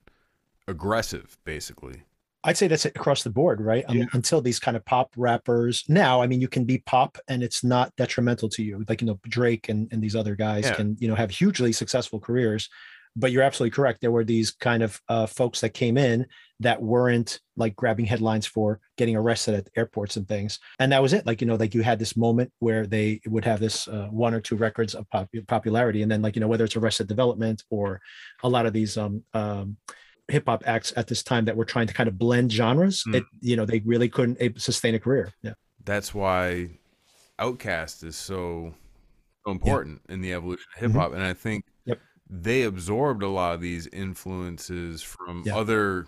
aggressive, 0.69 1.39
basically. 1.45 2.03
I'd 2.47 2.57
say 2.57 2.69
that's 2.69 2.87
it 2.87 2.97
across 2.97 3.25
the 3.25 3.31
board, 3.31 3.61
right? 3.61 3.85
Um, 3.89 3.97
Yeah. 3.99 4.05
Until 4.13 4.41
these 4.41 4.61
kind 4.61 4.77
of 4.77 4.85
pop 4.85 5.13
rappers 5.17 5.85
now, 5.89 6.23
I 6.23 6.27
mean, 6.27 6.41
you 6.41 6.49
can 6.49 6.65
be 6.65 6.79
pop 6.79 7.19
and 7.29 7.43
it's 7.43 7.65
not 7.65 7.95
detrimental 7.97 8.49
to 8.51 8.63
you. 8.63 8.85
Like, 8.89 9.01
you 9.01 9.07
know, 9.09 9.19
Drake 9.29 9.69
and, 9.69 9.89
and 9.93 10.01
these 10.01 10.17
other 10.17 10.37
guys 10.37 10.65
Yeah. 10.65 10.75
can, 10.75 10.97
you 11.01 11.09
know, 11.09 11.17
have 11.17 11.31
hugely 11.31 11.73
successful 11.73 12.21
careers. 12.21 12.71
But 13.19 13.33
you're 13.33 13.43
absolutely 13.43 13.75
correct. 13.75 14.03
There 14.03 14.13
were 14.13 14.25
these 14.25 14.51
kind 14.51 14.83
of 14.83 15.01
uh, 15.09 15.27
folks 15.27 15.63
that 15.63 15.71
came 15.71 15.97
in 15.97 16.27
that 16.61 16.83
weren't 16.83 17.41
like 17.57 17.75
grabbing 17.75 18.05
headlines 18.05 18.47
for 18.47 18.79
getting 18.99 19.17
arrested 19.17 19.55
at 19.55 19.71
airports 19.75 20.17
and 20.17 20.29
things. 20.29 20.59
And 20.79 20.93
that 20.93 21.01
was 21.03 21.15
it. 21.15 21.25
Like, 21.25 21.41
you 21.41 21.47
know, 21.47 21.55
like 21.57 21.75
you 21.75 21.83
had 21.83 21.99
this 21.99 22.15
moment 22.15 22.53
where 22.59 22.87
they 22.87 23.23
would 23.27 23.47
have 23.47 23.59
this 23.59 23.89
uh, 23.89 24.09
one 24.11 24.35
or 24.35 24.41
two 24.41 24.57
records 24.57 24.95
of 24.95 25.09
pop- 25.09 25.31
popularity. 25.49 26.03
And 26.03 26.11
then, 26.13 26.21
like, 26.21 26.37
you 26.37 26.41
know, 26.41 26.47
whether 26.47 26.65
it's 26.65 26.77
Arrested 26.77 27.09
Development 27.09 27.63
or 27.71 28.03
a 28.43 28.49
lot 28.49 28.67
of 28.67 28.75
these 28.75 28.99
um, 28.99 29.23
um, 29.33 29.79
hip 30.29 30.45
hop 30.47 30.63
acts 30.67 30.93
at 30.97 31.07
this 31.07 31.23
time 31.23 31.45
that 31.45 31.57
were 31.57 31.65
trying 31.65 31.87
to 31.87 31.95
kind 31.95 32.09
of 32.09 32.19
blend 32.19 32.53
genres, 32.53 33.05
Mm. 33.05 33.15
it 33.17 33.25
you 33.41 33.57
know 33.57 33.65
they 33.67 33.81
really 33.81 34.09
couldn't 34.09 34.37
eh, 34.41 34.51
sustain 34.57 34.95
a 34.95 34.99
career. 35.01 35.33
Yeah, 35.43 35.55
That's 35.85 36.13
why 36.15 36.71
Outkast 37.39 38.03
is 38.05 38.17
so, 38.17 38.75
so 39.45 39.53
important 39.53 40.01
in 40.09 40.21
the 40.23 40.33
evolution 40.33 40.65
of 40.75 40.81
hip 40.81 40.93
hop. 40.93 41.13
And 41.13 41.23
I 41.23 41.33
think 41.35 41.65
Mm-hmm. 41.65 41.91
Yep. 41.91 42.01
they 42.29 42.63
absorbed 42.63 43.23
a 43.23 43.29
lot 43.29 43.55
of 43.55 43.61
these 43.61 43.87
influences 43.89 45.03
from 45.03 45.43
Yeah. 45.47 45.57
other 45.57 46.07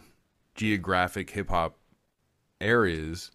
geographic 0.57 1.31
hip 1.31 1.51
hop 1.51 1.79
areas. 2.61 3.31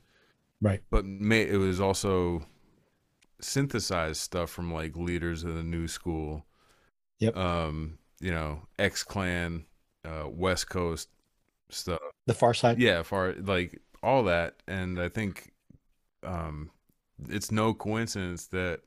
right. 0.62 0.82
but 0.90 1.06
may, 1.06 1.48
it 1.48 1.58
was 1.58 1.80
also 1.80 2.46
synthesized 3.40 4.18
stuff 4.22 4.50
from 4.50 4.74
like 4.74 4.96
leaders 4.96 5.44
of 5.44 5.56
the 5.56 5.64
new 5.64 5.88
school. 5.88 6.46
Yep. 7.20 7.38
Um, 7.38 7.98
you 8.20 8.32
know, 8.32 8.64
X 8.80 9.04
Clan, 9.04 9.66
uh, 10.06 10.28
West 10.30 10.70
Coast 10.70 11.10
stuff. 11.70 12.00
The 12.26 12.34
Pharcyde. 12.34 12.80
Yeah, 12.80 13.04
far 13.04 13.34
like 13.34 13.80
all 14.02 14.24
that, 14.24 14.62
and 14.68 15.00
I 15.00 15.10
think, 15.10 15.52
um, 16.24 16.72
it's 17.30 17.52
no 17.52 17.74
coincidence 17.74 18.48
that 18.48 18.82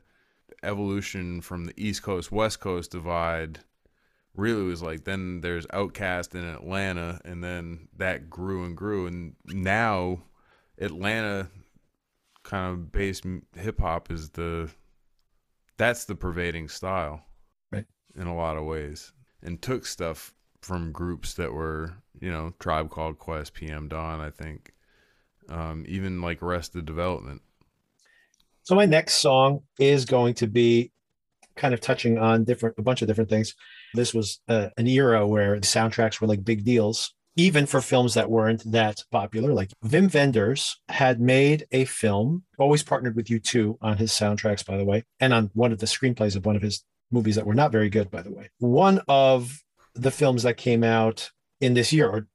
evolution 0.62 1.40
from 1.40 1.64
the 1.64 1.74
East 1.76 2.02
Coast 2.02 2.32
West 2.32 2.60
Coast 2.60 2.90
divide 2.90 3.60
really 4.34 4.64
was 4.64 4.82
like 4.82 5.04
then 5.04 5.40
there's 5.40 5.66
Outkast 5.68 6.34
in 6.34 6.44
Atlanta, 6.44 7.20
and 7.24 7.42
then 7.42 7.88
that 7.96 8.28
grew 8.28 8.64
and 8.64 8.76
grew, 8.76 9.06
and 9.06 9.34
now 9.46 10.22
Atlanta 10.78 11.48
kind 12.42 12.72
of 12.72 12.92
based 12.92 13.24
hip 13.56 13.80
hop 13.80 14.10
is 14.10 14.30
the 14.30 14.70
that's 15.76 16.04
the 16.04 16.14
pervading 16.14 16.68
style, 16.68 17.22
Right. 17.70 17.86
In 18.14 18.26
a 18.26 18.36
lot 18.36 18.56
of 18.56 18.64
ways, 18.64 19.12
and 19.42 19.60
took 19.60 19.84
stuff 19.86 20.34
from 20.66 20.90
groups 20.90 21.34
that 21.34 21.52
were 21.52 21.94
you 22.20 22.30
know 22.30 22.52
Tribe 22.58 22.90
Called 22.90 23.18
Quest, 23.18 23.54
PM 23.54 23.88
Dawn, 23.88 24.20
I 24.20 24.30
think, 24.30 24.72
um, 25.48 25.84
even 25.86 26.20
like 26.20 26.42
Arrested 26.42 26.84
Development. 26.84 27.40
So 28.64 28.74
my 28.74 28.84
next 28.84 29.14
song 29.14 29.60
is 29.78 30.04
going 30.04 30.34
to 30.34 30.48
be 30.48 30.90
kind 31.54 31.72
of 31.72 31.80
touching 31.80 32.18
on 32.18 32.42
different 32.44 32.74
a 32.78 32.82
bunch 32.82 33.00
of 33.00 33.08
different 33.08 33.30
things. 33.30 33.54
This 33.94 34.12
was 34.12 34.40
uh, 34.48 34.68
an 34.76 34.88
era 34.88 35.26
where 35.26 35.54
the 35.54 35.66
soundtracks 35.66 36.20
were 36.20 36.26
like 36.26 36.44
big 36.44 36.64
deals, 36.64 37.14
even 37.36 37.64
for 37.66 37.80
films 37.80 38.14
that 38.14 38.28
weren't 38.28 38.70
that 38.72 39.04
popular. 39.12 39.54
Like 39.54 39.70
Wim 39.84 40.12
Wenders 40.12 40.80
had 40.88 41.20
made 41.20 41.66
a 41.70 41.84
film, 41.84 42.42
always 42.58 42.82
partnered 42.82 43.14
with 43.14 43.26
U2 43.26 43.78
on 43.80 43.98
his 43.98 44.10
soundtracks, 44.10 44.66
by 44.66 44.76
the 44.76 44.84
way, 44.84 45.04
and 45.20 45.32
on 45.32 45.50
one 45.54 45.70
of 45.70 45.78
the 45.78 45.86
screenplays 45.86 46.34
of 46.34 46.44
one 46.44 46.56
of 46.56 46.62
his 46.62 46.82
movies 47.12 47.36
that 47.36 47.46
were 47.46 47.54
not 47.54 47.70
very 47.70 47.88
good, 47.88 48.10
by 48.10 48.22
the 48.22 48.32
way. 48.32 48.50
One 48.58 49.00
of 49.06 49.62
the 49.96 50.10
films 50.10 50.42
that 50.42 50.56
came 50.56 50.84
out 50.84 51.30
in 51.60 51.74
this 51.74 51.92
year, 51.92 52.08
or 52.08 52.26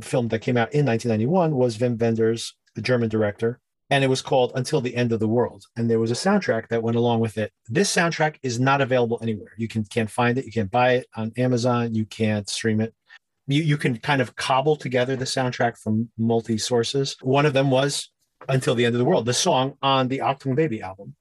film 0.00 0.28
that 0.28 0.40
came 0.40 0.56
out 0.56 0.72
in 0.72 0.86
1991, 0.86 1.54
was 1.54 1.78
Wim 1.78 1.98
Wenders, 1.98 2.54
the 2.74 2.82
German 2.82 3.08
director, 3.08 3.60
and 3.90 4.04
it 4.04 4.08
was 4.08 4.22
called 4.22 4.52
Until 4.54 4.80
the 4.80 4.94
End 4.94 5.12
of 5.12 5.20
the 5.20 5.28
World. 5.28 5.66
And 5.76 5.90
there 5.90 5.98
was 5.98 6.10
a 6.10 6.14
soundtrack 6.14 6.68
that 6.68 6.82
went 6.82 6.96
along 6.96 7.20
with 7.20 7.36
it. 7.36 7.52
This 7.68 7.94
soundtrack 7.94 8.36
is 8.42 8.60
not 8.60 8.80
available 8.80 9.18
anywhere. 9.20 9.52
You 9.56 9.68
can 9.68 9.84
can't 9.84 10.10
find 10.10 10.38
it. 10.38 10.46
You 10.46 10.52
can't 10.52 10.70
buy 10.70 10.92
it 10.94 11.06
on 11.16 11.32
Amazon. 11.36 11.94
You 11.94 12.06
can't 12.06 12.48
stream 12.48 12.80
it. 12.80 12.94
You 13.46 13.62
you 13.62 13.76
can 13.76 13.98
kind 13.98 14.22
of 14.22 14.36
cobble 14.36 14.76
together 14.76 15.16
the 15.16 15.24
soundtrack 15.24 15.76
from 15.76 16.08
multi 16.16 16.56
sources. 16.56 17.16
One 17.20 17.46
of 17.46 17.52
them 17.52 17.70
was 17.70 18.10
Until 18.48 18.74
the 18.74 18.86
End 18.86 18.94
of 18.94 18.98
the 18.98 19.04
World, 19.04 19.26
the 19.26 19.34
song 19.34 19.76
on 19.82 20.08
the 20.08 20.18
Achtung 20.18 20.54
Baby 20.54 20.80
album 20.82 21.16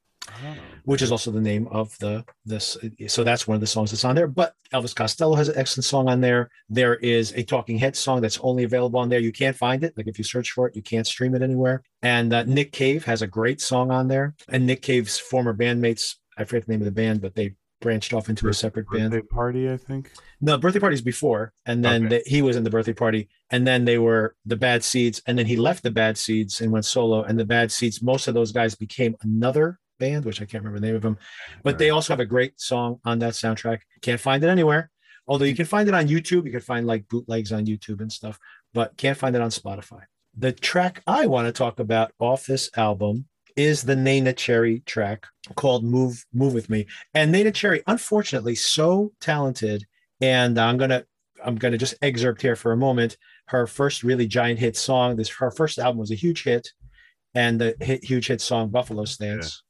which 0.86 1.02
is 1.02 1.12
also 1.12 1.32
the 1.32 1.42
name 1.42 1.68
of 1.72 1.96
the 2.00 2.24
this 2.46 2.78
so 3.08 3.24
that's 3.24 3.48
one 3.48 3.56
of 3.56 3.62
the 3.62 3.68
songs 3.68 3.92
that's 3.92 4.06
on 4.06 4.16
there 4.16 4.28
but 4.28 4.54
elvis 4.74 4.96
costello 4.96 5.36
has 5.36 5.50
an 5.50 5.58
excellent 5.58 5.86
song 5.86 6.08
on 6.10 6.22
there. 6.22 6.50
There 6.70 6.96
is 6.96 7.32
a 7.34 7.44
talking 7.44 7.78
head 7.78 7.96
song 7.96 8.22
that's 8.22 8.40
only 8.42 8.64
available 8.64 9.00
on 9.00 9.10
there. 9.10 9.20
You 9.20 9.32
can't 9.32 9.56
find 9.56 9.84
it. 9.84 9.94
Like 9.98 10.08
if 10.08 10.18
you 10.18 10.24
search 10.24 10.52
for 10.52 10.68
it 10.68 10.76
you 10.76 10.82
can't 10.82 11.08
stream 11.08 11.36
it 11.36 11.42
anywhere. 11.42 11.84
And 12.02 12.34
uh, 12.34 12.44
nick 12.44 12.72
cave 12.72 13.06
has 13.06 13.22
a 13.22 13.28
great 13.28 13.62
song 13.62 13.92
on 13.92 14.08
there. 14.08 14.36
And 14.50 14.66
nick 14.66 14.82
cave's 14.82 15.18
former 15.18 15.54
bandmates 15.54 16.16
i 16.38 16.44
forget 16.44 16.66
the 16.66 16.72
name 16.74 16.82
of 16.82 16.86
the 16.86 16.92
band 16.92 17.22
but 17.22 17.36
they 17.36 17.56
branched 17.82 18.14
off 18.14 18.30
into 18.30 18.50
a 18.50 18.54
separate 18.54 18.90
band. 18.92 19.12
Birthday 19.12 19.28
party, 19.28 19.72
I 19.72 19.78
think. 19.78 20.12
no, 20.42 20.58
birthday 20.58 20.80
parties 20.82 21.02
before, 21.02 21.54
and 21.66 21.84
then 21.84 22.08
Okay. 22.08 22.22
the, 22.24 22.30
he 22.30 22.42
was 22.42 22.58
in 22.58 22.64
the 22.66 22.70
birthday 22.70 22.92
party, 22.94 23.30
and 23.52 23.66
then 23.66 23.86
they 23.86 23.98
were 23.98 24.36
the 24.46 24.58
Bad 24.58 24.84
Seeds, 24.84 25.22
and 25.26 25.40
then 25.40 25.46
he 25.46 25.56
left 25.56 25.84
the 25.84 25.92
Bad 25.92 26.18
Seeds 26.18 26.60
and 26.60 26.74
went 26.74 26.84
solo. 26.84 27.24
And 27.24 27.40
the 27.40 27.46
Bad 27.46 27.72
Seeds, 27.72 28.02
most 28.02 28.28
of 28.28 28.34
those 28.34 28.52
guys 28.52 28.76
became 28.76 29.16
another 29.22 29.80
band, 30.00 30.26
which 30.26 30.41
I 30.41 30.45
can't 30.45 30.64
remember 30.64 30.80
the 30.80 30.88
name 30.88 30.95
of 30.95 31.02
them, 31.02 31.18
but 31.64 31.78
they 31.78 31.89
also 31.91 32.14
have 32.14 32.20
a 32.20 32.26
great 32.26 32.60
song 32.60 33.00
on 33.06 33.20
that 33.20 33.34
soundtrack. 33.34 33.82
Can't 34.02 34.20
find 34.20 34.43
it 34.43 34.47
anywhere, 34.47 34.89
although 35.28 35.45
you 35.45 35.56
can 35.56 35.66
find 35.66 35.88
it 35.88 35.95
on 35.95 36.08
YouTube. 36.08 36.45
You 36.45 36.52
can 36.52 36.62
find 36.62 36.88
like 36.88 37.08
bootlegs 37.08 37.52
on 37.52 37.66
YouTube 37.66 38.02
and 38.02 38.12
stuff, 38.12 38.39
but 38.74 38.97
can't 38.97 39.18
find 39.18 39.36
it 39.36 39.41
on 39.41 39.50
Spotify. 39.50 40.02
The 40.38 40.52
track 40.52 41.04
I 41.06 41.28
want 41.28 41.47
to 41.47 41.52
talk 41.52 41.80
about 41.80 42.12
off 42.20 42.45
this 42.45 42.70
album 42.76 43.26
is 43.56 43.84
the 43.84 43.95
Neneh 43.95 44.38
Cherry 44.38 44.82
track 44.86 45.26
called 45.56 45.84
"Move 45.84 46.26
Move 46.34 46.54
with 46.54 46.70
Me." 46.70 46.88
And 47.14 47.34
Neneh 47.34 47.54
Cherry, 47.54 47.84
unfortunately, 47.88 48.56
so 48.56 49.12
talented 49.20 49.86
and 50.22 50.58
I'm 50.58 50.78
gonna 50.78 51.04
I'm 51.43 51.56
gonna 51.56 51.78
just 51.78 51.95
excerpt 52.02 52.41
here 52.41 52.56
for 52.56 52.72
a 52.72 52.78
moment. 52.78 53.18
Her 53.47 53.66
first 53.68 54.04
really 54.04 54.28
giant 54.28 54.60
hit 54.60 54.76
song. 54.76 55.16
This 55.16 55.30
her 55.30 55.52
first 55.52 55.80
album 55.80 56.00
was 56.00 56.12
a 56.12 56.16
huge 56.16 56.43
hit, 56.43 56.72
and 57.34 57.60
the 57.60 57.76
hit, 57.80 58.04
huge 58.04 58.28
hit 58.28 58.41
song 58.41 58.70
"Buffalo 58.70 59.06
Stance." 59.06 59.64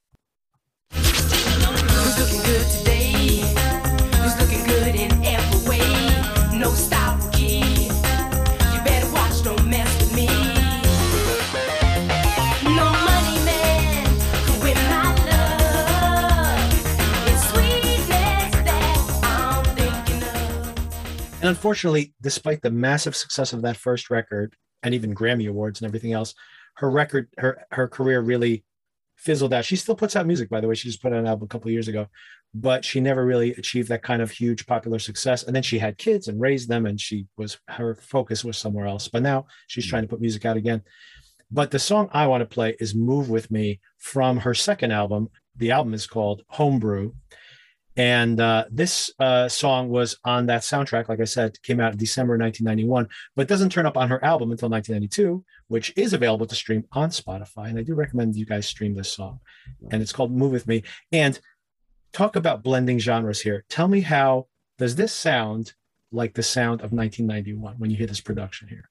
And 21.42 21.48
unfortunately, 21.48 22.14
despite 22.22 22.62
the 22.62 22.70
massive 22.70 23.16
success 23.16 23.54
of 23.54 23.62
that 23.62 23.78
first 23.78 24.10
record 24.10 24.56
and 24.84 24.94
even 24.94 25.16
Grammy 25.16 25.50
awards 25.50 25.80
and 25.80 25.88
everything 25.88 26.12
else, 26.12 26.36
her 26.76 26.92
record 26.92 27.30
her 27.38 27.66
her 27.72 27.88
career 27.88 28.20
really 28.20 28.66
fizzled 29.20 29.54
out. 29.54 29.66
She 29.66 29.76
still 29.76 29.96
puts 29.96 30.16
out 30.16 30.26
music, 30.26 30.50
by 30.50 30.62
the 30.62 30.68
way. 30.68 30.76
She 30.76 30.88
just 30.88 31.02
put 31.02 31.14
out 31.14 31.20
an 31.20 31.28
album 31.28 31.46
a 31.46 31.48
couple 31.48 31.68
of 31.68 31.74
years 31.74 31.88
ago, 31.88 32.08
but 32.54 32.84
she 32.86 33.00
never 33.00 33.26
really 33.26 33.52
achieved 33.52 33.90
that 33.90 34.02
kind 34.02 34.22
of 34.22 34.32
huge 34.32 34.66
popular 34.66 34.98
success. 34.98 35.44
And 35.44 35.56
then 35.56 35.64
she 35.64 35.78
had 35.78 35.98
kids 35.98 36.28
and 36.28 36.40
raised 36.40 36.70
them, 36.70 36.86
and 36.86 37.00
she 37.00 37.28
was 37.38 37.60
her 37.68 37.96
focus 37.96 38.44
was 38.44 38.58
somewhere 38.58 38.88
else. 38.88 39.08
But 39.08 39.24
now 39.24 39.46
she's 39.68 39.86
mm-hmm. 39.86 39.90
trying 39.90 40.04
to 40.04 40.08
put 40.08 40.22
music 40.22 40.46
out 40.46 40.58
again. 40.58 40.82
But 41.52 41.72
the 41.72 41.80
song 41.80 42.10
I 42.14 42.28
want 42.28 42.42
to 42.42 42.46
play 42.46 42.76
is 42.80 42.96
Move 42.96 43.30
With 43.30 43.52
Me 43.52 43.80
from 43.98 44.38
her 44.38 44.54
second 44.54 44.92
album. 44.92 45.30
The 45.58 45.72
album 45.72 45.94
is 45.94 46.08
called 46.08 46.44
Homebrew. 46.48 47.12
And 48.00 48.40
uh, 48.40 48.64
this 48.72 49.12
uh, 49.20 49.50
song 49.50 49.90
was 49.90 50.18
on 50.24 50.46
that 50.46 50.62
soundtrack, 50.62 51.10
like 51.10 51.20
I 51.20 51.26
said, 51.26 51.62
came 51.64 51.82
out 51.82 51.92
in 51.92 51.98
December 51.98 52.38
1991, 52.38 53.10
but 53.36 53.50
doesn't 53.50 53.74
turn 53.74 53.86
up 53.86 53.98
on 53.98 54.08
her 54.08 54.24
album 54.24 54.52
until 54.52 54.70
1992, 54.70 55.44
which 55.68 55.92
is 55.98 56.14
available 56.14 56.46
to 56.46 56.56
stream 56.56 56.86
on 56.94 57.10
Spotify. 57.10 57.68
And 57.68 57.78
I 57.78 57.84
do 57.84 57.96
recommend 57.96 58.38
you 58.38 58.46
guys 58.46 58.70
stream 58.70 58.96
this 58.96 59.12
song. 59.12 59.42
And 59.92 60.02
it's 60.02 60.14
called 60.14 60.32
Move 60.32 60.54
With 60.54 60.66
Me. 60.66 60.82
And 61.12 61.42
talk 62.14 62.38
about 62.38 62.64
blending 62.64 63.00
genres 63.00 63.42
here. 63.42 63.66
Tell 63.68 63.90
me 63.90 64.00
how 64.00 64.48
does 64.78 64.96
this 64.96 65.12
sound 65.12 65.74
like 66.10 66.36
the 66.36 66.42
sound 66.42 66.80
of 66.80 66.94
1991 66.94 67.76
when 67.80 67.92
you 67.92 67.98
hear 67.98 68.08
this 68.08 68.22
production 68.22 68.70
here? 68.70 68.90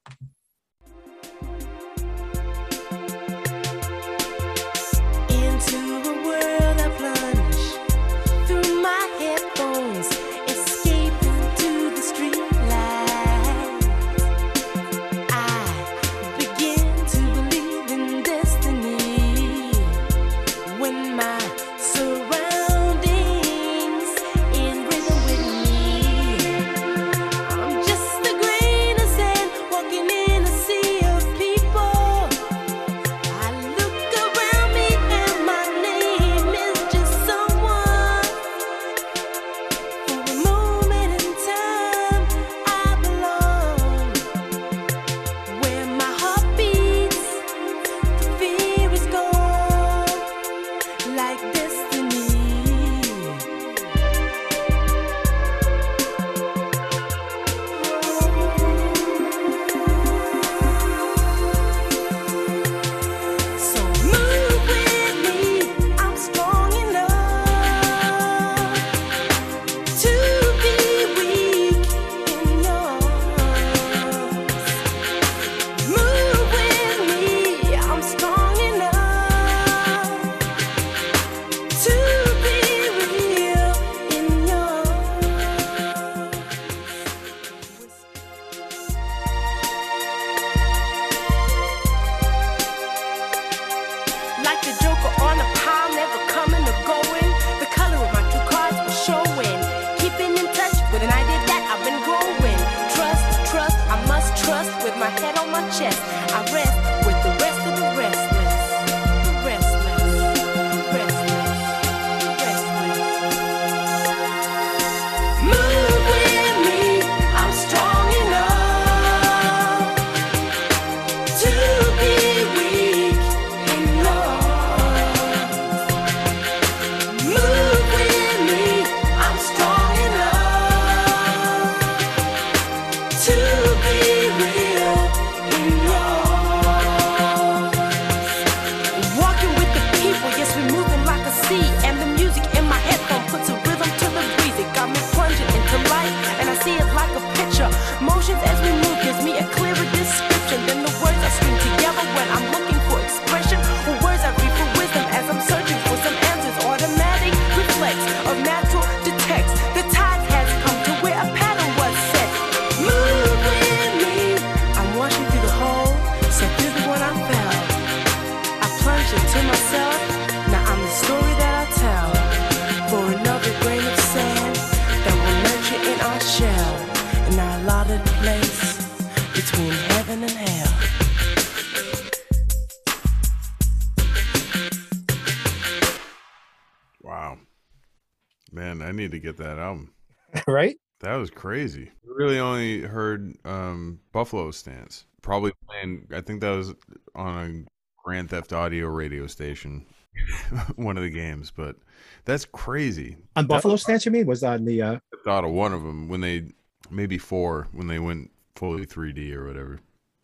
That 191.39 191.41
crazy. 191.41 191.91
Really 192.05 192.39
only 192.39 192.81
heard 192.81 193.35
um, 193.45 193.99
Buffalo 194.11 194.51
Stance. 194.51 195.05
Probably 195.21 195.51
playing, 195.67 196.07
I 196.13 196.21
think 196.21 196.41
that 196.41 196.49
was 196.49 196.73
on 197.15 197.65
a 197.65 198.03
Grand 198.03 198.29
Theft 198.29 198.53
Auto 198.53 198.87
radio 198.87 199.27
station, 199.27 199.85
one 200.75 200.97
of 200.97 201.03
the 201.03 201.09
games, 201.09 201.51
but 201.51 201.77
that's 202.25 202.45
crazy. 202.45 203.17
On 203.35 203.47
Buffalo 203.47 203.73
was- 203.73 203.83
Stance, 203.83 204.05
you 204.05 204.11
mean? 204.11 204.25
Was 204.25 204.43
on 204.43 204.65
the 204.65 204.81
uh 204.81 204.99
thought 205.23 205.43
of 205.43 205.51
one 205.51 205.73
of 205.73 205.83
them 205.83 206.07
when 206.07 206.21
they, 206.21 206.51
maybe 206.89 207.17
four, 207.17 207.67
when 207.71 207.87
they 207.87 207.99
went 207.99 208.31
fully 208.55 208.85
3D 208.85 209.33
or 209.33 209.47
whatever. 209.47 209.79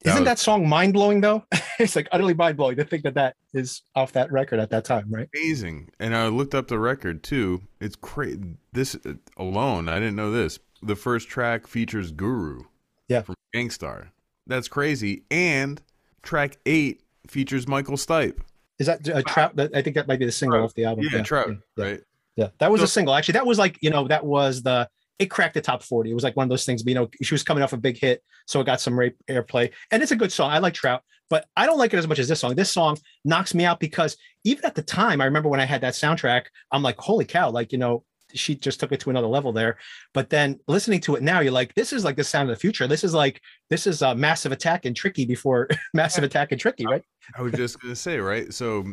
Isn't 0.05 0.20
was 0.20 0.26
that 0.26 0.39
song 0.39 0.70
mind 0.70 0.93
blowing 0.93 1.22
though? 1.22 1.43
it's 1.80 1.95
like 1.95 2.07
utterly 2.11 2.34
mind 2.34 2.57
blowing 2.57 2.76
to 2.78 2.84
think 2.84 3.03
that 3.03 3.16
that 3.16 3.36
is 3.53 3.82
off 3.95 4.11
that 4.11 4.32
record 4.32 4.59
at 4.59 4.70
that 4.70 4.86
time, 4.86 5.05
right? 5.09 5.28
amazing. 5.34 5.89
And 5.99 6.16
I 6.16 6.28
looked 6.28 6.53
up 6.53 6.68
the 6.68 6.78
record 6.78 7.24
too. 7.24 7.61
It's 7.80 7.95
crazy. 7.95 8.39
This 8.72 8.95
uh, 9.05 9.13
alone, 9.38 9.89
I 9.89 9.95
didn't 9.95 10.16
know 10.16 10.32
this. 10.32 10.59
The 10.82 10.95
first 10.95 11.30
track 11.30 11.67
features 11.67 12.11
Guru. 12.11 12.63
Yeah. 13.07 13.21
From 13.21 13.36
Gang 13.53 13.69
Starr. 13.69 14.11
That's 14.47 14.67
crazy. 14.67 15.23
And 15.32 15.82
track 16.21 16.57
eight 16.65 17.01
features 17.28 17.67
Michael 17.67 17.95
Stipe. 17.95 18.39
Is 18.78 18.88
that 18.88 19.07
a 19.07 19.23
trap? 19.23 19.55
That 19.55 19.76
I 19.76 19.82
think 19.82 19.95
that 19.95 20.07
might 20.07 20.19
be 20.19 20.26
the 20.26 20.32
single 20.32 20.57
Trout. 20.57 20.65
off 20.65 20.73
the 20.73 20.86
album. 20.86 21.05
Yeah, 21.11 21.21
Trout. 21.23 21.49
yeah, 21.78 21.84
Right. 21.84 22.01
Yeah, 22.36 22.49
that 22.59 22.69
was 22.69 22.82
a 22.82 22.88
single. 22.88 23.13
Actually, 23.15 23.34
that 23.34 23.45
was 23.45 23.57
like 23.57 23.78
you 23.82 23.89
know 23.89 24.07
that 24.09 24.26
was 24.26 24.61
the 24.61 24.89
it 25.17 25.28
cracked 25.28 25.53
the 25.53 25.61
top 25.61 25.82
forty. 25.82 26.11
It 26.11 26.13
was 26.13 26.23
like 26.26 26.36
one 26.36 26.43
of 26.43 26.49
those 26.49 26.65
things. 26.65 26.84
You 26.86 26.93
know, 26.93 27.09
she 27.21 27.34
was 27.34 27.43
coming 27.43 27.63
off 27.63 27.71
a 27.71 27.78
big 27.78 27.97
hit, 27.97 28.21
so 28.45 28.59
it 28.59 28.65
got 28.65 28.82
some 28.82 28.99
rape 28.99 29.15
airplay, 29.30 29.71
and 29.91 30.03
it's 30.03 30.11
a 30.11 30.15
good 30.17 30.34
song. 30.34 30.51
I 30.51 30.57
like 30.59 30.73
Trout, 30.73 31.01
but 31.30 31.45
I 31.55 31.65
don't 31.65 31.78
like 31.78 31.93
it 31.93 31.97
as 31.97 32.07
much 32.07 32.19
as 32.19 32.28
this 32.28 32.41
song. 32.41 32.53
This 32.55 32.69
song 32.69 32.97
knocks 33.23 33.53
me 33.53 33.63
out 33.63 33.80
because 33.80 34.17
even 34.43 34.65
at 34.65 34.76
the 34.76 34.82
time, 34.82 35.21
I 35.21 35.26
remember 35.26 35.47
when 35.47 35.61
I 35.61 35.65
had 35.65 35.80
that 35.82 35.93
soundtrack, 35.93 36.47
I'm 36.73 36.84
like, 36.84 36.97
holy 36.99 37.23
cow! 37.23 37.49
Like 37.49 37.71
you 37.71 37.78
know, 37.78 38.03
she 38.36 38.56
just 38.56 38.80
took 38.80 38.92
it 38.92 39.00
to 39.02 39.10
another 39.10 39.28
level 39.28 39.52
there. 39.52 39.78
But 40.14 40.30
then 40.30 40.60
listening 40.68 41.00
to 41.02 41.16
it 41.16 41.24
now, 41.24 41.40
you're 41.40 41.52
like, 41.52 41.74
this 41.76 41.92
is 41.94 42.04
like 42.04 42.16
the 42.16 42.24
sound 42.24 42.50
of 42.50 42.56
the 42.56 42.60
future. 42.60 42.88
This 42.88 43.04
is 43.04 43.14
like 43.14 43.42
this 43.70 43.88
is 43.88 44.02
a 44.02 44.14
massive 44.16 44.52
attack 44.52 44.86
and 44.86 44.96
tricky 44.96 45.26
before 45.26 45.68
massive 45.94 46.24
attack 46.24 46.52
and 46.52 46.60
tricky, 46.62 46.86
right? 46.86 47.04
I 47.38 47.42
was 47.42 47.54
just 47.54 47.80
gonna 47.82 47.96
say, 47.96 48.20
right? 48.20 48.54
So 48.54 48.86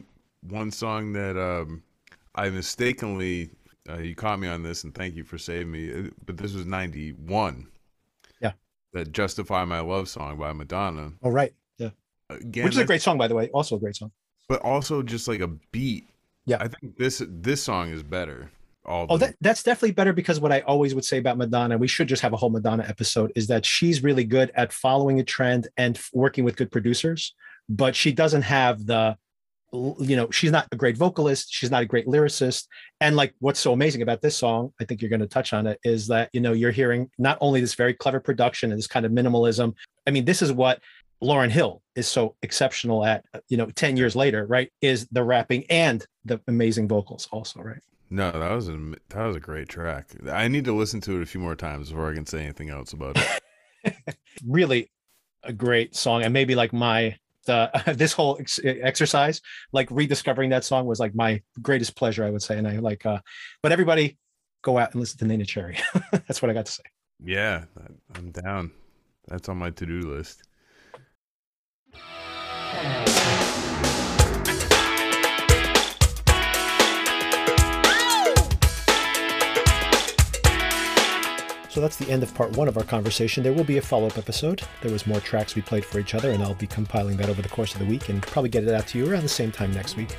one 0.49 0.71
song 0.71 1.13
that 1.13 1.37
um 1.37 1.83
I 2.35 2.49
mistakenly 2.51 3.51
uh, 3.89 3.99
you 3.99 4.15
caught 4.15 4.39
me 4.39 4.47
on 4.49 4.63
this 4.63 4.85
and 4.85 4.95
thank 4.95 5.15
you 5.17 5.25
for 5.25 5.39
saving 5.39 5.71
me. 5.73 5.93
uh, 5.93 6.11
But 6.27 6.37
this 6.37 6.53
was 6.55 6.67
ninety 6.67 7.11
one. 7.13 7.67
Yeah. 8.41 8.53
That 8.93 9.13
Justify 9.13 9.65
My 9.65 9.81
Love 9.81 10.09
song 10.09 10.39
by 10.39 10.53
Madonna. 10.53 11.13
Oh, 11.23 11.31
right. 11.31 11.53
Yeah. 11.79 11.91
Again, 12.31 12.65
Which 12.65 12.75
is 12.75 12.79
a 12.79 12.85
great 12.85 13.03
song, 13.03 13.19
by 13.19 13.27
the 13.29 13.35
way. 13.35 13.49
Also 13.49 13.77
a 13.77 13.79
great 13.81 13.97
song. 13.97 14.13
but 14.49 14.61
also 14.63 15.03
just 15.03 15.27
like 15.29 15.41
a 15.41 15.49
beat. 15.73 16.09
Yeah. 16.47 16.59
I 16.61 16.69
think 16.69 16.97
this 16.97 17.23
this 17.29 17.63
song 17.63 17.91
is 17.91 18.03
better. 18.03 18.51
All 18.85 19.07
Oh, 19.09 19.17
the- 19.17 19.27
that, 19.27 19.37
that's 19.41 19.63
definitely 19.63 19.93
better 19.93 20.13
because 20.13 20.41
what 20.41 20.53
I 20.53 20.61
always 20.61 20.95
would 20.95 21.05
say 21.05 21.19
about 21.19 21.39
Madonna, 21.39 21.79
we 21.79 21.89
should 21.89 22.09
just 22.09 22.23
have 22.23 22.33
a 22.33 22.37
whole 22.37 22.51
Madonna 22.51 22.85
episode, 22.89 23.33
is 23.37 23.47
that 23.47 23.65
she's 23.65 24.03
really 24.03 24.25
good 24.25 24.51
at 24.55 24.73
following 24.73 25.21
a 25.21 25.25
trend 25.25 25.69
and 25.77 25.99
working 26.13 26.45
with 26.45 26.57
good 26.57 26.71
producers, 26.71 27.35
but 27.69 27.95
she 27.95 28.13
doesn't 28.13 28.43
have 28.43 28.85
the, 28.87 29.17
you 29.73 30.17
know, 30.17 30.31
she's 30.31 30.51
not 30.51 30.67
a 30.73 30.77
great 30.77 30.97
vocalist. 30.99 31.49
She's 31.51 31.71
not 31.71 31.83
a 31.83 31.87
great 31.87 32.07
lyricist. 32.07 32.67
And 33.01 33.17
like 33.17 33.33
what's 33.39 33.61
so 33.61 33.73
amazing 33.73 34.03
about 34.03 34.21
this 34.21 34.37
song, 34.37 34.73
I 34.81 34.85
think 34.85 35.01
you're 35.01 35.09
going 35.09 35.21
to 35.21 35.27
touch 35.27 35.53
on 35.53 35.67
it, 35.67 35.79
is 35.85 36.09
that, 36.09 36.29
you 36.33 36.41
know, 36.41 36.53
you're 36.53 36.73
hearing 36.73 37.09
not 37.19 37.39
only 37.41 37.61
this 37.61 37.75
very 37.75 37.95
clever 37.95 38.21
production 38.21 38.71
and 38.71 38.79
this 38.79 38.87
kind 38.87 39.07
of 39.07 39.13
minimalism. 39.13 39.75
I 40.07 40.11
mean, 40.11 40.25
this 40.27 40.43
is 40.43 40.53
what 40.53 40.81
Lauryn 41.23 41.51
Hill 41.51 41.81
is 41.95 42.09
so 42.09 42.35
exceptional 42.43 43.05
at, 43.07 43.25
uh, 43.33 43.39
you 43.49 43.57
know, 43.57 43.67
10 43.67 43.97
years 43.97 44.15
later, 44.17 44.45
right? 44.45 44.71
Is 44.83 45.07
the 45.13 45.23
rapping 45.23 45.65
and 45.71 46.05
the 46.25 46.41
amazing 46.49 46.89
vocals 46.89 47.29
also, 47.31 47.63
right? 47.63 47.81
No, 48.13 48.31
that 48.31 48.51
was 48.53 48.69
a 48.69 48.79
that 49.09 49.25
was 49.25 49.37
a 49.37 49.41
great 49.41 49.69
track. 49.69 50.11
I 50.31 50.49
need 50.49 50.65
to 50.67 50.73
listen 50.73 51.01
to 51.03 51.17
it 51.17 51.23
a 51.23 51.27
few 51.27 51.41
more 51.41 51.57
times 51.57 51.91
before 51.91 52.11
I 52.11 52.15
can 52.15 52.27
say 52.27 52.43
anything 52.43 52.71
else 52.71 52.93
about 52.93 53.17
it. 53.85 54.17
really 54.47 54.91
a 55.45 55.53
great 55.53 55.97
song 55.97 56.23
and 56.23 56.33
maybe 56.33 56.55
like 56.55 56.73
my 56.73 57.17
the 57.47 57.69
this 57.97 58.13
whole 58.13 58.37
ex- 58.39 58.61
exercise 58.65 59.41
like 59.73 59.89
rediscovering 59.91 60.51
that 60.51 60.63
song 60.63 60.87
was 60.87 61.01
like 61.01 61.17
my 61.17 61.43
greatest 61.61 61.97
pleasure 61.97 62.25
i 62.25 62.31
would 62.31 62.43
say 62.43 62.57
and 62.57 62.69
i 62.69 62.79
like 62.79 63.05
uh 63.05 63.19
but 63.61 63.73
everybody 63.73 64.17
go 64.63 64.79
out 64.79 64.93
and 64.93 65.01
listen 65.01 65.19
to 65.19 65.25
Neneh 65.25 65.49
Cherry 65.49 65.77
that's 66.13 66.41
what 66.41 66.49
i 66.49 66.55
got 66.55 66.67
to 66.67 66.71
say 66.71 66.85
yeah, 67.25 67.65
I'm 68.17 68.31
down. 68.33 68.73
That's 69.29 69.49
on 69.49 69.59
my 69.59 69.71
to 69.71 69.87
do 69.87 70.01
list. 70.01 70.43
That's 81.83 81.97
the 81.97 82.11
end 82.11 82.23
of 82.23 82.35
part 82.35 82.57
one 82.57 82.69
of 82.69 82.79
our 82.79 82.85
conversation. 82.85 83.43
There 83.43 83.53
will 83.53 83.65
be 83.65 83.79
a 83.79 83.83
follow-up 83.83 84.17
episode. 84.17 84.63
There 84.81 84.93
was 84.93 85.07
more 85.07 85.21
tracks 85.21 85.55
we 85.55 85.63
played 85.63 85.85
for 85.85 85.99
each 85.99 86.15
other 86.15 86.31
and 86.31 86.43
i'll 86.43 86.55
be 86.55 86.67
compiling 86.67 87.17
that 87.19 87.29
over 87.29 87.43
the 87.43 87.49
course 87.49 87.75
of 87.75 87.81
the 87.81 87.87
week 87.87 88.09
and 88.09 88.23
probably 88.23 88.49
get 88.49 88.65
it 88.65 88.73
out 88.73 88.87
to 88.89 88.99
you 88.99 89.11
around 89.11 89.23
the 89.23 89.29
same 89.29 89.53
time 89.53 89.73
next 89.73 89.97
week. 89.97 90.17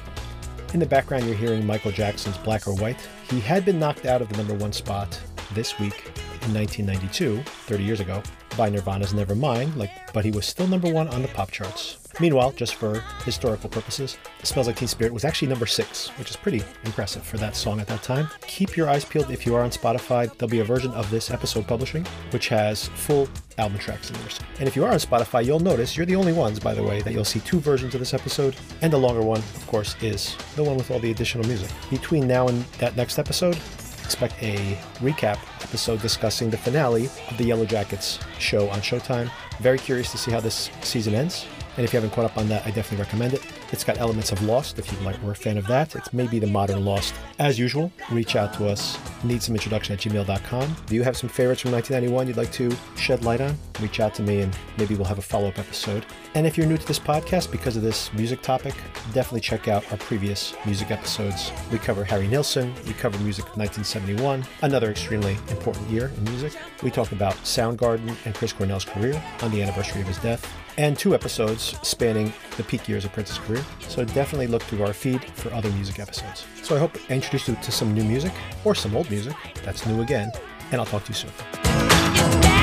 In 0.73 0.79
the 0.79 0.85
background 0.85 1.25
you're 1.25 1.35
hearing 1.35 1.65
michael 1.65 1.91
jackson's 1.91 2.37
black 2.37 2.67
or 2.67 2.75
white. 2.75 3.07
He 3.29 3.39
had 3.39 3.65
been 3.65 3.79
knocked 3.79 4.05
out 4.05 4.21
of 4.21 4.29
the 4.29 4.37
number 4.37 4.53
one 4.53 4.73
spot 4.73 5.19
this 5.53 5.79
week 5.79 6.11
in 6.45 6.53
1992 6.53 7.41
30 7.43 7.83
years 7.83 7.99
ago 7.99 8.21
by 8.57 8.69
nirvana's 8.69 9.13
nevermind 9.13 9.75
like 9.75 10.13
but 10.13 10.23
he 10.23 10.31
was 10.31 10.45
still 10.45 10.67
number 10.67 10.91
one 10.91 11.07
on 11.09 11.21
the 11.21 11.27
pop 11.29 11.49
charts. 11.51 11.97
Meanwhile 12.19 12.51
just 12.51 12.75
for 12.75 12.99
historical 13.25 13.69
purposes 13.69 14.17
smells 14.43 14.67
like 14.67 14.75
teen 14.75 14.87
spirit 14.87 15.13
was 15.13 15.25
actually 15.25 15.47
number 15.47 15.65
six 15.65 16.09
which 16.19 16.29
is 16.29 16.35
pretty 16.35 16.61
impressive 16.85 17.23
for 17.23 17.37
that 17.37 17.55
song 17.55 17.79
at 17.79 17.87
that 17.87 18.03
time. 18.03 18.27
Keep 18.47 18.77
your 18.77 18.89
eyes 18.89 19.05
peeled 19.05 19.31
if 19.31 19.45
you 19.45 19.55
are 19.55 19.63
on 19.63 19.71
spotify. 19.71 20.31
There'll 20.37 20.51
be 20.51 20.59
a 20.59 20.65
version 20.65 20.91
of 20.91 21.09
this 21.09 21.31
episode 21.31 21.67
publishing 21.67 22.05
which 22.31 22.49
has 22.49 22.87
full 22.89 23.27
album 23.57 23.77
tracks 23.77 24.09
in 24.09 24.15
there 24.15 24.23
and 24.59 24.67
if 24.67 24.75
you 24.75 24.83
are 24.83 24.91
on 24.91 24.97
spotify 24.97 25.45
you'll 25.45 25.59
notice 25.59 25.95
you're 25.95 26.07
the 26.07 26.15
only 26.15 26.33
ones 26.33 26.59
by 26.59 26.73
the 26.73 26.81
way 26.81 27.03
that 27.03 27.13
you'll 27.13 27.23
see 27.23 27.39
two 27.41 27.59
versions 27.59 27.93
of 27.93 27.99
this 27.99 28.13
episode 28.13 28.55
and 28.81 28.91
the 28.91 28.97
longer 28.97 29.21
one 29.21 29.39
of 29.39 29.67
course 29.67 29.95
is 30.01 30.35
the 30.55 30.63
one 30.63 30.75
with 30.75 30.89
all 30.91 30.99
the 30.99 31.11
additional 31.11 31.45
music. 31.47 31.69
Between 31.89 32.27
now 32.27 32.47
and 32.47 32.63
that 32.79 32.95
next 32.95 33.19
episode 33.19 33.57
expect 34.03 34.41
a 34.41 34.77
recap 34.99 35.37
episode 35.63 36.01
discussing 36.01 36.49
the 36.49 36.57
finale 36.57 37.05
of 37.29 37.37
the 37.37 37.45
Yellow 37.45 37.65
Jackets 37.65 38.19
show 38.39 38.69
on 38.69 38.79
Showtime. 38.79 39.31
Very 39.59 39.77
curious 39.77 40.11
to 40.11 40.17
see 40.17 40.31
how 40.31 40.39
this 40.39 40.69
season 40.81 41.15
ends. 41.15 41.45
And 41.77 41.83
if 41.83 41.93
you 41.93 41.97
haven't 41.97 42.13
caught 42.13 42.25
up 42.25 42.37
on 42.37 42.47
that, 42.49 42.65
I 42.65 42.71
definitely 42.71 43.03
recommend 43.03 43.33
it. 43.33 43.41
It's 43.73 43.83
got 43.83 43.97
elements 43.97 44.31
of 44.31 44.39
Lost, 44.43 44.77
if 44.77 44.91
you 44.91 44.99
like, 44.99 45.21
were 45.23 45.31
a 45.31 45.35
fan 45.35 45.57
of 45.57 45.65
that. 45.65 45.95
It's 45.95 46.13
maybe 46.13 46.37
the 46.37 46.45
modern 46.45 46.85
Lost. 46.85 47.15
As 47.39 47.57
usual, 47.57 47.91
reach 48.11 48.35
out 48.35 48.53
to 48.53 48.67
us, 48.67 48.97
needsameintroduction 49.23 49.89
at 49.89 49.99
gmail.com. 49.99 50.75
Do 50.85 50.93
you 50.93 51.01
have 51.01 51.17
some 51.17 51.27
favorites 51.27 51.61
from 51.61 51.71
1991 51.71 52.27
you'd 52.27 52.37
like 52.37 52.51
to 52.51 52.71
shed 52.95 53.25
light 53.25 53.41
on? 53.41 53.57
Reach 53.81 53.99
out 53.99 54.13
to 54.13 54.21
me 54.21 54.41
and 54.41 54.55
maybe 54.77 54.93
we'll 54.93 55.07
have 55.07 55.17
a 55.17 55.23
follow 55.23 55.47
up 55.47 55.57
episode. 55.57 56.05
And 56.35 56.45
if 56.45 56.55
you're 56.55 56.67
new 56.67 56.77
to 56.77 56.85
this 56.85 56.99
podcast 56.99 57.49
because 57.49 57.75
of 57.75 57.81
this 57.81 58.13
music 58.13 58.43
topic, 58.43 58.75
definitely 59.11 59.41
check 59.41 59.67
out 59.67 59.91
our 59.91 59.97
previous 59.97 60.53
music 60.67 60.91
episodes. 60.91 61.51
We 61.71 61.79
cover 61.79 62.03
Harry 62.03 62.27
Nilsson, 62.27 62.75
we 62.85 62.93
cover 62.93 63.17
music 63.23 63.45
of 63.45 63.57
1971, 63.57 64.45
another 64.61 64.91
extremely 64.91 65.33
important 65.49 65.89
year 65.89 66.11
in 66.15 66.23
music. 66.25 66.55
We 66.83 66.91
talk 66.91 67.11
about 67.11 67.33
Soundgarden 67.37 68.15
and 68.25 68.35
Chris 68.35 68.53
Cornell's 68.53 68.85
career 68.85 69.19
on 69.41 69.49
the 69.49 69.63
anniversary 69.63 70.01
of 70.01 70.07
his 70.07 70.19
death, 70.19 70.47
and 70.77 70.97
two 70.97 71.13
episodes 71.13 71.75
spanning 71.81 72.33
the 72.57 72.63
peak 72.63 72.87
years 72.87 73.05
of 73.05 73.13
Prince's 73.13 73.37
career. 73.39 73.63
So 73.87 74.05
definitely 74.05 74.47
look 74.47 74.63
through 74.63 74.83
our 74.83 74.93
feed 74.93 75.23
for 75.35 75.53
other 75.53 75.69
music 75.71 75.99
episodes. 75.99 76.45
So 76.63 76.75
I 76.75 76.79
hope 76.79 76.97
I 77.09 77.13
introduced 77.13 77.47
you 77.47 77.55
to 77.55 77.71
some 77.71 77.93
new 77.93 78.03
music 78.03 78.33
or 78.63 78.75
some 78.75 78.95
old 78.95 79.09
music 79.09 79.35
that's 79.63 79.85
new 79.85 80.01
again, 80.01 80.31
and 80.71 80.79
I'll 80.79 80.87
talk 80.87 81.03
to 81.05 81.09
you 81.09 81.15
soon. 81.15 82.62